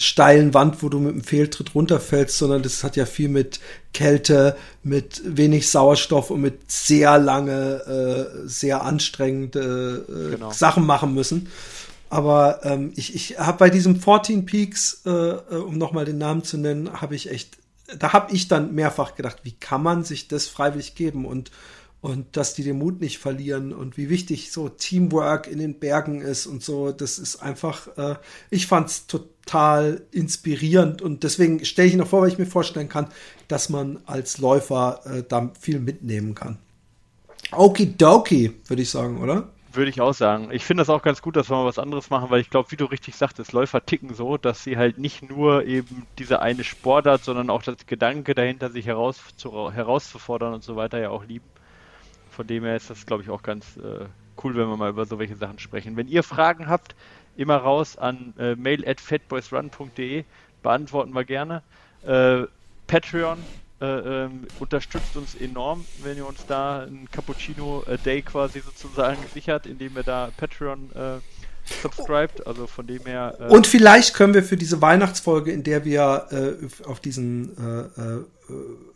steilen 0.01 0.53
Wand, 0.55 0.81
wo 0.81 0.89
du 0.89 0.99
mit 0.99 1.13
dem 1.13 1.23
Fehltritt 1.23 1.75
runterfällst, 1.75 2.37
sondern 2.37 2.63
das 2.63 2.83
hat 2.83 2.95
ja 2.95 3.05
viel 3.05 3.29
mit 3.29 3.59
Kälte, 3.93 4.57
mit 4.83 5.21
wenig 5.23 5.69
Sauerstoff 5.69 6.31
und 6.31 6.41
mit 6.41 6.71
sehr 6.71 7.19
lange, 7.19 8.31
äh, 8.43 8.47
sehr 8.47 8.83
anstrengende 8.83 10.05
äh, 10.09 10.31
genau. 10.31 10.51
Sachen 10.51 10.85
machen 10.85 11.13
müssen. 11.13 11.49
Aber 12.09 12.61
ähm, 12.63 12.91
ich, 12.95 13.13
ich 13.13 13.39
habe 13.39 13.59
bei 13.59 13.69
diesem 13.69 14.01
14 14.01 14.45
Peaks, 14.45 15.01
äh, 15.05 15.09
äh 15.09 15.55
um 15.55 15.77
nochmal 15.77 16.05
den 16.05 16.17
Namen 16.17 16.43
zu 16.43 16.57
nennen, 16.57 16.99
habe 16.99 17.15
ich 17.15 17.29
echt, 17.29 17.57
da 17.97 18.11
habe 18.11 18.33
ich 18.33 18.47
dann 18.47 18.73
mehrfach 18.73 19.15
gedacht, 19.15 19.37
wie 19.43 19.53
kann 19.53 19.83
man 19.83 20.03
sich 20.03 20.27
das 20.27 20.47
freiwillig 20.47 20.95
geben 20.95 21.25
und 21.25 21.51
und 22.01 22.35
dass 22.35 22.55
die 22.55 22.63
den 22.63 22.79
Mut 22.79 22.99
nicht 22.99 23.19
verlieren 23.19 23.73
und 23.73 23.95
wie 23.95 24.09
wichtig 24.09 24.51
so 24.51 24.69
Teamwork 24.69 25.47
in 25.47 25.59
den 25.59 25.79
Bergen 25.79 26.21
ist 26.21 26.47
und 26.47 26.63
so, 26.63 26.91
das 26.91 27.19
ist 27.19 27.37
einfach, 27.37 27.87
äh, 27.97 28.15
ich 28.49 28.67
fand's 28.67 29.05
total 29.05 30.01
inspirierend 30.11 31.01
und 31.01 31.23
deswegen 31.23 31.63
stelle 31.63 31.87
ich 31.87 31.95
noch 31.95 32.07
vor, 32.07 32.21
weil 32.21 32.29
ich 32.29 32.39
mir 32.39 32.47
vorstellen 32.47 32.89
kann, 32.89 33.07
dass 33.47 33.69
man 33.69 33.99
als 34.05 34.39
Läufer 34.39 35.01
äh, 35.05 35.23
da 35.27 35.51
viel 35.59 35.79
mitnehmen 35.79 36.33
kann. 36.33 36.57
Okidoki, 37.51 38.53
würde 38.67 38.81
ich 38.81 38.89
sagen, 38.89 39.21
oder? 39.21 39.49
Würde 39.73 39.89
ich 39.89 40.01
auch 40.01 40.13
sagen. 40.13 40.49
Ich 40.51 40.65
finde 40.65 40.81
das 40.81 40.89
auch 40.89 41.01
ganz 41.01 41.21
gut, 41.21 41.35
dass 41.35 41.49
wir 41.49 41.55
mal 41.55 41.65
was 41.65 41.79
anderes 41.79 42.09
machen, 42.09 42.29
weil 42.29 42.41
ich 42.41 42.49
glaube, 42.49 42.71
wie 42.71 42.77
du 42.77 42.85
richtig 42.85 43.15
sagtest, 43.15 43.53
Läufer 43.53 43.85
ticken 43.85 44.13
so, 44.13 44.37
dass 44.37 44.63
sie 44.63 44.75
halt 44.75 44.97
nicht 44.97 45.29
nur 45.29 45.65
eben 45.65 46.07
diese 46.17 46.41
eine 46.41 46.63
Sportart, 46.63 47.23
sondern 47.23 47.49
auch 47.49 47.63
das 47.63 47.85
Gedanke 47.85 48.35
dahinter, 48.35 48.69
sich 48.69 48.85
heraus 48.85 49.21
zu, 49.37 49.71
herauszufordern 49.71 50.53
und 50.53 50.63
so 50.63 50.75
weiter 50.75 50.99
ja 50.99 51.09
auch 51.09 51.23
lieben. 51.23 51.45
Von 52.41 52.47
dem 52.47 52.63
her 52.63 52.75
ist 52.75 52.89
das, 52.89 53.05
glaube 53.05 53.21
ich, 53.21 53.29
auch 53.29 53.43
ganz 53.43 53.77
äh, 53.77 54.07
cool, 54.43 54.55
wenn 54.55 54.67
wir 54.67 54.75
mal 54.75 54.89
über 54.89 55.05
so 55.05 55.19
welche 55.19 55.35
Sachen 55.35 55.59
sprechen. 55.59 55.95
Wenn 55.95 56.07
ihr 56.07 56.23
Fragen 56.23 56.67
habt, 56.67 56.95
immer 57.37 57.57
raus 57.57 57.99
an 57.99 58.33
äh, 58.39 58.55
mail 58.55 58.83
at 58.89 58.99
fatboysrun.de, 58.99 60.23
beantworten 60.63 61.13
wir 61.13 61.23
gerne. 61.23 61.61
Äh, 62.03 62.47
Patreon 62.87 63.37
äh, 63.79 63.85
ähm, 63.85 64.47
unterstützt 64.59 65.15
uns 65.17 65.35
enorm, 65.35 65.85
wenn 66.01 66.17
ihr 66.17 66.25
uns 66.25 66.43
da 66.47 66.81
ein 66.81 67.07
Cappuccino 67.11 67.83
a 67.85 67.97
Day 67.97 68.23
quasi 68.23 68.61
sozusagen 68.61 69.19
sichert, 69.31 69.67
indem 69.67 69.95
ihr 69.97 70.03
da 70.03 70.31
Patreon 70.35 70.89
subscribt. 71.81 72.45
Also 72.45 72.67
von 72.67 72.87
dem 72.87 73.05
her. 73.05 73.37
Äh 73.39 73.47
Und 73.49 73.67
vielleicht 73.67 74.13
können 74.13 74.33
wir 74.33 74.43
für 74.43 74.57
diese 74.57 74.81
Weihnachtsfolge, 74.81 75.51
in 75.51 75.63
der 75.63 75.85
wir 75.85 76.27
äh, 76.31 76.85
auf 76.85 76.99
diesen 76.99 77.57
äh, 77.57 78.01
äh, 78.01 78.25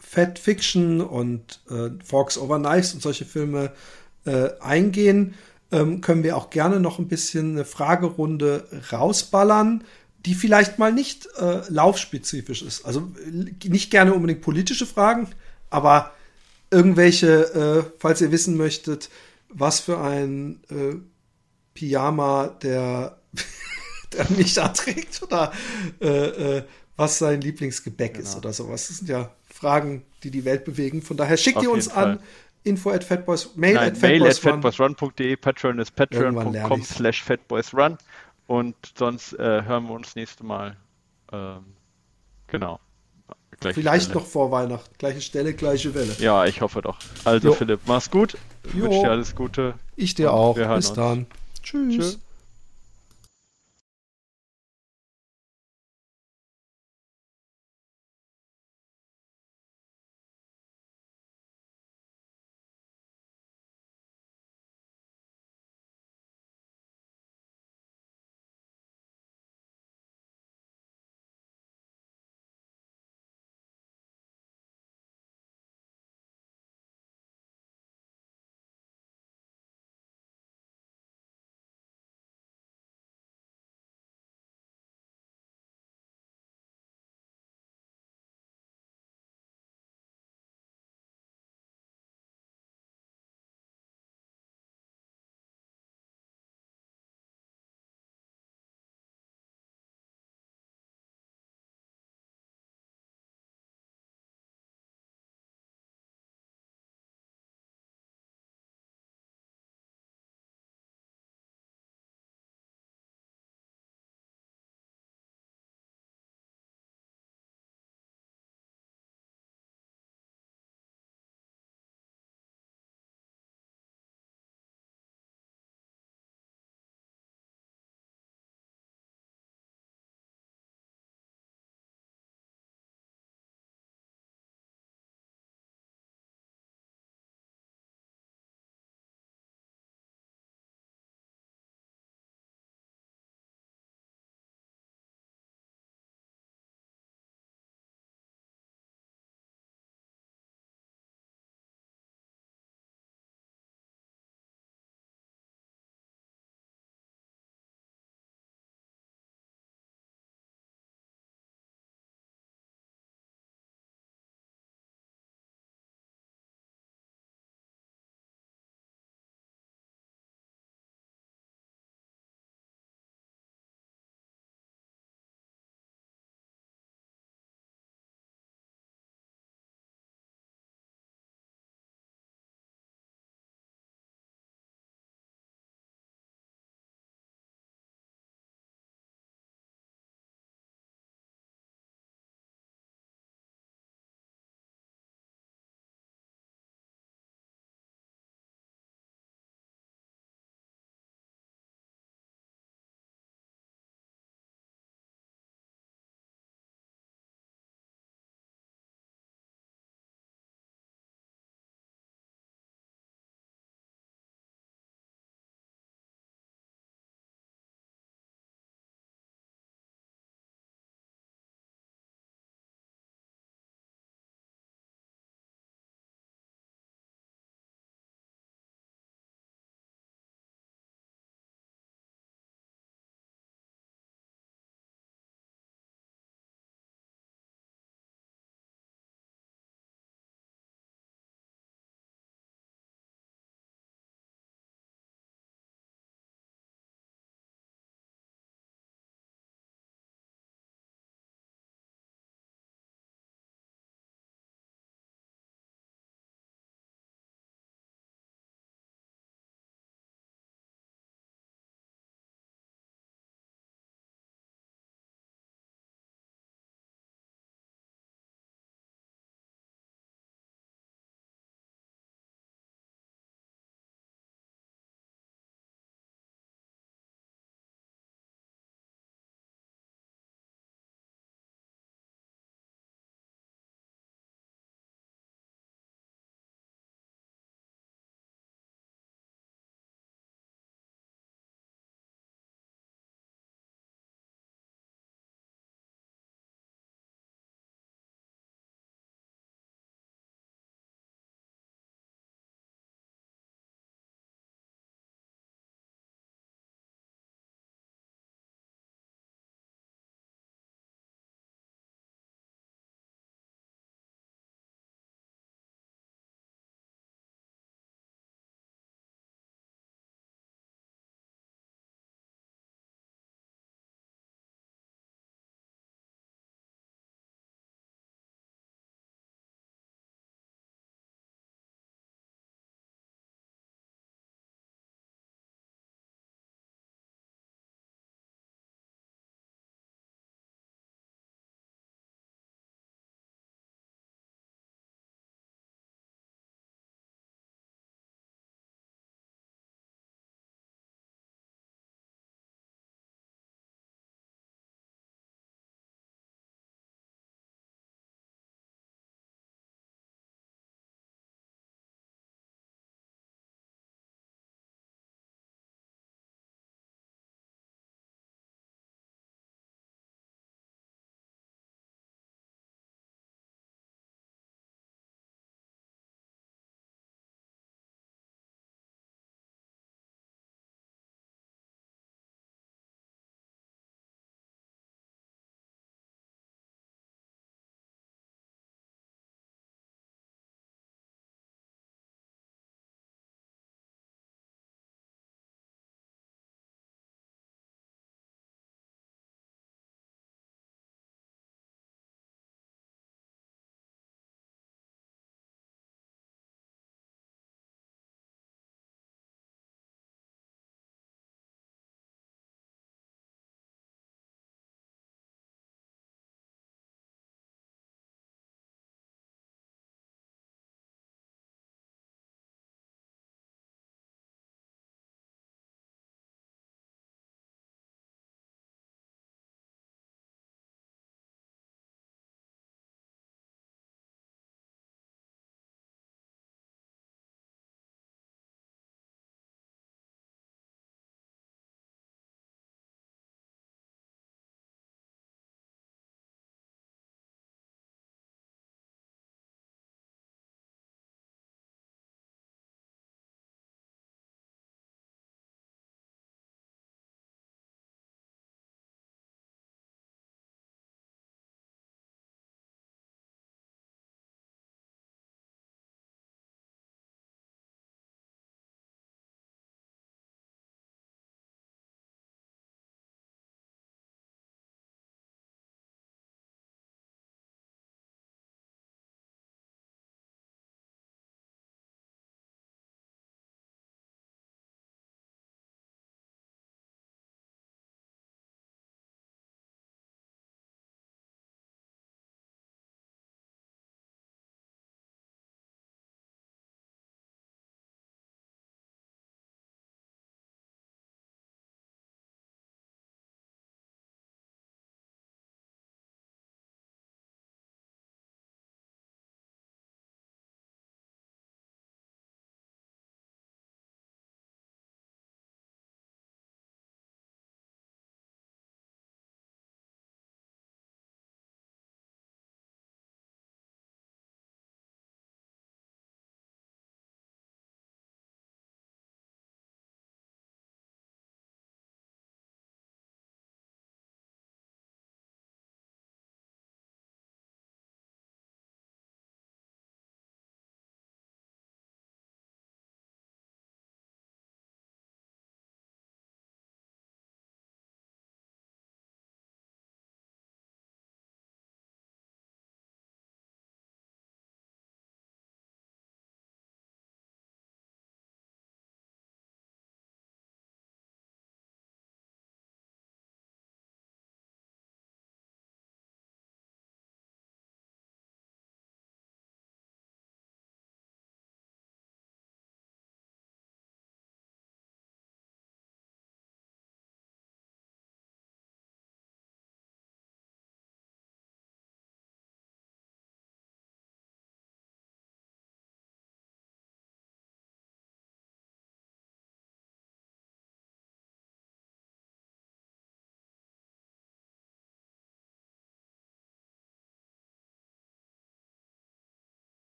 Fat 0.00 0.38
Fiction 0.38 1.00
und 1.00 1.60
äh, 1.70 1.90
Forks 2.04 2.38
Over 2.38 2.58
Knives 2.58 2.94
und 2.94 3.02
solche 3.02 3.24
Filme 3.24 3.72
äh, 4.24 4.48
eingehen, 4.60 5.34
ähm, 5.72 6.00
können 6.00 6.24
wir 6.24 6.36
auch 6.36 6.50
gerne 6.50 6.80
noch 6.80 6.98
ein 6.98 7.08
bisschen 7.08 7.52
eine 7.52 7.64
Fragerunde 7.64 8.64
rausballern 8.92 9.84
die 10.26 10.34
vielleicht 10.34 10.78
mal 10.78 10.92
nicht 10.92 11.28
äh, 11.38 11.62
laufspezifisch 11.68 12.62
ist. 12.62 12.84
Also 12.84 13.10
nicht 13.64 13.90
gerne 13.90 14.12
unbedingt 14.14 14.42
politische 14.42 14.86
Fragen, 14.86 15.28
aber 15.70 16.12
irgendwelche, 16.70 17.84
äh, 17.86 17.90
falls 17.98 18.20
ihr 18.20 18.30
wissen 18.30 18.56
möchtet, 18.56 19.08
was 19.48 19.80
für 19.80 19.98
ein 20.00 20.60
äh, 20.70 20.96
Pyjama 21.74 22.48
der, 22.62 23.18
der 24.12 24.26
Micha 24.30 24.68
trägt 24.68 25.22
oder 25.22 25.52
äh, 26.00 26.08
äh, 26.58 26.62
was 26.96 27.18
sein 27.18 27.40
Lieblingsgebäck 27.40 28.14
genau. 28.14 28.24
ist 28.24 28.36
oder 28.36 28.52
sowas. 28.52 28.88
Das 28.88 28.98
sind 28.98 29.08
ja 29.08 29.30
Fragen, 29.48 30.04
die 30.22 30.30
die 30.30 30.44
Welt 30.44 30.64
bewegen. 30.64 31.02
Von 31.02 31.16
daher 31.16 31.36
schickt 31.36 31.58
Auf 31.58 31.64
ihr 31.64 31.70
uns 31.70 31.88
an 31.88 32.20
info 32.64 32.90
at 32.90 33.04
fatboys, 33.04 33.50
mail 33.56 33.74
Nein, 33.74 33.92
at 33.92 34.02
mail 34.02 34.32
fatboysrun.de, 34.32 35.36
patreon 35.36 35.78
ist 35.78 35.94
patreon.com 35.96 36.82
slash 36.82 37.22
fatboysrun 37.22 37.96
und 38.46 38.74
sonst 38.98 39.32
äh, 39.34 39.62
hören 39.62 39.84
wir 39.84 39.92
uns 39.92 40.14
nächste 40.14 40.44
Mal. 40.44 40.76
Ähm, 41.32 41.64
genau. 42.48 42.80
Gleiche 43.60 43.80
Vielleicht 43.80 44.04
Stelle. 44.06 44.20
noch 44.20 44.26
vor 44.26 44.50
Weihnachten. 44.50 44.90
Gleiche 44.98 45.20
Stelle, 45.20 45.52
gleiche 45.52 45.94
Welle. 45.94 46.14
Ja, 46.18 46.46
ich 46.46 46.62
hoffe 46.62 46.80
doch. 46.80 46.98
Also 47.24 47.48
jo. 47.48 47.54
Philipp, 47.54 47.80
mach's 47.86 48.10
gut. 48.10 48.36
Ich 48.64 48.74
wünsche 48.74 49.00
dir 49.00 49.10
alles 49.10 49.34
Gute. 49.34 49.74
Ich 49.96 50.14
dir 50.14 50.32
auch. 50.32 50.54
Bis 50.54 50.66
uns. 50.66 50.92
dann. 50.94 51.26
Tschüss. 51.62 51.96
Tschüss. 51.96 52.18